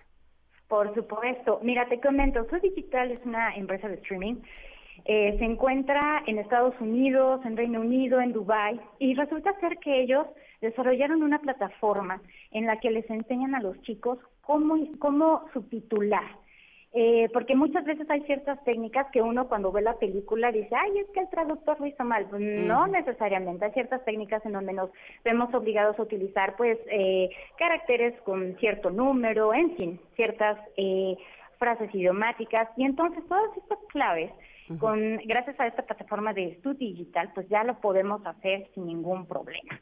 [0.67, 1.61] Por supuesto.
[1.63, 4.37] Mira, te comento, Sub Digital es una empresa de streaming
[5.09, 10.03] eh, se encuentra en Estados Unidos, en Reino Unido, en Dubái, y resulta ser que
[10.03, 10.27] ellos
[10.61, 12.21] desarrollaron una plataforma
[12.51, 16.25] en la que les enseñan a los chicos cómo, cómo subtitular.
[16.99, 20.99] Eh, porque muchas veces hay ciertas técnicas que uno cuando ve la película dice, ay,
[20.99, 22.27] es que el traductor lo hizo mal.
[22.31, 24.91] Pues no necesariamente, hay ciertas técnicas en donde nos
[25.23, 27.29] vemos obligados a utilizar pues eh,
[27.59, 31.17] caracteres con cierto número, en fin, ciertas eh,
[31.59, 32.71] frases idiomáticas.
[32.79, 34.33] Y entonces todas estas claves
[34.79, 39.27] con, gracias a esta plataforma de estudio digital, pues ya lo podemos hacer sin ningún
[39.27, 39.81] problema.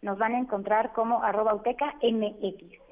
[0.03, 2.88] Nos van a encontrar como arroba UTECA MX.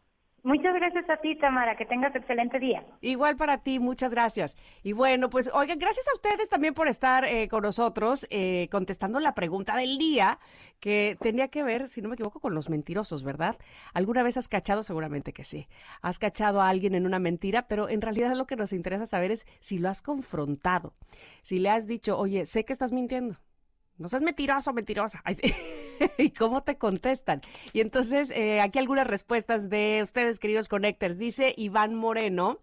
[0.49, 1.77] Muchas gracias a ti, Tamara.
[1.77, 2.83] Que tengas excelente día.
[3.03, 4.57] Igual para ti, muchas gracias.
[4.83, 9.21] Y bueno, pues oigan, gracias a ustedes también por estar eh, con nosotros eh, contestando
[9.21, 10.39] la pregunta del día
[10.81, 13.59] que tenía que ver, si no me equivoco, con los mentirosos, ¿verdad?
[13.93, 14.83] ¿Alguna vez has cachado?
[14.83, 15.69] Seguramente que sí.
[16.01, 19.33] Has cachado a alguien en una mentira, pero en realidad lo que nos interesa saber
[19.33, 20.95] es si lo has confrontado,
[21.43, 23.37] si le has dicho, oye, sé que estás mintiendo
[23.99, 25.23] no seas mentiroso, mentirosa.
[26.19, 27.43] ¿Y cómo te contestan?
[27.73, 31.19] Y entonces, eh, aquí algunas respuestas de ustedes, queridos connectors.
[31.19, 32.59] Dice Iván Moreno.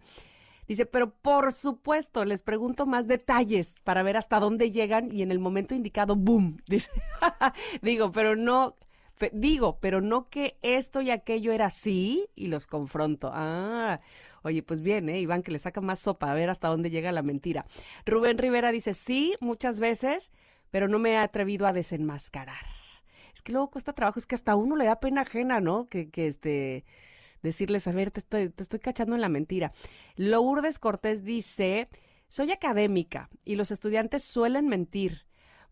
[0.66, 5.30] Dice, pero por supuesto, les pregunto más detalles para ver hasta dónde llegan y en
[5.30, 6.58] el momento indicado, ¡boom!
[6.66, 6.90] Dice,
[7.82, 8.74] digo, pero no,
[9.32, 13.30] digo, pero no que esto y aquello era así y los confronto.
[13.32, 14.00] Ah,
[14.42, 15.20] oye, pues bien, ¿eh?
[15.20, 17.64] Iván, que le saca más sopa a ver hasta dónde llega la mentira.
[18.04, 20.32] Rubén Rivera dice, sí, muchas veces
[20.70, 22.64] pero no me he atrevido a desenmascarar.
[23.34, 25.86] Es que luego cuesta trabajo, es que hasta uno le da pena ajena, ¿no?
[25.86, 26.84] Que, que este
[27.42, 29.72] decirles, a ver, te estoy, te estoy cachando en la mentira.
[30.16, 31.88] Lourdes Cortés dice,
[32.28, 35.26] soy académica y los estudiantes suelen mentir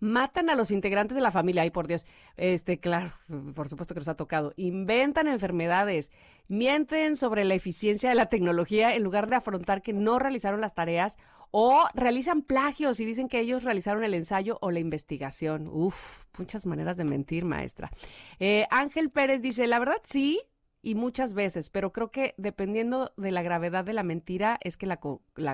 [0.05, 1.63] matan a los integrantes de la familia.
[1.63, 2.07] Ay, por Dios.
[2.37, 3.13] Este, claro,
[3.55, 4.53] por supuesto que nos ha tocado.
[4.57, 6.13] Inventan enfermedades,
[6.47, 10.75] mienten sobre la eficiencia de la tecnología en lugar de afrontar que no realizaron las
[10.75, 11.19] tareas
[11.57, 15.69] o realizan plagios y dicen que ellos realizaron el ensayo o la investigación.
[15.69, 17.93] Uf, muchas maneras de mentir, maestra.
[18.41, 20.41] Eh, Ángel Pérez dice, la verdad sí,
[20.83, 24.87] y muchas veces, pero creo que dependiendo de la gravedad de la mentira es que
[24.87, 24.99] la,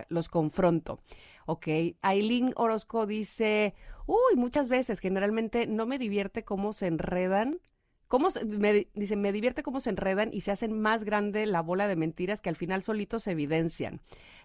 [0.09, 1.03] los confronto.
[1.45, 1.69] Ok,
[2.01, 3.75] Aileen Orozco dice,
[4.07, 7.61] uy, muchas veces, generalmente no me divierte cómo se enredan.
[8.09, 11.87] Cómo me, dice, me divierte cómo se enredan y se hacen más grande la bola
[11.87, 14.01] de mentiras que al final solitos se evidencian.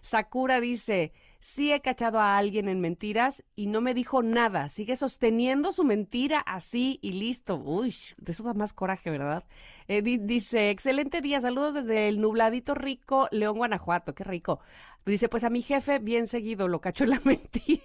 [0.06, 4.68] Sakura dice, sí he cachado a alguien en mentiras y no me dijo nada.
[4.68, 7.56] Sigue sosteniendo su mentira así y listo.
[7.56, 9.42] Uy, de eso da más coraje, ¿verdad?
[9.88, 14.14] Eh, dice, excelente día, saludos desde el nubladito rico León, Guanajuato.
[14.14, 14.60] Qué rico.
[15.04, 17.82] Dice, pues a mi jefe bien seguido lo cacho en la mentira.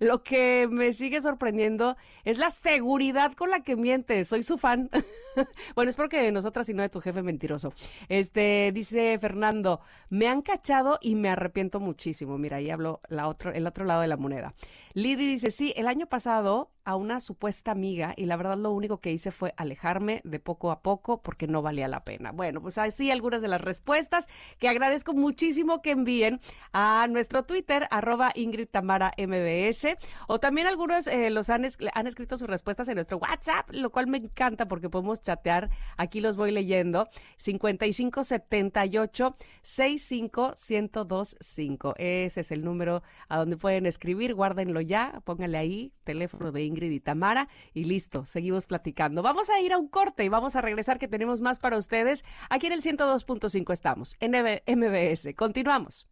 [0.00, 4.24] lo que me sigue sorprendiendo es la seguridad con la que miente.
[4.24, 4.90] Soy su fan.
[5.76, 7.72] bueno, es porque de nosotras y no de tu jefe mentiroso.
[8.08, 12.38] Este, dice Fernando, me han cachado y me arrepiento muchísimo.
[12.38, 14.54] Mira, ahí hablo la otro, el otro lado de la moneda.
[14.94, 18.98] Lidy dice, sí, el año pasado a una supuesta amiga y la verdad lo único
[18.98, 22.32] que hice fue alejarme de poco a poco porque no valía la pena.
[22.32, 24.28] Bueno, pues así algunas de las respuestas
[24.58, 26.40] que agradezco muchísimo que envíen
[26.72, 29.96] a nuestro Twitter, arroba Ingrid Tamara MBS,
[30.26, 34.06] o también algunos eh, los han, han escrito sus respuestas en nuestro WhatsApp, lo cual
[34.06, 35.70] me encanta porque podemos chatear.
[35.96, 37.08] Aquí los voy leyendo.
[37.36, 41.94] 5578 65 1025.
[41.96, 44.34] Ese es el número a donde pueden escribir.
[44.34, 49.22] Guárdenlo ya, pónganle ahí teléfono de Ingrid y Tamara y listo, seguimos platicando.
[49.22, 52.24] Vamos a ir a un corte y vamos a regresar que tenemos más para ustedes.
[52.50, 55.34] Aquí en el 102.5 estamos, en MBS.
[55.36, 56.06] Continuamos.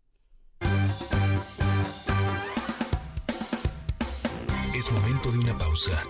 [4.74, 6.03] Es momento de una pausa.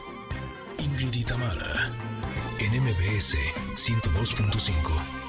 [0.79, 1.91] Ingrid y Tamara,
[2.59, 3.37] en MBS
[3.75, 5.20] 102.5.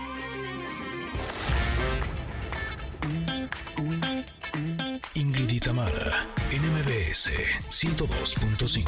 [5.42, 7.32] Ingrid y Tamara, NMBS
[7.70, 8.86] 102.5.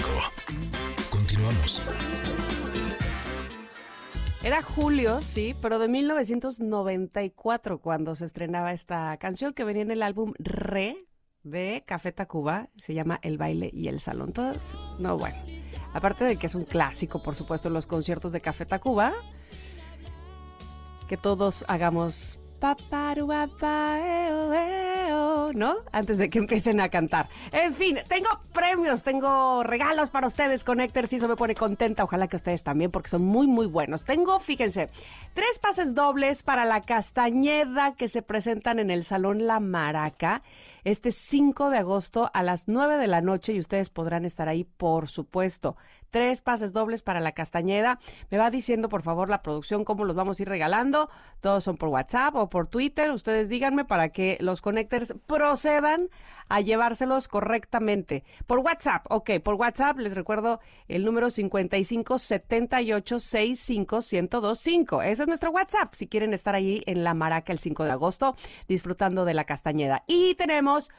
[1.10, 1.82] Continuamos.
[4.44, 10.04] Era julio, sí, pero de 1994 cuando se estrenaba esta canción que venía en el
[10.04, 11.08] álbum Re
[11.42, 12.70] de Café Tacuba.
[12.78, 14.32] Se llama El baile y el salón.
[14.32, 14.58] Todos,
[15.00, 15.38] no, bueno.
[15.94, 19.14] Aparte de que es un clásico, por supuesto, en los conciertos de Café Tacuba,
[21.10, 22.38] que todos hagamos
[25.54, 25.76] ¿no?
[25.92, 27.28] Antes de que empiecen a cantar.
[27.52, 32.04] En fin, tengo premios, tengo regalos para ustedes, Connectors, y eso me pone contenta.
[32.04, 34.06] Ojalá que ustedes también, porque son muy, muy buenos.
[34.06, 34.90] Tengo, fíjense,
[35.34, 40.42] tres pases dobles para la Castañeda que se presentan en el Salón La Maraca
[40.84, 44.66] este 5 de agosto a las 9 de la noche y ustedes podrán estar ahí,
[44.66, 45.78] por supuesto
[46.14, 48.00] tres pases dobles para la Castañeda.
[48.30, 51.10] Me va diciendo, por favor, la producción cómo los vamos a ir regalando.
[51.42, 53.10] Todos son por WhatsApp o por Twitter.
[53.10, 56.10] Ustedes díganme para que los connectors procedan
[56.50, 58.24] a llevárselos correctamente.
[58.46, 65.02] Por WhatsApp, ok, por WhatsApp les recuerdo el número 55 78 65 1025.
[65.02, 68.36] Ese es nuestro WhatsApp si quieren estar ahí en La Maraca el 5 de agosto
[68.68, 70.04] disfrutando de la Castañeda.
[70.06, 70.92] Y tenemos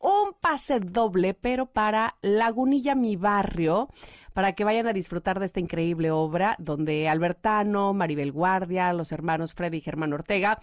[0.00, 3.88] un pase doble, pero para Lagunilla, mi barrio
[4.36, 9.54] para que vayan a disfrutar de esta increíble obra donde Albertano, Maribel Guardia, los hermanos
[9.54, 10.60] Freddy y Germán Ortega,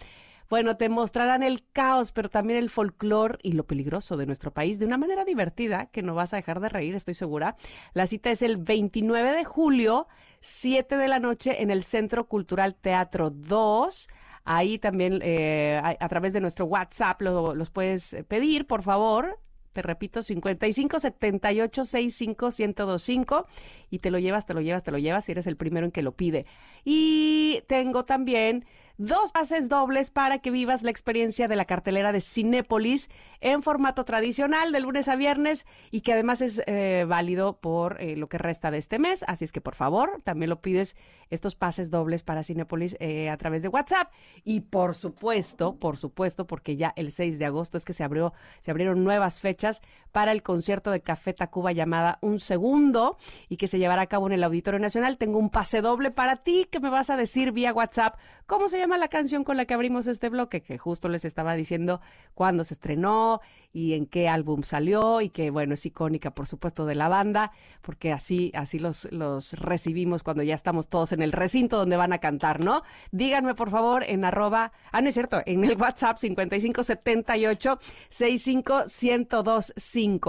[0.48, 4.78] bueno, te mostrarán el caos, pero también el folclor y lo peligroso de nuestro país
[4.78, 7.56] de una manera divertida que no vas a dejar de reír, estoy segura.
[7.96, 10.08] La cita es el 29 de julio,
[10.42, 14.08] 7 de la noche en el Centro Cultural Teatro 2.
[14.46, 19.40] Ahí también eh, a, través de nuestro WhatsApp los puedes pedir, por favor.
[19.74, 23.48] Te repito, 55 78 65 1025
[23.90, 25.92] y te lo llevas, te lo llevas, te lo llevas si eres el primero en
[25.92, 26.46] que lo pide.
[26.86, 28.66] Y tengo también
[28.98, 33.10] dos pases dobles para que vivas la experiencia de la cartelera de Cinépolis
[33.42, 38.16] en formato tradicional de lunes a viernes y que además es eh, válido por eh,
[38.16, 39.24] lo que resta de este mes.
[39.28, 40.96] Así es que por favor, también lo pides
[41.30, 44.12] estos pases dobles para Cinépolis eh, a través de WhatsApp.
[44.44, 48.34] Y por supuesto, por supuesto, porque ya el 6 de agosto es que se abrió,
[48.60, 49.82] se abrieron nuevas fechas
[50.14, 53.18] para el concierto de Café Tacuba llamada Un Segundo
[53.50, 55.18] y que se llevará a cabo en el Auditorio Nacional.
[55.18, 58.16] Tengo un pase doble para ti que me vas a decir vía WhatsApp
[58.46, 61.56] cómo se llama la canción con la que abrimos este bloque, que justo les estaba
[61.56, 62.00] diciendo
[62.36, 63.42] cuándo se estrenó
[63.72, 67.52] y en qué álbum salió y que bueno, es icónica por supuesto de la banda,
[67.82, 72.14] porque así así los los recibimos cuando ya estamos todos en el recinto donde van
[72.14, 72.84] a cantar, ¿no?
[73.12, 77.80] Díganme por favor en arroba, ah no es cierto, en el WhatsApp 5578
[78.10, 78.84] 65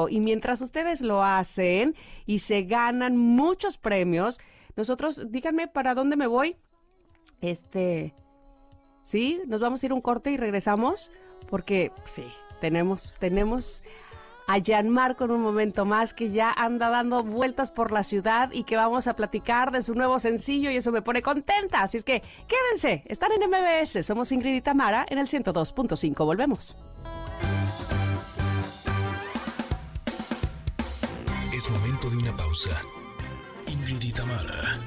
[0.09, 1.95] y mientras ustedes lo hacen
[2.27, 4.41] y se ganan muchos premios,
[4.77, 6.57] nosotros díganme para dónde me voy.
[7.41, 8.15] Este,
[9.03, 11.11] sí, nos vamos a ir un corte y regresamos
[11.49, 12.25] porque sí,
[12.61, 13.85] tenemos tenemos
[14.47, 18.65] a Marco en un momento más que ya anda dando vueltas por la ciudad y
[18.65, 21.81] que vamos a platicar de su nuevo sencillo y eso me pone contenta.
[21.81, 26.77] Así es que quédense, están en MBS, somos Ingrid y Tamara en el 102.5, volvemos.
[31.71, 32.83] Momento de una pausa.
[33.69, 34.79] Ingrid y Tamara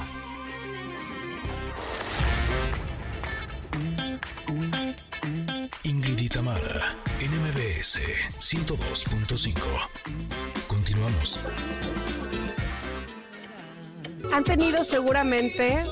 [5.85, 8.01] Ingrid y Tamara en MBS
[8.39, 9.55] 102.5.
[10.67, 11.41] Continuamos.
[14.33, 15.85] Han tenido seguramente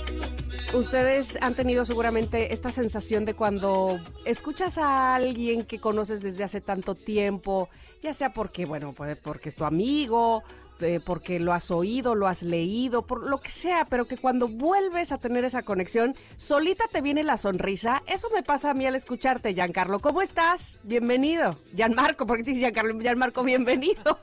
[0.75, 6.61] Ustedes han tenido seguramente esta sensación de cuando escuchas a alguien que conoces desde hace
[6.61, 7.69] tanto tiempo,
[8.03, 10.43] ya sea porque, bueno, porque es tu amigo,
[10.81, 14.49] eh, porque lo has oído, lo has leído, por lo que sea, pero que cuando
[14.49, 18.03] vuelves a tener esa conexión, solita te viene la sonrisa.
[18.07, 20.01] Eso me pasa a mí al escucharte, Giancarlo.
[20.01, 20.81] ¿Cómo estás?
[20.83, 21.57] Bienvenido.
[21.75, 22.99] Gianmarco, ¿por qué te dices Giancarlo?
[22.99, 24.19] Gianmarco, bienvenido.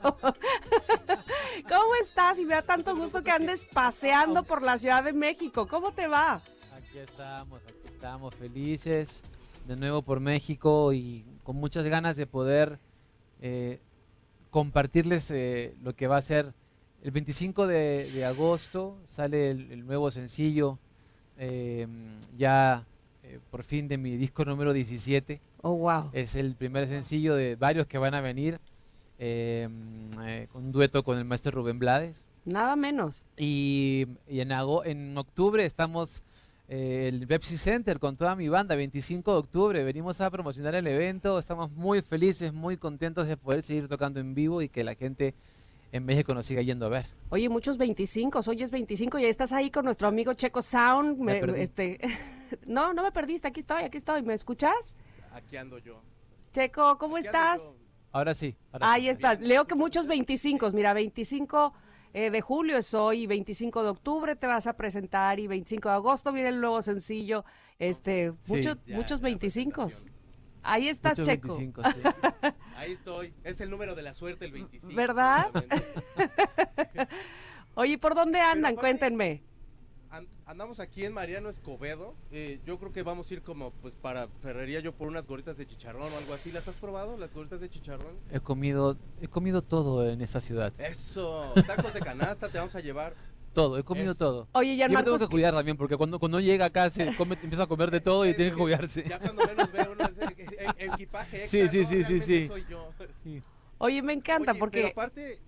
[1.68, 2.38] ¿Cómo estás?
[2.38, 5.66] Y me da tanto gusto que andes paseando por la Ciudad de México.
[5.66, 6.42] ¿Cómo te va?
[6.76, 9.22] Aquí estamos, aquí estamos felices
[9.66, 12.78] de nuevo por México y con muchas ganas de poder
[13.40, 13.80] eh,
[14.52, 16.52] compartirles eh, lo que va a ser
[17.02, 20.78] el 25 de, agosto, sale el, nuevo sencillo,
[21.38, 21.88] eh,
[22.36, 22.84] ya
[23.24, 25.40] eh, por fin de mi disco número 17.
[25.62, 26.10] Oh, wow.
[26.12, 28.60] Es el primer sencillo de varios que van a venir,
[29.18, 32.24] con un dueto con el maestro Rubén Blades.
[32.44, 33.24] Nada menos.
[33.36, 34.52] Y, en,
[34.84, 36.22] en octubre estamos
[36.72, 39.84] el Pepsi Center con toda mi banda, 25 de octubre.
[39.84, 44.34] Venimos a promocionar el evento, estamos muy felices, muy contentos de poder seguir tocando en
[44.34, 45.34] vivo y que la gente
[45.92, 47.06] en México nos siga yendo a ver.
[47.28, 51.28] Oye, muchos 25, hoy es 25 y estás ahí con nuestro amigo Checo Sound.
[51.56, 52.00] este,
[52.66, 54.22] no, no me perdiste, aquí estoy, aquí estoy.
[54.22, 54.96] ¿Me escuchas?
[55.34, 56.00] Aquí ando yo.
[56.52, 57.68] Checo, ¿cómo estás?
[58.12, 58.56] Ahora sí.
[58.80, 59.42] ahí estás.
[59.42, 61.74] Leo que muchos 25, mira, 25
[62.14, 65.94] eh, de julio es hoy, 25 de octubre te vas a presentar y 25 de
[65.94, 67.44] agosto viene el nuevo sencillo.
[67.78, 69.88] Este, muchos, muchos 25.
[70.62, 71.58] Ahí estás, Checo.
[72.76, 73.34] Ahí estoy.
[73.42, 74.94] Es el número de la suerte, el 25.
[74.94, 75.50] ¿Verdad?
[77.74, 78.76] Oye, ¿por dónde andan?
[78.76, 79.42] Cuéntenme.
[80.52, 82.14] Andamos aquí en Mariano Escobedo.
[82.30, 85.56] Eh, yo creo que vamos a ir como pues para Ferrería yo por unas gorritas
[85.56, 86.52] de chicharrón o algo así.
[86.52, 88.18] ¿Las has probado, las gorritas de chicharrón?
[88.30, 90.72] He comido, he comido todo en esta ciudad.
[90.76, 93.14] Eso, tacos de canasta te vamos a llevar.
[93.54, 94.46] Todo, he comido todo.
[94.52, 97.34] Oye, ya Yo me tengo que cuidar también, porque cuando, cuando llega acá se come,
[97.42, 99.04] empieza a comer de todo y tiene que cuidarse.
[99.08, 102.46] Ya cuando menos ve uno e- equipaje Sí, sí, sí, sí, sí.
[102.46, 102.90] Soy yo.
[103.78, 104.80] Oye, me encanta Oye, porque...
[104.80, 105.40] Pero aparte,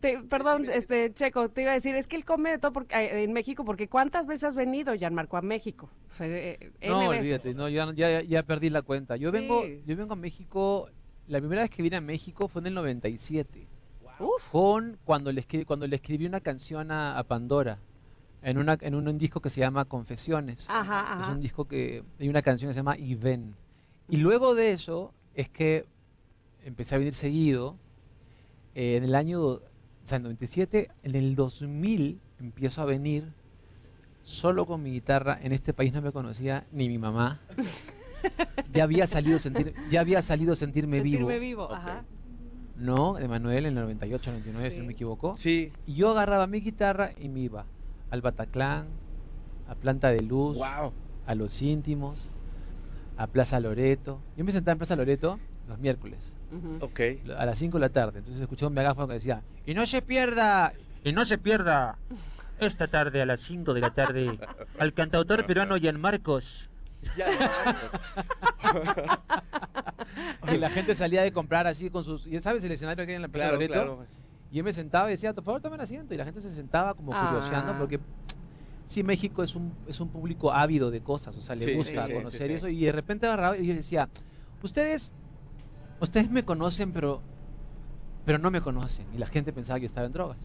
[0.00, 2.94] te- perdón, este Checo, te iba a decir, es que él come de todo porque,
[2.96, 5.90] eh, en México, porque ¿cuántas veces has venido, Gianmarco, a México?
[6.12, 7.24] O sea, eh, No, N veces.
[7.46, 9.16] olvídate, no, ya, ya, ya perdí la cuenta.
[9.16, 9.38] Yo Sí.
[9.38, 10.88] vengo, yo vengo a México,
[11.28, 13.66] la primera vez que vine a México fue en el 97.
[14.20, 14.50] Uf.
[14.52, 17.78] Con cuando le escribí, cuando le escribí una canción a, a Pandora.
[18.42, 20.66] En, una, en un, disco que se llama Confesiones.
[20.68, 21.32] Ajá, Es ajá.
[21.32, 23.54] un disco que hay una canción que se llama Y ven.
[24.08, 25.86] Y luego de eso es que
[26.62, 27.76] empecé a venir seguido.
[28.74, 29.60] Eh, en el año, o
[30.04, 33.32] sea, en el 97, en el 2000 empiezo a venir
[34.22, 35.38] solo con mi guitarra.
[35.42, 37.40] En este país no me conocía ni mi mamá.
[38.72, 41.66] ya había salido a sentir, ya había salido a sentirme, Sentirme vivo.
[41.66, 42.04] vivo, ajá.
[42.76, 45.36] No, Emanuel en el 98, 99, si no me equivoco.
[45.36, 45.70] Sí.
[45.86, 47.66] Y yo agarraba mi guitarra y me iba
[48.10, 48.86] al Bataclan,
[49.68, 52.26] a Planta de Luz, a Los Íntimos,
[53.16, 54.20] a Plaza Loreto.
[54.36, 55.38] Yo me sentaba en Plaza Loreto
[55.68, 56.33] los miércoles,
[56.80, 57.00] Ok.
[57.36, 58.18] a las 5 de la tarde.
[58.18, 60.72] Entonces escuchaba un megáfono que decía, y no se pierda,
[61.02, 61.98] y no se pierda,
[62.60, 64.38] esta tarde a las 5 de la tarde,
[64.78, 66.70] al cantautor peruano Marcos.
[70.52, 72.26] y la gente salía de comprar así con sus...
[72.26, 73.72] ¿Y sabes el escenario que hay en la Plaza Claro, Loreto?
[73.74, 74.06] claro.
[74.50, 76.14] Y yo me sentaba y decía, por favor, tomen asiento.
[76.14, 77.76] Y la gente se sentaba como curioseando Ah.
[77.78, 77.98] porque
[78.86, 82.06] sí, México es un, es un público ávido de cosas, o sea, le Sí, gusta
[82.06, 82.52] sí, conocer sí, sí.
[82.54, 82.68] eso.
[82.68, 84.08] Y de repente agarraba y yo decía,
[84.62, 85.12] ustedes,
[86.00, 87.20] ustedes me conocen, pero,
[88.24, 89.06] pero no me conocen.
[89.14, 90.38] Y la gente pensaba que yo estaba en drogas.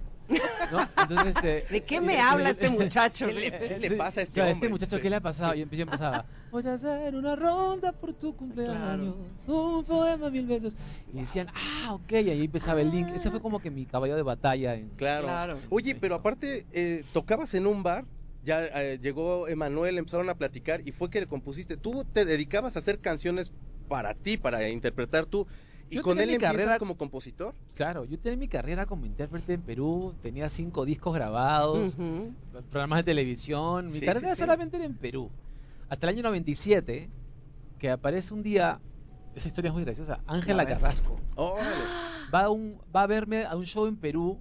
[0.71, 0.79] ¿no?
[1.01, 3.25] Entonces, este, ¿De qué me y- habla y- este muchacho?
[3.27, 4.69] ¿Qué le- qué le pasa a este claro, hombre?
[4.69, 5.01] muchacho, Sí.
[5.01, 5.55] ¿qué le ha pasado?
[5.55, 9.15] Y yo empezaba, voy a hacer una ronda por tu cumpleaños,
[9.47, 10.75] un poema mil veces.
[11.11, 13.07] Y decían, ah, ok, y ahí empezaba el link.
[13.15, 14.75] Ese fue como que mi caballo de batalla.
[14.75, 15.57] En, Claro.
[15.71, 18.05] Oye, pero aparte, eh, tocabas en un bar,
[18.43, 21.75] ya eh, llegó Emanuel, empezaron a platicar y fue que le compusiste.
[21.75, 23.51] Tú te dedicabas a hacer canciones
[23.89, 25.45] para ti, para interpretar tú.
[25.89, 27.55] Y Yo con él mi carrera- como compositor.
[27.75, 31.97] Claro, yo tenía mi carrera como intérprete en Perú, tenía cinco discos grabados,
[32.69, 34.39] programas de televisión, mi Sí, carrera sí, sí.
[34.41, 35.31] solamente era en Perú.
[35.89, 37.09] Hasta el año 97,
[37.79, 38.79] que aparece un día,
[39.33, 40.65] esa historia es muy graciosa, Ángela.
[40.67, 41.19] Carrasco.
[41.35, 41.83] Órale.
[42.33, 44.37] Va a, un, va a verme a un show en Perú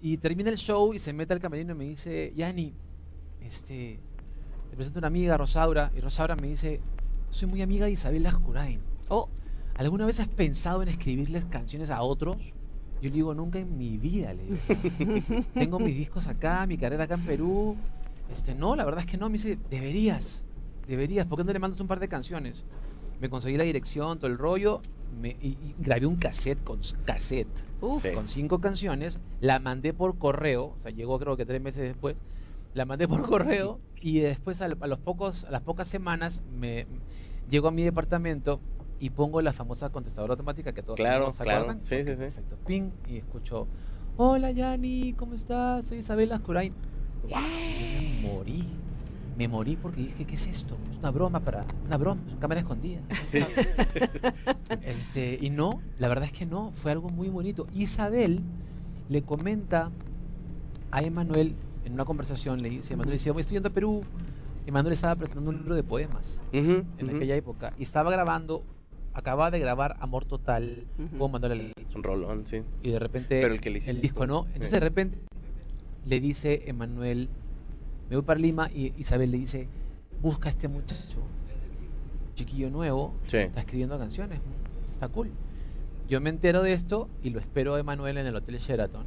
[0.00, 2.72] y termina el show y se mete al camerino y me dice, Yani,
[3.42, 4.00] este,
[4.70, 6.80] te presento una amiga, Rosaura, y Rosaura me dice,
[7.30, 8.80] soy muy amiga de Isabel Lascurain.
[9.08, 9.28] Oh,
[9.76, 12.36] ¿Alguna vez has pensado en escribirles canciones a otros?
[13.00, 15.44] Yo le digo, nunca en mi vida, le digo.
[15.54, 17.76] Tengo mis discos acá, mi carrera acá en Perú.
[18.30, 19.28] Este, no, la verdad es que no.
[19.30, 20.42] Me dice, deberías,
[20.86, 21.26] deberías.
[21.26, 22.66] ¿Por qué no le mandas un par de canciones?
[23.20, 24.82] Me conseguí la dirección, todo el rollo.
[25.18, 27.48] Me, y, y grabé un cassette con cassette
[27.80, 28.04] uf.
[28.14, 29.18] con cinco canciones.
[29.40, 30.74] La mandé por correo.
[30.76, 32.16] O sea, llegó creo que tres meses después.
[32.74, 36.86] La mandé por correo y después a, los pocos, a las pocas semanas me
[37.50, 38.60] llego a mi departamento
[38.98, 41.62] y pongo la famosa contestadora automática que todos Claro, ¿se claro.
[41.62, 41.84] acuerdan?
[41.84, 42.16] Sí, Ok, sí, sí.
[42.16, 42.56] Perfecto.
[42.66, 43.66] Ping y escucho,
[44.16, 45.86] hola Yani, ¿cómo estás?
[45.86, 46.72] Soy Isabel Ascurain.
[47.28, 48.64] Yo me morí.
[49.36, 50.76] Me morí porque dije, ¿qué es esto?
[50.90, 51.64] Es una broma para...
[51.86, 53.00] Una broma, cámara escondida.
[53.24, 53.38] Sí.
[54.82, 57.66] Este, y no, la verdad es que no, fue algo muy bonito.
[57.74, 58.40] Isabel
[59.08, 59.90] le comenta
[60.90, 61.54] a Emanuel
[61.84, 64.02] en una conversación, le dice, Emanuel decía, estoy yendo a Perú.
[64.66, 68.62] Emanuel estaba presentando un libro de poemas Ujú, en aquella época y estaba grabando,
[69.14, 71.08] acababa de grabar Amor Total, Ujú.
[71.18, 72.62] puedo mandarle el Un rolón, sí.
[72.82, 74.44] y de repente Pero el que le hiciste disco no.
[74.46, 74.76] Entonces Sí.
[74.76, 75.18] de repente
[76.06, 77.28] le dice Emanuel,
[78.08, 79.66] me voy para Lima y Isabel le dice,
[80.22, 81.18] busca a este muchacho,
[82.34, 83.38] chiquillo nuevo, Sí.
[83.38, 84.40] está escribiendo canciones,
[84.88, 85.30] está cool.
[86.08, 89.06] Yo me entero de esto y lo espero a Emanuel en el Hotel Sheraton.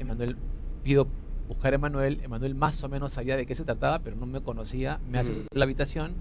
[0.00, 0.36] Emanuel,
[0.82, 1.06] pido
[1.48, 4.40] buscar a Emanuel, Emanuel más o menos sabía de qué se trataba, pero no me
[4.42, 5.46] conocía, me hace Mm.
[5.58, 6.12] la habitación.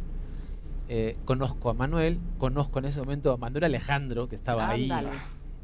[0.90, 4.88] eh, conozco a Manuel, conozco en ese momento a Manuel Alejandro, que estaba ahí.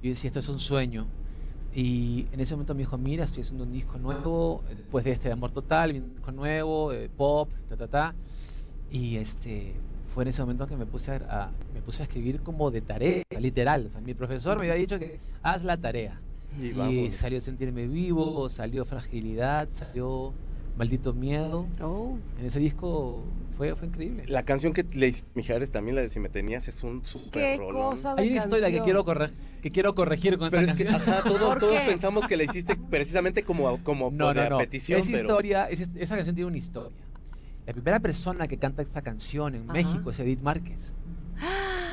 [0.04, 1.08] Yo decía, esto es un sueño.
[1.74, 5.30] Y en ese momento me dijo, mira, estoy haciendo un disco nuevo, después de este
[5.30, 8.16] de Amor Total, un disco nuevo, eh, pop, ta, ta, ta.
[8.92, 9.74] Y este,
[10.14, 11.16] fue en ese momento que me puse a,
[11.46, 13.86] a- me puse a escribir como de tarea, literal.
[13.86, 16.20] O sea, mi profesor me había dicho que haz la tarea.
[16.60, 16.68] Y
[17.08, 20.34] Y, salió Sentirme Vivo, salió Fragilidad, salió
[20.78, 21.68] Maldito Miedo.
[21.82, 22.18] Oh.
[22.40, 23.24] En ese disco
[23.58, 24.24] fue, fue increíble.
[24.28, 27.08] La canción que le hiciste, Mijares, también la de Si me tenías, es un Qué
[27.08, 27.76] súper rolón.
[27.92, 29.32] cosa de Hay una historia que quiero, corre-
[29.62, 31.12] que quiero corregir con Pero esa es que, canción.
[31.14, 31.86] ajá, todos, ¿Por todos qué?
[31.88, 34.58] pensamos que la hiciste precisamente como, como No, por no, no.
[34.58, 36.98] petición, esa pero- historia, esa, esa canción tiene una historia.
[37.66, 39.74] La primera persona que canta esta canción en Ajá.
[39.74, 40.94] México es Edith Márquez.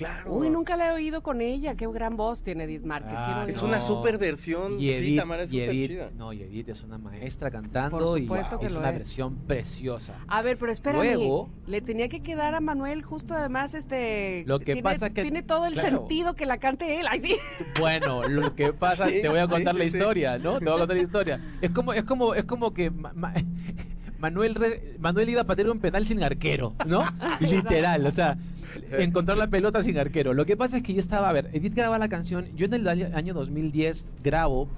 [0.00, 0.32] Claro.
[0.32, 1.74] Uy, nunca la he oído con ella.
[1.74, 3.12] Qué gran voz tiene Edith Márquez.
[3.14, 3.68] Ah, Es no.
[3.68, 4.74] una super versión.
[4.80, 6.10] Y sí, Edith, Tamara, es y súper Edith- chida.
[6.16, 8.94] no, y Edith es una maestra cantando Por y supuesto que es lo una es.
[8.96, 10.14] versión preciosa.
[10.26, 11.02] A ver, pero espérame.
[11.02, 15.20] Luego- le tenía que quedar a Manuel justo además este Lo que tiene, pasa que-
[15.22, 15.98] tiene todo el claro.
[15.98, 17.06] sentido que la cante él.
[17.06, 17.36] Ay, sí.
[17.78, 19.96] Bueno, lo que pasa, Sí, te voy a sí, contar sí, la sí.
[19.98, 20.58] historia, ¿no?
[20.58, 21.40] Te voy a contar la historia.
[21.60, 23.34] Es como, es como, es como que Ma- Ma-
[24.18, 27.02] Manuel, Re- Manuel iba a patear un penal sin arquero, ¿no?
[27.40, 28.36] Literal, o sea,
[28.92, 30.34] encontrar la pelota sin arquero.
[30.34, 32.74] Lo que pasa es que yo estaba, a ver, Edith graba la canción, yo en
[32.74, 34.68] el año año 2010 grabo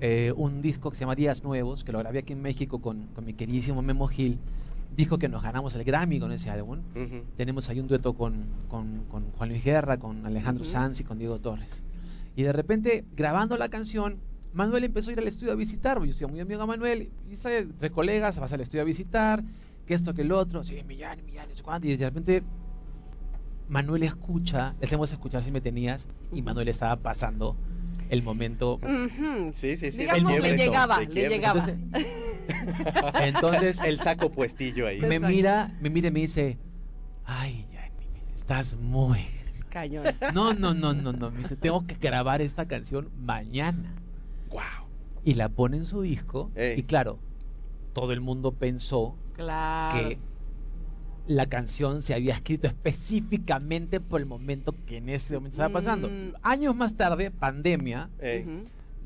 [0.00, 3.06] eh, un disco que se llama Días Nuevos, que lo grabé aquí en México con,
[3.14, 4.38] con mi queridísimo Memo Gil,
[4.96, 6.78] disco que nos ganamos el Grammy con ese álbum.
[6.94, 7.22] Ujú.
[7.36, 10.70] Tenemos ahí un dueto con, con- con Juan Luis Guerra, con Alejandro Ujú.
[10.72, 11.82] Sanz y con Diego Torres.
[12.36, 14.18] Y de repente, grabando la canción,
[14.54, 15.98] Manuel empezó a ir al estudio a visitar.
[15.98, 17.10] Yo estoy muy amigo a Manuel.
[17.30, 19.42] Y sabe, entre colegas, vas al estudio a visitar.
[19.86, 20.62] Que esto, que el otro.
[20.62, 21.46] Sí, Millán, Millán.
[21.82, 22.42] Y de repente,
[23.68, 24.74] Manuel escucha.
[24.80, 26.08] Le hacemos escuchar si me tenías.
[26.32, 27.56] Y Manuel estaba pasando
[28.10, 28.80] el momento.
[29.52, 29.98] Sí, sí, sí.
[29.98, 31.60] Digamos, le llegaba, le llegaba.
[31.60, 31.78] Entonces,
[33.20, 35.00] entonces El saco puestillo ahí.
[35.00, 35.28] me Exacto.
[35.28, 36.58] mira, me mira y me dice:
[37.24, 39.20] Ay, Yanni, estás muy
[39.68, 40.04] Cañón.
[40.34, 41.30] No, no, no, no, no.
[41.30, 43.94] Me dice, tengo que grabar esta canción mañana.
[44.50, 44.60] Wow.
[45.24, 46.50] Y la pone en su disco.
[46.54, 46.78] Ey.
[46.80, 47.18] Y claro,
[47.92, 49.98] todo el mundo pensó Claro.
[49.98, 50.18] que
[51.28, 56.08] la canción se había escrito específicamente por el momento que en ese momento estaba pasando.
[56.08, 56.32] Mm.
[56.42, 58.10] Años más tarde, pandemia.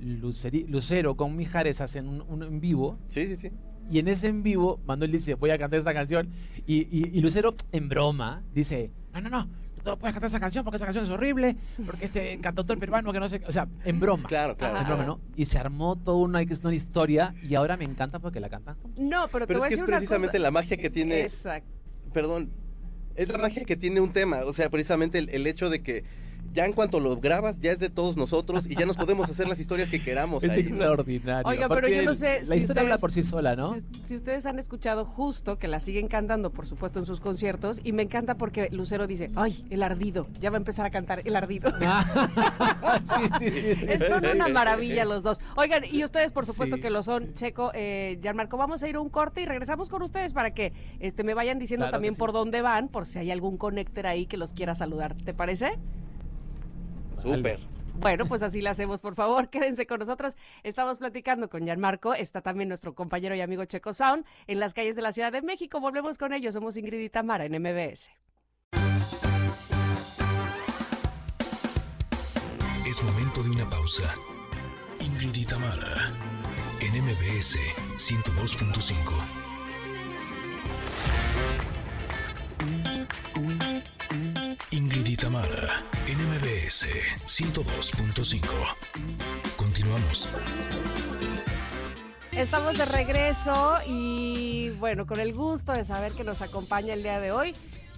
[0.01, 2.99] Luceri- Lucero con Mijares hacen un, un en vivo.
[3.09, 3.51] Sí, sí, sí.
[3.91, 6.29] Y en ese en vivo, Manuel dice, voy a cantar esta canción.
[6.67, 9.49] Y, y- y Lucero, en broma, dice, no, no, no,
[9.85, 13.19] no puedes cantar esa canción porque esa canción es horrible, porque este cantautor peruano que
[13.21, 14.29] no sé, o sea, en broma.
[14.29, 14.79] Claro, claro.
[14.79, 15.21] En broma, ¿no?
[15.37, 18.77] Y se armó toda una, una historia y ahora me encanta porque la cantan.
[18.97, 20.89] No, pero, te Pero voy es a que decir es precisamente una la magia que
[20.91, 21.23] tiene.
[21.23, 21.69] Exacto.
[22.13, 22.51] Perdón.
[23.15, 24.41] Es la magia que tiene un tema.
[24.45, 26.05] O sea, precisamente el, el hecho de que
[26.53, 29.49] ya en cuanto lo grabas, ya es de todos nosotros y ya nos podemos hacer
[29.49, 30.61] las historias que queramos Es ahí.
[30.61, 31.49] extraordinario.
[31.49, 33.75] Oiga, pero yo no sé La si historia habla ustedes- por sí sola, ¿no?
[33.75, 37.81] Si, si ustedes han escuchado justo que la siguen cantando, por supuesto, en sus conciertos,
[37.83, 41.23] y me encanta porque Lucero dice, ay, el ardido, ya va a empezar a cantar
[41.25, 41.73] el ardido.
[43.05, 43.75] sí, sí, sí.
[43.77, 43.87] sí.
[43.89, 45.41] Es- Son una maravilla los dos.
[45.57, 47.35] Oigan, y ustedes, por supuesto, Sí, que lo son.
[47.35, 50.73] Checo, eh, Gianmarco, vamos a ir a un corte y regresamos con ustedes para que
[51.01, 52.19] este, me vayan diciendo Claro también sí.
[52.19, 55.15] por dónde van, por si hay algún connector ahí que los quiera saludar.
[55.17, 55.79] ¿Te parece?
[57.23, 57.61] Súper.
[57.95, 60.37] Bueno, pues así lo hacemos, por favor, quédense con nosotros.
[60.63, 64.97] Estamos platicando con Gianmarco, está también nuestro compañero y amigo Checo Sound en las calles
[64.97, 65.81] de la Ciudad de México.
[65.81, 68.11] Volvemos con ellos, somos Ingrid y Tamara en MBS.
[72.87, 74.15] Es momento de una pausa.
[75.01, 76.13] Ingrid y Tamara,
[76.81, 77.59] en MBS
[77.97, 79.43] 102.5.
[84.71, 86.87] Ingrid y Tamara, en MBS
[87.27, 88.43] 102.5.
[89.57, 90.29] Continuamos.
[92.33, 97.21] Estamos de regreso y bueno, con el gusto de saber que nos acompaña el día
[97.21, 97.55] de hoy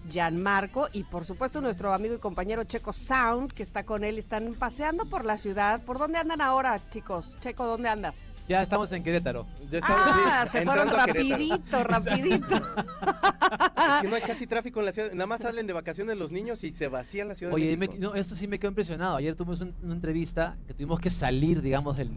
[0.09, 4.19] Gianmarco y por supuesto nuestro amigo y compañero Checo Sound que está con él.
[4.19, 5.83] Están paseando por la ciudad.
[5.83, 7.37] ¿Por dónde andan ahora, chicos?
[7.41, 8.27] Checo, ¿dónde andas?
[8.49, 9.47] Ya estamos en Querétaro.
[9.71, 12.57] Ya estamos Ah, sí, se fueron rapidito, rapidito.
[12.57, 15.13] Es que no hay casi tráfico en la ciudad.
[15.13, 17.87] Nada más salen de vacaciones los niños y se vacía la ciudad de Oye, me-
[17.89, 17.99] México.
[18.01, 19.17] no, esto sí me quedó impresionado.
[19.17, 22.11] Ayer tuvimos un- una entrevista que tuvimos que salir, digamos, del,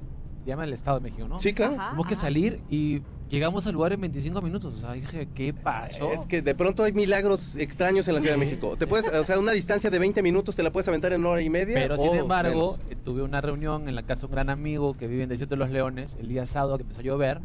[0.48, 1.40] llama el Estado de México, ¿no?
[1.40, 1.76] Sí, claro.
[1.76, 2.22] Ajá, Tuvimos que ajá.
[2.22, 4.74] salir y llegamos al lugar en 25 minutos.
[4.74, 6.12] O sea, dije, ¿qué pasó?
[6.14, 8.76] Es que de pronto hay milagros extraños en la Ciudad de México.
[8.78, 11.30] Te puedes, o sea, una distancia de 20 minutos te la puedes aventar en una
[11.30, 11.76] hora y media.
[11.76, 13.04] Pero sin o embargo, menos.
[13.04, 15.60] tuve una reunión en la casa de un gran amigo que vive en Desierto de
[15.60, 17.42] los Leones el día sábado que empezó a llover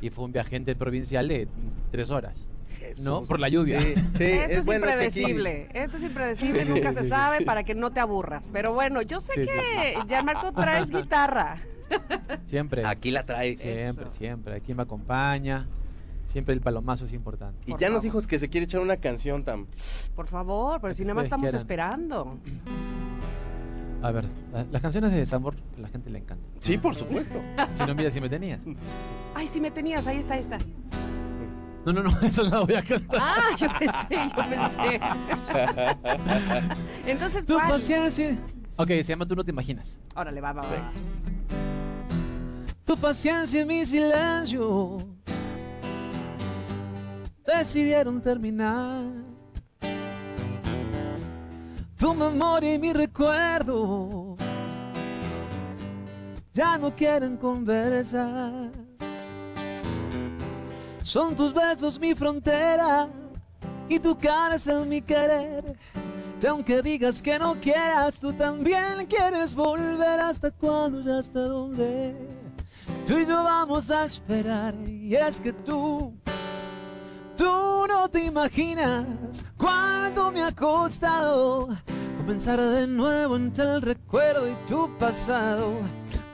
[0.00, 1.48] y fue un viajante provincial de
[1.90, 2.46] tres horas.
[3.02, 3.16] ¿no?
[3.16, 3.28] Jesús.
[3.28, 3.80] Por la lluvia.
[3.80, 7.08] Sí, sí, Esto es, bueno, es que impredecible, esto es impredecible, nunca sí, se sí.
[7.10, 8.48] sabe para que no te aburras.
[8.52, 9.46] Pero bueno, yo sé Sí, sí.
[9.48, 11.58] que Gianmarco traes guitarra.
[12.46, 12.84] Siempre.
[12.86, 13.56] Aquí la trae.
[13.56, 14.14] Siempre, Eso.
[14.14, 14.54] siempre.
[14.56, 15.66] Aquí me acompaña.
[16.26, 17.58] Siempre el palomazo es importante.
[17.66, 18.20] Y Por ya nos favor.
[18.20, 19.66] dijo que se quiere echar una canción tan.
[20.14, 21.56] Por favor, pero si nada más estamos quieran.
[21.58, 22.38] esperando.
[24.02, 26.46] A ver, la- las canciones de desamor a la gente le encantan.
[26.60, 27.40] Sí, por supuesto.
[27.72, 28.62] Si no, mira si me tenías.
[29.34, 30.58] Ay, si me tenías, ahí está esta.
[31.86, 33.20] No, no, no, eso no la voy a cantar.
[33.22, 35.00] Ah, yo pensé, yo pensé.
[37.10, 37.70] Entonces, Tu ¿cuál?
[37.70, 38.36] paciencia.
[38.76, 39.98] Ok, se llama Tú no te imaginas.
[40.14, 40.92] Órale, va, va, va.
[42.88, 44.96] Tu paciencia es mi silencio.
[47.46, 49.04] decidieron terminar.
[51.98, 54.38] Tu memoria y mi recuerdo
[56.54, 58.72] ya no quieren conversar.
[61.02, 63.06] Son tus besos mi frontera
[63.86, 65.76] y tu cara es mi querer.
[66.40, 72.37] Y aunque digas que no quieras, tú también quieres volver hasta cuando ya hasta donde
[73.06, 74.74] tú y yo vamos a esperar.
[74.86, 76.14] Y es que tú,
[77.36, 79.06] tú no te imaginas
[79.56, 81.68] cuánto me ha costado
[82.28, 85.80] comenzar de nuevo entre el recuerdo y tu pasado.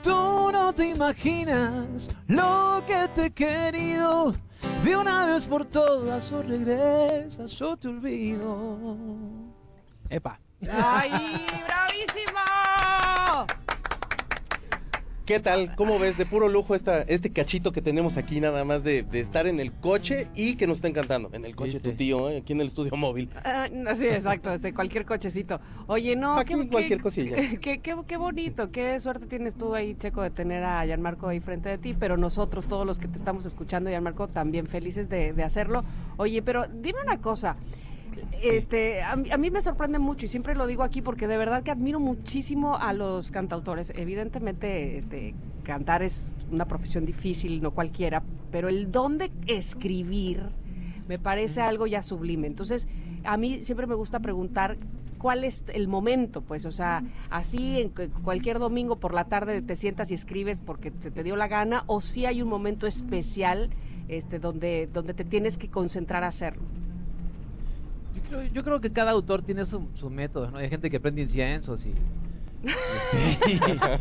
[0.03, 4.33] Tú no te imaginas lo que te he querido.
[4.83, 8.97] De una vez por todas o regresas o te olvido.
[10.09, 10.37] Epa.
[10.69, 12.41] ¡Ay, bravísimo!
[15.25, 15.73] ¿Qué tal?
[15.75, 16.19] ¿Cómo ves?
[16.19, 19.59] De puro lujo esta, este cachito que tenemos aquí, nada más de, de estar en
[19.59, 21.31] el coche y que nos está encantando.
[21.33, 22.37] En el coche tu tío, ¿eh?
[22.37, 23.31] aquí en el estudio móvil.
[23.43, 25.59] Ah, no, sí, exacto, este, cualquier cochecito.
[25.87, 27.35] Oye, no, Aquí qué, cualquier qué- cosilla.
[27.59, 31.39] Qué, qué- qué bonito, qué suerte tienes tú ahí, Checo, de tener a Gianmarco ahí
[31.39, 35.33] frente de ti, pero nosotros, todos los que te estamos escuchando, Gianmarco, también felices de,
[35.33, 35.83] de hacerlo.
[36.17, 37.55] Oye, pero dime una cosa.
[38.41, 41.37] Este, a, mí- a mí me sorprende mucho y siempre lo digo aquí porque de
[41.37, 43.91] verdad que admiro muchísimo a los cantautores.
[43.95, 45.33] Evidentemente, este,
[45.63, 50.41] cantar es una profesión difícil, no cualquiera, pero el don de escribir
[51.07, 52.47] me parece algo ya sublime.
[52.47, 52.87] Entonces,
[53.23, 54.77] a mí siempre me gusta preguntar
[55.17, 59.61] cuál es el momento, pues, o sea, así en cu- cualquier domingo por la tarde
[59.61, 62.85] te sientas y escribes porque se te dio la gana, o si hay un momento
[62.85, 63.69] especial
[64.07, 66.63] este, donde, donde te tienes que concentrar a hacerlo.
[68.31, 70.57] Yo creo, yo creo que cada autor tiene su, su método, ¿no?
[70.57, 71.93] Hay gente que prende inciensos y,
[72.63, 73.51] este,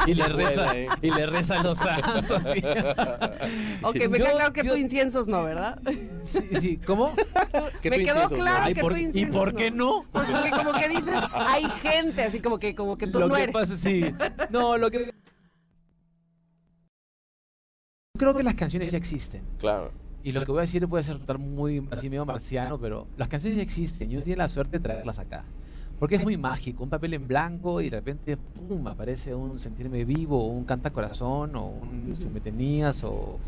[0.07, 0.89] y, y le reza, ¿eh?
[1.03, 2.43] y le reza a los santos.
[2.53, 2.63] sí.
[3.83, 5.79] Ok, me queda claro que yo- tú inciensos no, ¿verdad?
[6.23, 7.15] Sí, sí, ¿cómo?
[7.83, 8.29] Que me quedó no.
[8.31, 10.07] claro que por- tú ¿y inciensos por qué no?
[10.11, 13.43] Porque como que dices, hay gente, así como que, como que tú lo no que
[13.43, 13.53] eres.
[13.53, 14.05] pasa, sí.
[14.51, 15.13] No, lo que...
[18.17, 19.43] Creo que las canciones ya existen.
[19.59, 19.91] Claro.
[20.25, 23.59] Y lo que voy a decir puede ser muy así medio marciano, pero las canciones
[23.61, 25.45] existen y uno tiene la suerte de traerlas acá.
[25.99, 30.05] Porque es muy mágico, un papel en blanco y de repente, pum, aparece un sentirme
[30.05, 33.39] vivo, o un canta corazón, o un si me tenías, o...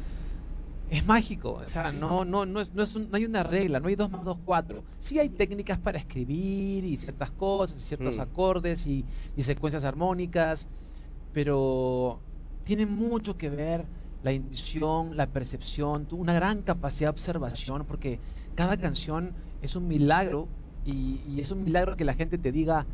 [0.89, 3.81] Es mágico, o sea, no, no, no, es, no, es un- no hay una regla,
[3.81, 4.85] no hay dos más dos, cuatro.
[5.01, 8.21] Sí hay técnicas para escribir y ciertas cosas, ciertos Mm.
[8.21, 9.05] acordes y,
[9.37, 10.69] y secuencias armónicas,
[11.33, 12.21] pero
[12.65, 13.85] tiene mucho que ver
[14.27, 18.19] la intuición, la percepción, tu- una gran capacidad de observación, porque
[18.57, 19.31] cada canción
[19.63, 20.49] es un milagro
[20.85, 22.87] y, y es un milagro que la gente te diga,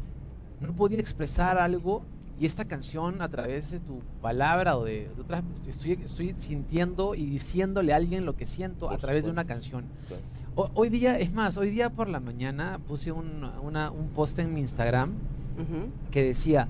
[0.60, 2.02] no podía expresar algo
[2.38, 7.14] y esta canción a través de tu palabra o de, de otras, estoy, estoy sintiendo
[7.14, 9.84] y diciéndole a alguien lo que siento a través de una canción.
[10.08, 10.22] Claro.
[10.54, 14.38] O- hoy día, es más, hoy día por la mañana puse un, una- un post
[14.38, 15.12] en mi Instagram
[16.10, 16.68] que decía,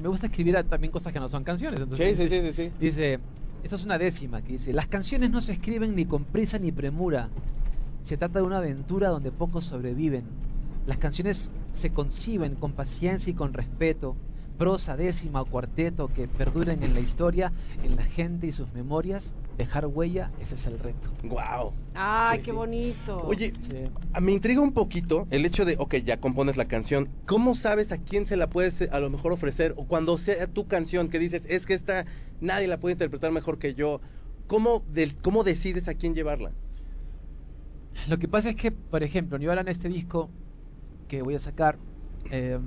[0.00, 1.78] me gusta escribir también cosas que no son canciones.
[1.80, 2.72] Entonces, sí, sí, sí.
[2.80, 3.18] Dice,
[3.66, 6.72] esto es una décima que dice, las canciones no se escriben ni con prisa ni
[6.72, 7.28] premura.
[8.02, 10.24] Se trata de una aventura donde pocos sobreviven.
[10.86, 14.14] Las canciones se conciben con paciencia y con respeto.
[14.56, 17.52] Prosa, décima o cuarteto que perduren en la historia,
[17.82, 19.34] en la gente y sus memorias.
[19.58, 21.10] Dejar huella, ese es el reto.
[21.24, 21.72] Wow.
[21.94, 22.56] Ay, Sí, qué sí.
[22.56, 23.16] bonito.
[23.26, 23.76] Oye, Sí.
[24.14, 27.08] a- me intriga un poquito el hecho de, ok, ya compones la canción.
[27.26, 29.74] ¿Cómo sabes a quién se la puedes eh, a lo mejor ofrecer?
[29.76, 32.04] O cuando sea tu canción que dices, es que esta
[32.40, 34.00] nadie la puede interpretar mejor que yo.
[34.46, 34.84] ¿Cómo,
[35.22, 36.52] cómo decides a quién llevarla?
[38.08, 40.30] Lo que pasa es que, por ejemplo, yo ahora en este disco
[41.08, 41.78] que voy a sacar,
[42.30, 42.62] em,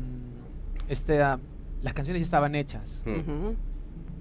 [0.87, 1.39] este, ah,
[1.81, 3.03] las canciones ya estaban hechas.
[3.05, 3.19] Mm.
[3.19, 3.55] Ujú.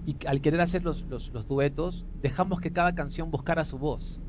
[0.07, 4.21] Y al querer hacer los, los, los duetos, dejamos que cada canción buscara su voz.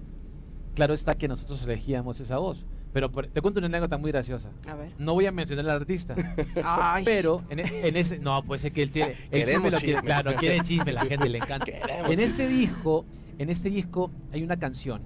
[0.76, 2.66] Claro está que nosotros elegíamos esa voz.
[2.92, 4.50] Pero por- te cuento una anécdota muy graciosa.
[4.68, 4.92] A ver.
[4.98, 6.16] No voy a mencionar al artista.
[6.64, 7.04] Ay.
[7.06, 8.18] Pero en, e- en ese.
[8.20, 9.12] No, puede ser que él tiene.
[9.32, 9.94] El Queremos chisme lo quiere.
[9.94, 10.06] chisme.
[10.06, 11.66] Claro, quiere chisme, la gente le encanta.
[11.66, 13.06] Queremos En este disco,
[13.38, 15.02] en este disco hay una canción.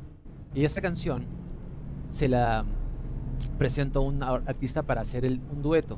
[0.55, 1.25] Y esta canción
[2.09, 2.63] se la
[3.57, 5.97] presento a un ar- artista para hacer el- un dueto.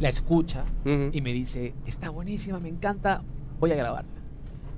[0.00, 1.10] La escucha Ujú.
[1.12, 3.22] y me dice, está buenísima, me encanta,
[3.60, 4.10] voy a grabarla.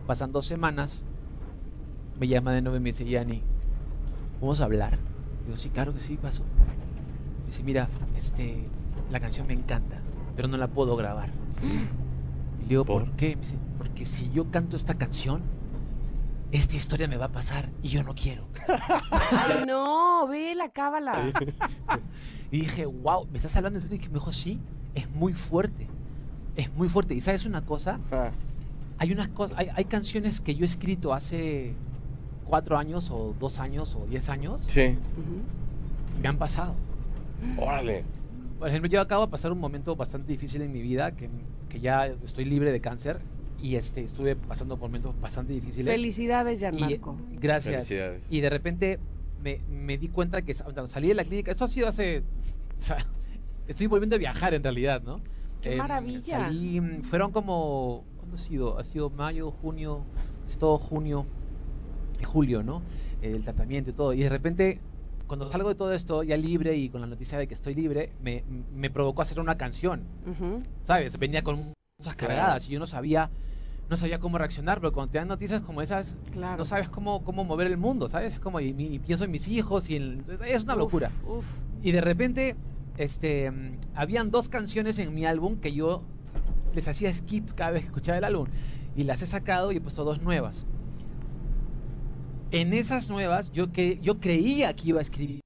[0.07, 1.05] Pasan dos semanas,
[2.21, 3.43] me llama de nuevo y me dice, Yanni,
[4.45, 4.99] ¿vamos a hablar?
[5.45, 6.43] Digo, sí, claro que sí, pasó.
[7.47, 8.65] Dice, mira, este,
[9.11, 9.99] la canción me encanta,
[10.37, 11.31] pero no la puedo grabar.
[12.61, 13.17] Y le digo, ¿por, ¿Por?
[13.17, 13.37] qué?
[13.37, 15.43] Me dice, porque si yo canto esta canción,
[16.51, 18.47] esta historia me va a pasar y yo no quiero.
[19.11, 21.31] Ay, no, ve la cábala.
[22.51, 23.99] Y dije, wow, ¿me estás hablando en serio?
[24.03, 24.61] Y me dijo, sí,
[24.95, 25.89] es muy fuerte.
[26.55, 27.15] Es muy fuerte.
[27.15, 27.99] ¿Y sabes una cosa?
[28.13, 28.31] Ah,
[28.99, 31.75] Hay unas cosas, hay, hay canciones que yo he escrito hace
[32.55, 34.63] cuatro años o dos años o diez años.
[34.69, 34.97] Sí.
[36.23, 36.77] Me han pasado.
[37.59, 38.05] Órale.
[38.61, 41.29] Por ejemplo, yo acabo de pasar un momento bastante difícil en mi vida, que,
[41.69, 43.19] que ya estoy libre de cáncer
[43.61, 45.93] y este, estuve pasando por momentos bastante difíciles.
[45.93, 47.17] Felicidades, Gianmarco.
[47.33, 47.89] Y, gracias.
[47.89, 48.31] Felicidades.
[48.31, 49.01] Y de repente
[49.43, 52.23] me, me, di cuenta que salí de la clínica, esto ha sido hace...
[52.79, 53.05] O sea,
[53.67, 55.21] estoy volviendo a viajar en realidad, ¿no?
[55.61, 56.39] ¡Qué eh, maravilla!
[56.45, 58.05] Salí, fueron como...
[58.17, 58.79] ¿Cuándo ha sido?
[58.79, 60.05] Ha sido mayo, junio,
[60.47, 61.27] es todo junio
[62.23, 62.83] julio, ¿no?
[63.23, 64.13] El tratamiento y todo.
[64.13, 64.81] Y de repente
[65.27, 68.13] cuando salgo de todo esto ya libre y con la noticia de que estoy libre,
[68.23, 70.03] me, me provocó hacer una canción.
[70.83, 71.19] ¿Sabes?
[71.19, 73.31] Venía con muchas cargadas y yo no sabía
[73.89, 77.45] no sabía cómo reaccionar, pero cuando te dan noticias como esas, no sabes cómo, cómo
[77.45, 78.33] mover el mundo, ¿sabes?
[78.33, 79.97] Es como, y, pienso en mis hijos y
[80.47, 81.11] es una locura.
[81.83, 82.57] Y de repente,
[82.97, 83.53] este,
[83.95, 86.03] habían dos canciones en mi álbum que yo
[86.75, 88.47] les hacía skip cada vez que escuchaba el álbum.
[88.97, 90.65] Y las he sacado y he puesto dos nuevas.
[92.55, 95.41] En esas nuevas, yo, que, yo creía que iba a escribir.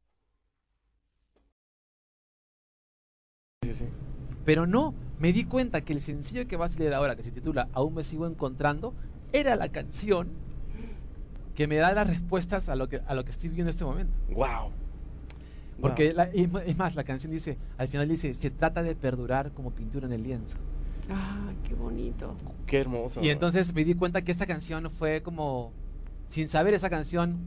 [3.63, 3.85] Sí, sí.
[4.45, 7.31] Pero no, me di cuenta que el sencillo que va a salir ahora, que se
[7.31, 8.93] titula Aún me sigo encontrando,
[9.33, 10.29] era la canción
[11.55, 13.87] que me da las respuestas a lo que, a lo que estoy viviendo en este
[13.87, 14.13] momento.
[14.29, 14.71] ¡Wow!
[15.81, 16.15] Porque
[16.67, 20.13] es más, la canción dice, al final dice, se trata de perdurar como pintura en
[20.13, 20.59] el lienzo.
[21.09, 22.37] Ah, qué bonito.
[22.67, 23.23] Qué hermoso.
[23.23, 25.73] Y entonces me di cuenta que esta canción fue como,
[26.29, 27.39] sin saber esa canción,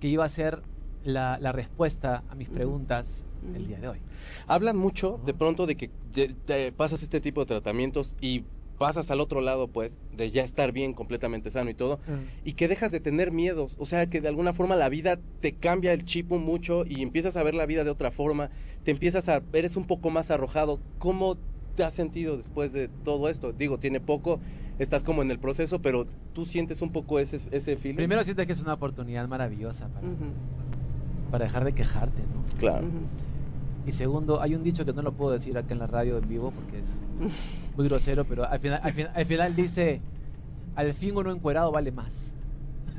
[0.00, 0.62] que iba a ser
[1.04, 3.24] la, la respuesta a mis preguntas
[3.54, 3.98] el día de hoy.
[4.46, 8.44] Hablan mucho de pronto de que te, pasas este tipo de tratamientos y
[8.78, 12.00] pasas al otro lado, pues, de ya estar bien, completamente sano y todo,
[12.44, 15.52] y que dejas de tener miedos, o sea, que de alguna forma la vida te
[15.52, 18.48] cambia el chip mucho y empiezas a ver la vida de otra forma,
[18.82, 20.80] te empiezas a, eres un poco más arrojado.
[20.98, 21.36] ¿Cómo
[21.74, 23.52] te has sentido después de todo esto?
[23.52, 24.40] Digo, tiene poco,
[24.78, 27.96] estás como en el proceso, pero tú sientes un poco ese, ese feeling.
[27.96, 30.06] Primero sientes que es una oportunidad maravillosa para,
[31.30, 32.58] para dejar de quejarte, ¿no?
[32.58, 32.88] Claro.
[33.86, 36.28] Y segundo, hay un dicho que no lo puedo decir acá en la radio en
[36.28, 36.86] vivo porque es
[37.76, 38.82] muy grosero, pero al final,
[39.14, 40.02] al final, dice,
[40.76, 42.30] al fin uno encuerado vale más.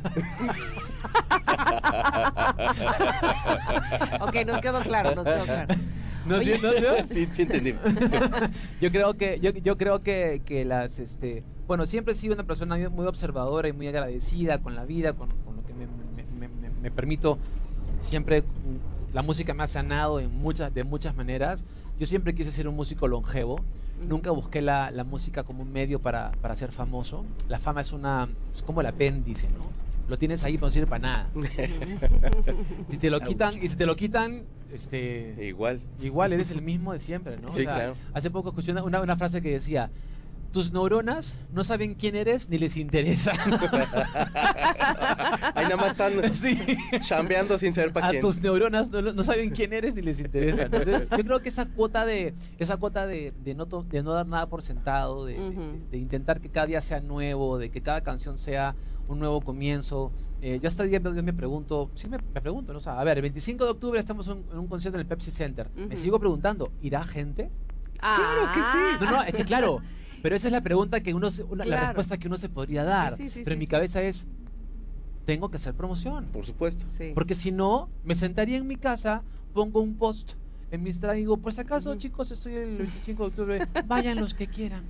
[4.22, 5.76] ok, nos quedó claro, nos quedó claro.
[6.26, 6.72] ¿No, sí, ¿no,
[7.12, 7.74] sí, sí entendí.
[8.82, 12.44] yo creo que, yo, yo creo que, que, las, este, bueno, siempre he sido una
[12.44, 16.48] persona muy observadora y muy agradecida con la vida, con, con lo que me, me,
[16.48, 17.38] me, me permito
[18.02, 18.44] siempre
[19.14, 21.66] la música me ha sanado en muchas, de muchas maneras.
[22.00, 23.58] Yo siempre quise ser un músico longevo.
[24.08, 27.26] Nunca busqué la, la, música como un medio para, para, ser famoso.
[27.50, 29.66] La fama es una es como el apéndice, ¿no?
[30.08, 31.30] Lo tienes ahí, pero no sirve para nada.
[32.90, 35.36] si te lo quitan, y si te lo quitan, este.
[35.48, 35.82] Igual.
[36.02, 37.54] Igual eres el mismo de siempre, ¿no?
[37.54, 37.96] Sí, claro.
[38.14, 39.90] Hace poco escuché una, una, frase que decía:
[40.52, 43.32] tus neuronas no saben quién eres ni les interesa.
[45.56, 46.14] Ahí nada más están
[47.02, 48.20] chambeando sin saber para quién.
[48.24, 50.68] A tus neuronas no, saben quién eres ni les interesa.
[50.68, 54.62] yo creo que esa cuota de esa cuota de, no, de no dar nada por
[54.62, 55.38] sentado, de,
[55.94, 58.76] intentar que cada día sea nuevo, de que cada canción sea
[59.12, 60.12] un nuevo comienzo.
[60.42, 62.80] Eh, yo hasta el día de hoy me pregunto, sí me, pregunto, ¿no?
[62.80, 65.32] O sea, a ver, el 25 de octubre estamos en, un concierto en el Pepsi
[65.32, 65.70] Center.
[65.76, 67.52] Me sigo preguntando, ¿irá gente?
[68.00, 69.06] Claro que sí.
[69.06, 69.80] No, no, es que claro,
[70.24, 73.16] pero esa es la pregunta que uno, la respuesta que uno se podría dar.
[73.16, 74.28] pero en mi cabeza es,
[75.26, 76.26] tengo que hacer promoción.
[76.34, 76.86] Por supuesto.
[77.14, 79.24] Porque si no, me sentaría en mi casa,
[79.54, 80.34] pongo un post
[80.72, 84.34] en mi Instagram y digo, pues acaso chicos, estoy el 25 de octubre, vayan los
[84.34, 84.84] que quieran.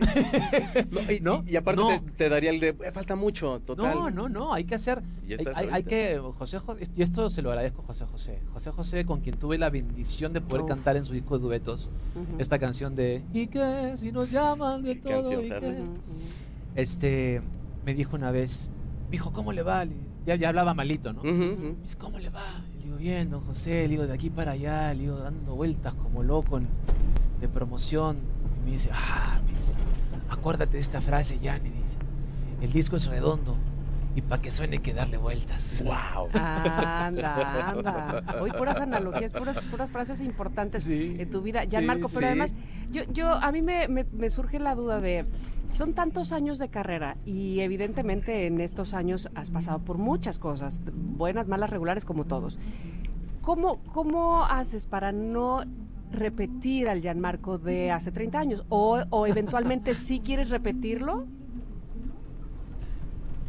[1.46, 1.82] y, aparte
[2.16, 3.94] te, daría el de eh, falta mucho, total.
[3.94, 5.02] No, no, no, hay que hacer.
[5.54, 6.20] Hay, que.
[6.38, 8.38] José, José, y esto se lo agradezco a José José.
[8.52, 11.90] José José, con quien tuve la bendición de poder cantar en su disco de duetos
[12.38, 13.94] esta canción de ¿Y qué?
[13.96, 15.30] Si nos llaman de todo.
[16.74, 17.42] Este,
[17.84, 18.70] me dijo una vez,
[19.10, 19.84] dijo, ¿cómo le va?
[20.26, 21.22] Ya, ya hablaba malito, ¿no?
[21.22, 22.64] dice, ¿cómo le va?
[22.78, 25.94] Le digo, bien, don José, le digo, de aquí para allá, le digo, dando vueltas
[25.94, 26.60] como loco
[27.40, 28.18] de promoción.
[28.60, 29.74] Y me dice, ah, me dice,
[30.28, 31.96] Acuérdate de esta frase, Yanni, dice.
[32.60, 33.56] El disco es redondo
[34.14, 35.82] y para que suene hay que darle vueltas.
[35.84, 36.28] ¡Wow!
[36.34, 38.24] Anda, anda.
[38.40, 41.64] Hoy puras analogías, puras, puras frases importantes en tu vida.
[41.64, 42.54] Ya, Marco, pero además,
[42.90, 45.26] yo, yo, a mí me, me, surge la duda de,
[45.68, 50.80] son tantos años de carrera y evidentemente en estos años has pasado por muchas cosas,
[50.92, 52.58] buenas, malas, regulares, como todos.
[53.42, 55.62] ¿Cómo, cómo haces para no
[56.10, 58.64] repetir al Gianmarco de hace 30 años?
[58.68, 61.26] ¿O, o eventualmente sí quieres repetirlo?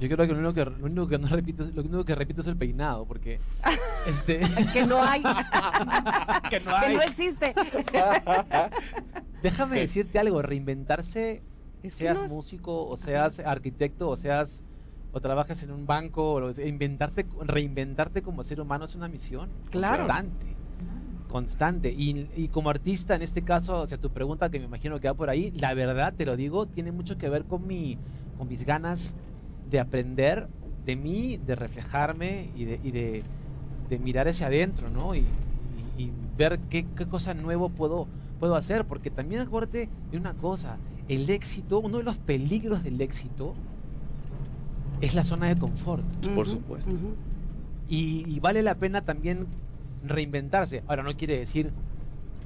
[0.01, 2.41] Yo creo que lo único que, lo único que no repito, lo único que repito
[2.41, 3.39] es el peinado, porque
[4.07, 4.41] este
[4.73, 5.21] que no hay,
[6.49, 7.53] que no hay, que no existe.
[9.43, 11.43] Déjame decirte algo, reinventarse,
[11.85, 14.63] seas músico o seas arquitecto o seas
[15.13, 20.07] o trabajas en un banco, o inventarte, reinventarte como ser humano es una misión claro.
[20.07, 20.55] constante.
[21.31, 21.91] Constante.
[21.91, 25.07] Y, y, como artista, en este caso, o sea, tu pregunta que me imagino que
[25.07, 27.97] va por ahí, la verdad, te lo digo, tiene mucho que ver con, mi,
[28.37, 29.15] con mis ganas
[29.69, 30.47] de aprender
[30.85, 33.23] de mí, de reflejarme y de, y de,
[33.89, 35.15] de mirar hacia adentro, ¿no?
[35.15, 35.23] Y,
[35.97, 38.07] y ver qué, qué, cosa nuevo puedo,
[38.39, 38.85] puedo hacer.
[38.85, 40.77] Porque también acuérdate de una cosa,
[41.07, 43.53] el éxito, uno de los peligros del éxito
[44.99, 46.05] es la zona de confort.
[46.35, 46.91] Por supuesto.
[46.91, 47.13] Uh -huh.
[47.89, 49.47] y, y, vale la pena también
[50.03, 50.83] reinventarse.
[50.87, 51.71] Ahora, no quiere decir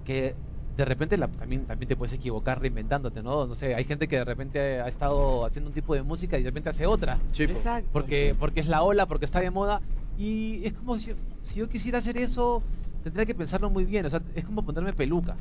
[0.03, 0.36] que
[0.77, 3.48] de repente la, también, también te puedes equivocar reinventándote, ¿no?
[3.48, 6.44] No sé, hay gente que de repente ha estado haciendo un tipo de música y
[6.44, 7.18] de repente hace otra.
[7.38, 7.90] Exacto.
[7.94, 9.82] Porque, porque es la ola, porque está de moda.
[10.18, 12.61] Y es como si, si yo quisiera hacer eso,
[13.03, 14.06] tendría que pensarlo muy bien.
[14.06, 15.36] O sea, es como ponerme peluca.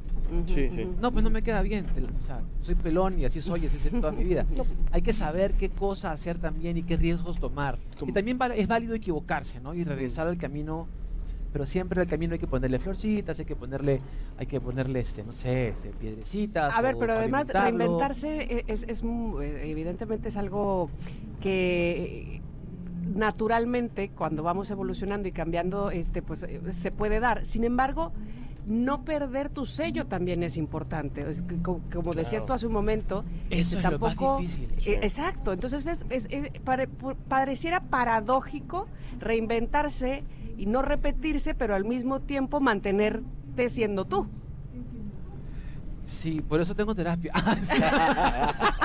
[0.46, 0.88] Sí, sí.
[1.00, 1.86] No, pues no me queda bien.
[2.20, 4.46] O sea, soy pelón y así soy, así soy toda mi vida.
[4.56, 4.66] No.
[4.92, 7.78] Hay que saber qué cosa hacer también y qué riesgos tomar.
[7.98, 8.10] ¿Cómo?
[8.10, 9.74] Y también es válido equivocarse, ¿no?
[9.74, 10.86] Y regresar al camino.
[11.54, 14.00] Pero siempre al camino hay que ponerle florcitas, hay que ponerle,
[14.36, 16.74] hay que ponerle, este, no sé, este, piedrecitas.
[16.74, 19.04] A ver, pero además reinventarse es, es, es,
[19.62, 20.90] evidentemente es algo
[21.40, 22.42] que
[23.14, 28.10] naturalmente cuando vamos evolucionando y cambiando este pues se puede dar sin embargo
[28.66, 32.18] no perder tu sello también es importante es que, como, como claro.
[32.18, 35.86] decías tú hace un momento eso este, es tampoco lo más difícil, eh, exacto entonces
[35.86, 36.88] es, es, es pare,
[37.28, 38.86] pareciera paradójico
[39.20, 40.24] reinventarse
[40.56, 44.28] y no repetirse pero al mismo tiempo mantenerte siendo tú
[46.04, 47.32] Sí, por eso tengo terapia.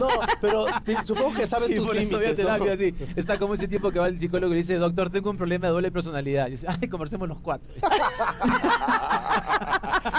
[0.00, 0.08] no,
[0.40, 2.20] pero sí, supongo que sabes sí, tus por límites.
[2.20, 2.76] Eso terapia, ¿no?
[2.76, 2.94] sí.
[3.16, 5.66] Está como ese tipo que va al psicólogo y le dice, doctor, tengo un problema
[5.66, 6.48] de doble personalidad.
[6.48, 7.68] Y dice, ay, conversemos los cuatro.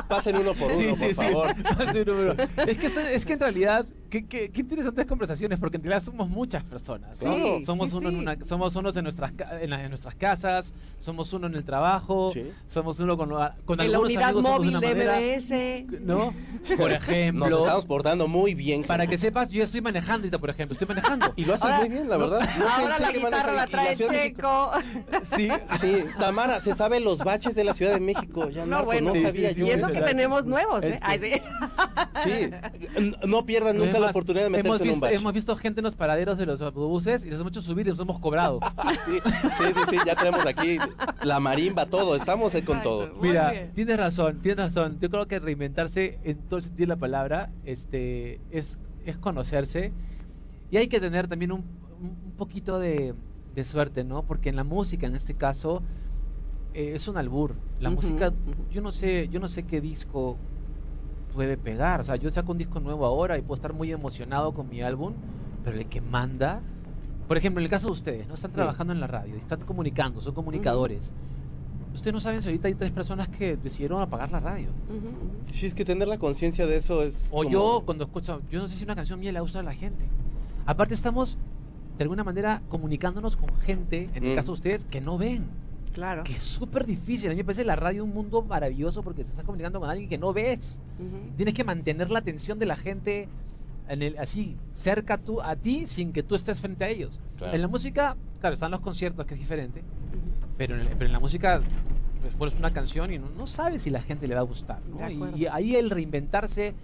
[0.08, 1.56] Pasen uno por uno, sí, por sí, favor.
[2.68, 6.30] Es, que, es que en realidad, qué, qué, qué, interesantes conversaciones, porque en realidad somos
[6.30, 7.18] muchas personas.
[7.18, 7.64] Sí, ¿no?
[7.64, 9.32] somos, uno en una, somos unos en nuestras,
[9.62, 12.32] en, la, en, nuestras casas, somos uno en el trabajo,
[12.68, 13.30] somos uno con,
[13.66, 16.02] con en algunos la unidad amigos móvil de manera, MBS.
[16.02, 16.19] ¿no?
[16.78, 17.50] Por ejemplo.
[17.50, 18.84] Nos estamos portando muy bien.
[18.84, 20.74] Para que sepas, yo estoy manejando ahorita, por ejemplo.
[20.74, 21.34] Estoy manejando.
[21.36, 22.50] Y lo haces muy bien, la verdad.
[22.58, 24.72] No, no ahora la guitarra la trae Checo.
[25.36, 26.04] Sí, sí.
[26.20, 28.50] Tamara, se sabe los baches de la Ciudad de México.
[28.50, 29.68] Ya, Marco, no, bueno, no sí, sabía sí, yo.
[29.68, 30.92] Y eso que tenemos nuevos, ¿eh?
[30.94, 31.32] Este, Ay, sí.
[32.24, 33.12] sí.
[33.28, 35.16] No pierdan nunca Además, la oportunidad de meterse hemos visto, en un bache.
[35.16, 37.92] Hemos visto gente en los paraderos de los autobuses y nos hemos hecho subir y
[37.92, 38.60] nos hemos cobrado.
[39.06, 39.20] sí,
[39.58, 40.78] sí, sí, sí, ya tenemos aquí
[41.22, 42.16] la marimba, todo.
[42.16, 43.14] Estamos con Exacto, todo.
[43.22, 44.98] Mira, tienes razón, tienes razón.
[45.00, 49.92] Yo creo que reinventarse en todo el sentido de la palabra este, es, es conocerse
[50.72, 51.64] y hay que tener también un,
[52.02, 53.14] un poquito de,
[53.56, 54.24] de, suerte, ¿no?
[54.24, 55.82] Porque en la música, en este caso,
[56.74, 57.56] eh, es un albur.
[57.80, 58.70] La uh -huh, música, uh -huh.
[58.74, 60.38] yo no sé, yo no sé qué disco
[61.34, 62.02] puede pegar.
[62.02, 64.82] O sea, yo saco un disco nuevo ahora y puedo estar muy emocionado con mi
[64.82, 65.14] álbum,
[65.64, 66.62] pero el que manda,
[67.28, 68.36] por ejemplo, en el caso de ustedes, ¿no?
[68.36, 68.98] Están trabajando sí.
[68.98, 71.10] en la radio, están comunicando, son comunicadores.
[71.10, 71.39] Uh -huh.
[71.94, 74.70] Ustedes no saben si ahorita hay tres personas que decidieron apagar la radio.
[74.90, 75.46] Uh -huh.
[75.46, 77.28] Sí, es que tener la conciencia de eso es.
[77.32, 77.50] O como...
[77.50, 80.06] yo, cuando escucho, yo no sé si una canción mía le gusta a la gente.
[80.66, 81.38] Aparte, estamos
[81.98, 85.48] de alguna manera comunicándonos con gente, en el caso de ustedes, que no ven.
[85.94, 86.24] Claro.
[86.24, 87.30] Que es súper difícil.
[87.30, 90.08] A mí me parece la radio un mundo maravilloso porque se está comunicando con alguien
[90.08, 90.80] que no ves.
[91.00, 91.36] Uh -huh.
[91.36, 93.28] Tienes que mantener la atención de la gente
[93.90, 97.20] en el, así, cerca tú, a ti sin que tú estés frente a ellos.
[97.38, 97.56] Claro.
[97.56, 99.82] En la música, claro, están los conciertos, que es diferente.
[99.82, 100.39] Uh -huh.
[100.60, 101.62] Pero, en el, pero, en la música,
[102.22, 104.82] pues pones una canción y no, no sabes si la gente le va a gustar.
[104.88, 105.10] ¿no?
[105.10, 106.76] Y, y, ahí el reinventarse.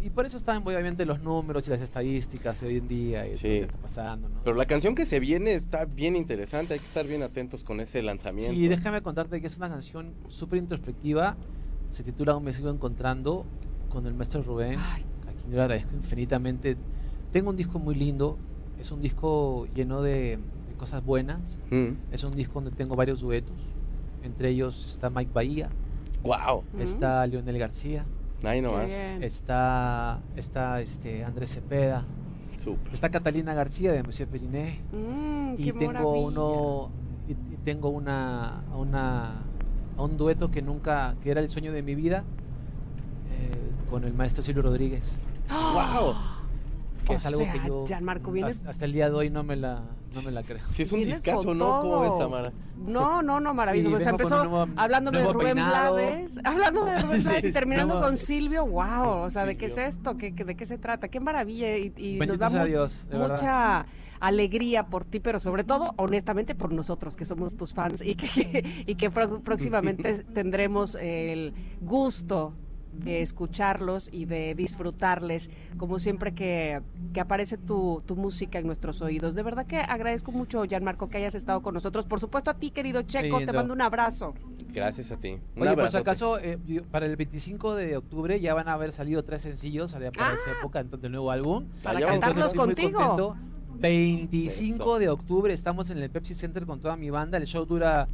[0.00, 3.34] Y por eso están obviamente los números y las estadísticas de hoy en día y
[3.34, 3.46] sí.
[3.46, 4.28] lo que está pasando.
[4.28, 4.40] ¿no?
[4.44, 7.80] Pero la canción que se viene está bien interesante, hay que estar bien atentos con
[7.80, 8.54] ese lanzamiento.
[8.54, 11.36] Sí, déjame contarte que es una canción súper introspectiva.
[11.90, 13.44] Se titula me sigo encontrando
[13.90, 15.02] con el maestro Rubén, Ay.
[15.28, 16.76] a quien yo le agradezco infinitamente.
[17.32, 18.38] Tengo un disco muy lindo,
[18.80, 20.38] es un disco lleno de
[20.82, 21.60] cosas buenas.
[21.70, 21.92] Mm.
[22.10, 23.54] Es un disco donde tengo varios duetos.
[24.24, 25.68] Entre ellos está Mike Bahía.
[26.24, 26.64] ¡Wow!
[26.80, 27.30] Está mm.
[27.30, 28.04] Leonel García.
[28.42, 28.90] Ahí nomás.
[28.90, 32.04] Está, está este, Andrés Cepeda.
[32.56, 32.92] Super.
[32.92, 34.80] Está Catalina García de Monsieur Periné.
[34.90, 36.26] Mm, y tengo maravilla.
[36.26, 36.90] uno
[37.28, 39.44] y, y, tengo una, una
[39.96, 42.24] un dueto que nunca que era el sueño de mi vida
[43.30, 45.16] eh, con el maestro Silvio Rodríguez.
[45.48, 46.41] ¡Wow!
[47.02, 48.56] O Que es algo sea, que yo Gianmarco, vienes...
[48.56, 49.82] hasta, hasta, el día de hoy no me la,
[50.14, 50.62] no me la creo.
[50.70, 51.80] Si es un discazo, ¿no?
[51.80, 52.52] ¿Cómo ves, Tamara?
[52.76, 53.90] No, no, no, maravilloso.
[53.90, 55.94] Sí, pues empezó nuevo, hablando nuevo de Rubén peinado.
[55.94, 58.08] Blades, hablando de Rubén Blades sí, y terminando nuevo.
[58.08, 58.66] con Silvio.
[58.66, 59.22] ¡Wow!
[59.22, 60.16] O sea, ¿de qué es esto?
[60.16, 61.08] ¿Qué, ¿De qué se trata?
[61.08, 61.76] ¡Qué maravilla!
[61.76, 63.86] Y, y nos da mu Dios, mucha verdad.
[64.20, 68.82] alegría por ti, pero sobre todo, honestamente, por nosotros, que somos tus fans y que,
[68.86, 72.54] y que próximamente tendremos el gusto
[72.92, 76.82] de escucharlos y de disfrutarles, como siempre que,
[77.12, 79.34] que aparece tu, tu, música en nuestros oídos.
[79.34, 82.06] De verdad que agradezco mucho, Gianmarco, que hayas estado con nosotros.
[82.06, 84.34] Por supuesto, a ti, querido Checo, te mando un abrazo.
[84.72, 85.38] Gracias a ti.
[85.56, 86.58] Un Oye, por si acaso, eh,
[86.90, 90.58] para el 25 de octubre ya van a haber salido tres sencillos, para esa ah.
[90.58, 91.66] época, entonces el nuevo álbum.
[91.82, 93.36] Para cantarlos contigo.
[93.82, 97.36] 25 de octubre estamos en el Pepsi Center con toda mi banda.
[97.36, 98.06] El show dura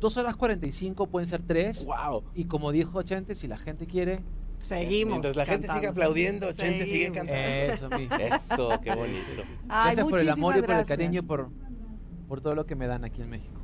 [0.00, 1.86] 2 horas 45, pueden ser 3.
[1.86, 2.24] ¡Wow!
[2.34, 4.20] Y como dijo Chente, si la gente quiere.
[4.62, 5.12] Seguimos.
[5.12, 7.32] Mientras la gente sigue aplaudiendo, Chente sigue cantando.
[7.34, 8.08] Eso, mi.
[8.20, 9.42] Eso, qué bonito.
[9.66, 11.50] gracias por el amor y por el cariño, por,
[12.28, 13.60] por todo lo que me dan aquí en México.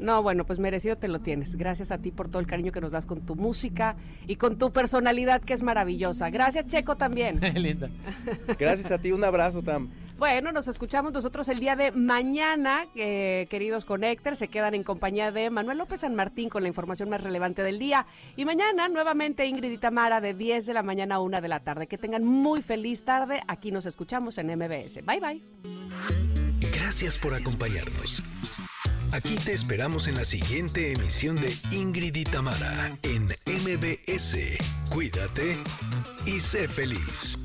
[0.00, 1.56] No, bueno, pues merecido te lo tienes.
[1.56, 3.96] Gracias a ti por todo el cariño que nos das con tu música
[4.26, 6.30] y con tu personalidad que es maravillosa.
[6.30, 7.40] Gracias, Checo, también.
[7.54, 7.90] Linda.
[8.58, 9.90] Gracias a ti, un abrazo, Tam.
[10.16, 14.38] Bueno, nos escuchamos nosotros el día de mañana, eh, queridos Connectors.
[14.38, 17.80] Se quedan en compañía de Manuel López San Martín con la información más relevante del
[17.80, 18.06] día.
[18.36, 21.60] Y mañana, nuevamente, Ingrid y Tamara de 10 de la mañana a 1 de la
[21.60, 21.88] tarde.
[21.88, 23.42] Que tengan muy feliz tarde.
[23.48, 25.04] Aquí nos escuchamos en MBS.
[25.04, 25.42] Bye, bye.
[26.72, 28.22] Gracias por acompañarnos.
[29.12, 34.36] Aquí te esperamos en la siguiente emisión de Ingrid y Tamara en MBS.
[34.90, 35.56] Cuídate
[36.26, 37.38] y sé feliz.